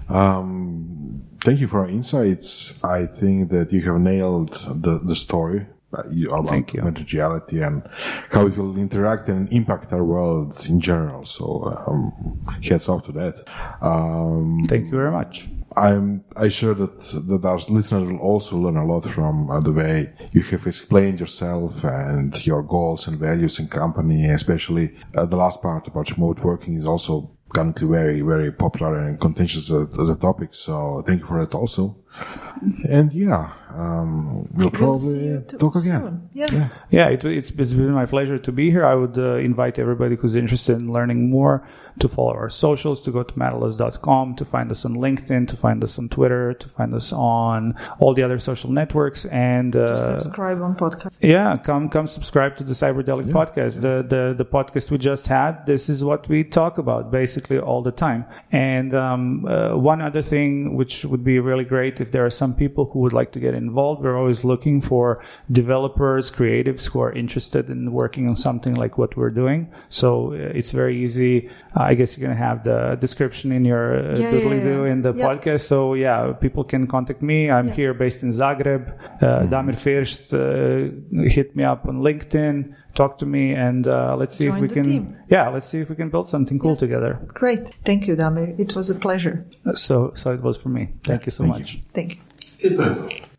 Um, 0.07 1.21
thank 1.43 1.59
you 1.59 1.67
for 1.67 1.81
our 1.81 1.89
insights. 1.89 2.81
I 2.83 3.05
think 3.05 3.51
that 3.51 3.73
you 3.73 3.81
have 3.81 3.99
nailed 3.99 4.53
the, 4.85 4.97
the 4.99 5.15
story 5.15 5.67
you- 6.11 6.29
about 6.31 6.49
Thank 6.49 6.73
you. 6.73 6.79
augmented 6.79 7.13
reality 7.13 7.61
and 7.61 7.83
how 8.29 8.47
it 8.47 8.57
will 8.57 8.77
interact 8.77 9.29
and 9.29 9.51
impact 9.51 9.91
our 9.93 10.03
world 10.03 10.65
in 10.69 10.79
general. 10.79 11.25
So, 11.25 11.45
um, 11.87 12.39
heads 12.63 12.87
off 12.89 13.05
to 13.05 13.11
that. 13.13 13.35
Um, 13.81 14.59
Thank 14.67 14.85
you 14.85 14.97
very 14.97 15.11
much. 15.11 15.49
I'm 15.77 16.25
I 16.35 16.49
sure 16.49 16.73
that 16.73 16.99
that 17.29 17.45
our 17.45 17.59
listeners 17.69 18.03
will 18.11 18.19
also 18.19 18.57
learn 18.57 18.75
a 18.75 18.85
lot 18.85 19.03
from 19.15 19.49
uh, 19.49 19.61
the 19.61 19.71
way 19.71 20.11
you 20.33 20.41
have 20.51 20.67
explained 20.67 21.21
yourself 21.21 21.71
and 21.85 22.45
your 22.45 22.61
goals 22.61 23.07
and 23.07 23.17
values 23.17 23.57
in 23.59 23.67
company. 23.69 24.25
Especially 24.27 24.93
uh, 25.15 25.25
the 25.25 25.37
last 25.37 25.61
part 25.61 25.87
about 25.87 26.11
remote 26.11 26.39
working 26.43 26.75
is 26.75 26.85
also 26.85 27.31
currently 27.55 27.87
very 27.87 28.19
very 28.21 28.51
popular 28.51 28.99
and 28.99 29.19
contentious 29.21 29.69
as 29.69 29.77
a, 29.77 29.87
as 30.01 30.09
a 30.09 30.17
topic. 30.17 30.49
So 30.51 31.03
thank 31.07 31.21
you 31.21 31.27
for 31.27 31.39
that 31.39 31.55
also. 31.55 31.95
And 32.89 33.13
yeah, 33.13 33.53
um, 33.75 34.47
we'll 34.53 34.69
We'll 34.69 34.69
see 34.71 34.77
probably 34.77 35.25
you 35.25 35.45
too 35.47 35.57
talk 35.57 35.75
again. 35.75 36.01
soon. 36.01 36.29
Yeah. 36.33 36.69
Yeah, 36.89 37.09
it, 37.09 37.23
it's, 37.25 37.51
it's 37.51 37.73
been 37.73 37.91
my 37.91 38.05
pleasure 38.05 38.37
to 38.37 38.51
be 38.51 38.69
here. 38.69 38.85
I 38.85 38.95
would 38.95 39.17
uh, 39.17 39.35
invite 39.35 39.79
everybody 39.79 40.15
who's 40.15 40.35
interested 40.35 40.77
in 40.77 40.91
learning 40.91 41.29
more 41.29 41.67
to 41.99 42.07
follow 42.07 42.33
our 42.33 42.49
socials, 42.49 43.01
to 43.01 43.11
go 43.11 43.23
to 43.23 43.33
matterless.com, 43.37 44.35
to 44.35 44.45
find 44.45 44.71
us 44.71 44.85
on 44.85 44.95
LinkedIn, 44.95 45.47
to 45.47 45.57
find 45.57 45.83
us 45.83 45.97
on 45.97 46.09
Twitter, 46.09 46.53
to 46.53 46.69
find 46.69 46.93
us 46.93 47.11
on 47.13 47.75
all 47.99 48.13
the 48.13 48.23
other 48.23 48.39
social 48.39 48.71
networks, 48.71 49.25
and 49.25 49.75
uh, 49.75 49.97
Subscribe 49.97 50.61
on 50.61 50.75
podcast. 50.75 51.17
yeah, 51.21 51.57
come 51.57 51.89
come 51.89 52.07
subscribe 52.07 52.55
to 52.57 52.63
the 52.63 52.73
Cyberdelic 52.73 53.29
podcast. 53.31 53.81
The, 53.81 54.03
the 54.07 54.33
the 54.37 54.45
podcast 54.45 54.91
we 54.91 54.97
just 54.97 55.27
had. 55.27 55.65
This 55.65 55.89
is 55.89 56.03
what 56.03 56.27
we 56.27 56.43
talk 56.43 56.77
about 56.77 57.11
basically 57.11 57.59
all 57.59 57.81
the 57.81 57.91
time. 57.91 58.25
And 58.51 58.93
um, 58.95 59.45
uh, 59.45 59.75
one 59.75 60.01
other 60.01 60.21
thing, 60.21 60.75
which 60.75 61.05
would 61.05 61.23
be 61.23 61.39
really 61.39 61.63
great, 61.65 61.99
if 62.01 62.11
there 62.11 62.25
are 62.25 62.29
some 62.29 62.53
people 62.53 62.85
who 62.85 62.99
would 62.99 63.13
like 63.13 63.31
to 63.33 63.39
get 63.39 63.53
involved, 63.53 64.01
we're 64.03 64.17
always 64.17 64.43
looking 64.43 64.81
for 64.81 65.23
developers, 65.51 66.31
creatives 66.31 66.89
who 66.89 66.99
are 67.01 67.11
interested 67.11 67.69
in 67.69 67.91
working 67.91 68.27
on 68.27 68.35
something 68.35 68.75
like 68.75 68.97
what 68.97 69.15
we're 69.17 69.29
doing. 69.29 69.71
So 69.89 70.33
uh, 70.33 70.35
it's 70.59 70.71
very 70.71 71.01
easy. 71.03 71.49
Uh, 71.77 71.80
I 71.81 71.93
guess 71.95 72.17
you're 72.17 72.27
gonna 72.27 72.39
have 72.49 72.63
the 72.63 72.97
description 72.99 73.51
in 73.51 73.65
your 73.65 73.85
uh, 73.97 74.01
Yeah, 74.01 74.29
yeah, 74.29 74.31
doodly 74.31 74.63
do 74.63 74.83
yeah. 74.85 74.91
in 74.91 75.01
the 75.01 75.13
Yeah. 75.13 75.27
podcast. 75.27 75.61
So 75.61 75.93
yeah, 75.93 76.33
people 76.33 76.63
can 76.63 76.87
contact 76.87 77.21
me. 77.21 77.49
I'm 77.49 77.67
Yeah. 77.67 77.73
here 77.75 77.93
based 77.93 78.23
in 78.23 78.29
Zagreb. 78.31 78.83
Uh, 79.21 79.47
Damir 79.51 79.75
First, 79.75 80.33
uh, 80.33 80.89
hit 81.35 81.55
me 81.55 81.63
up 81.63 81.87
on 81.87 82.01
LinkedIn, 82.01 82.73
talk 82.95 83.17
to 83.19 83.25
me, 83.25 83.53
and 83.53 83.87
uh, 83.87 84.15
let's 84.17 84.35
see 84.35 84.45
Join 84.47 84.55
if 84.55 84.61
we 84.61 84.67
can. 84.69 84.83
team. 84.83 85.15
Yeah, 85.29 85.49
let's 85.49 85.67
see 85.67 85.79
if 85.81 85.89
we 85.89 85.95
can 85.95 86.09
build 86.09 86.27
something 86.29 86.59
cool 86.59 86.75
together. 86.75 87.19
Great. 87.33 87.69
Thank 87.85 88.07
you, 88.07 88.15
Damir. 88.15 88.59
It 88.59 88.75
was 88.75 88.89
a 88.89 88.95
pleasure. 88.95 89.45
So, 89.73 90.11
so 90.15 90.31
it 90.33 90.41
was 90.41 90.57
for 90.57 90.69
me. 90.69 90.83
Thank 91.03 91.25
you 91.25 91.31
so 91.31 91.43
Thank 91.43 91.53
much. 91.55 91.79
Thank 91.93 92.19
you. 92.59 93.09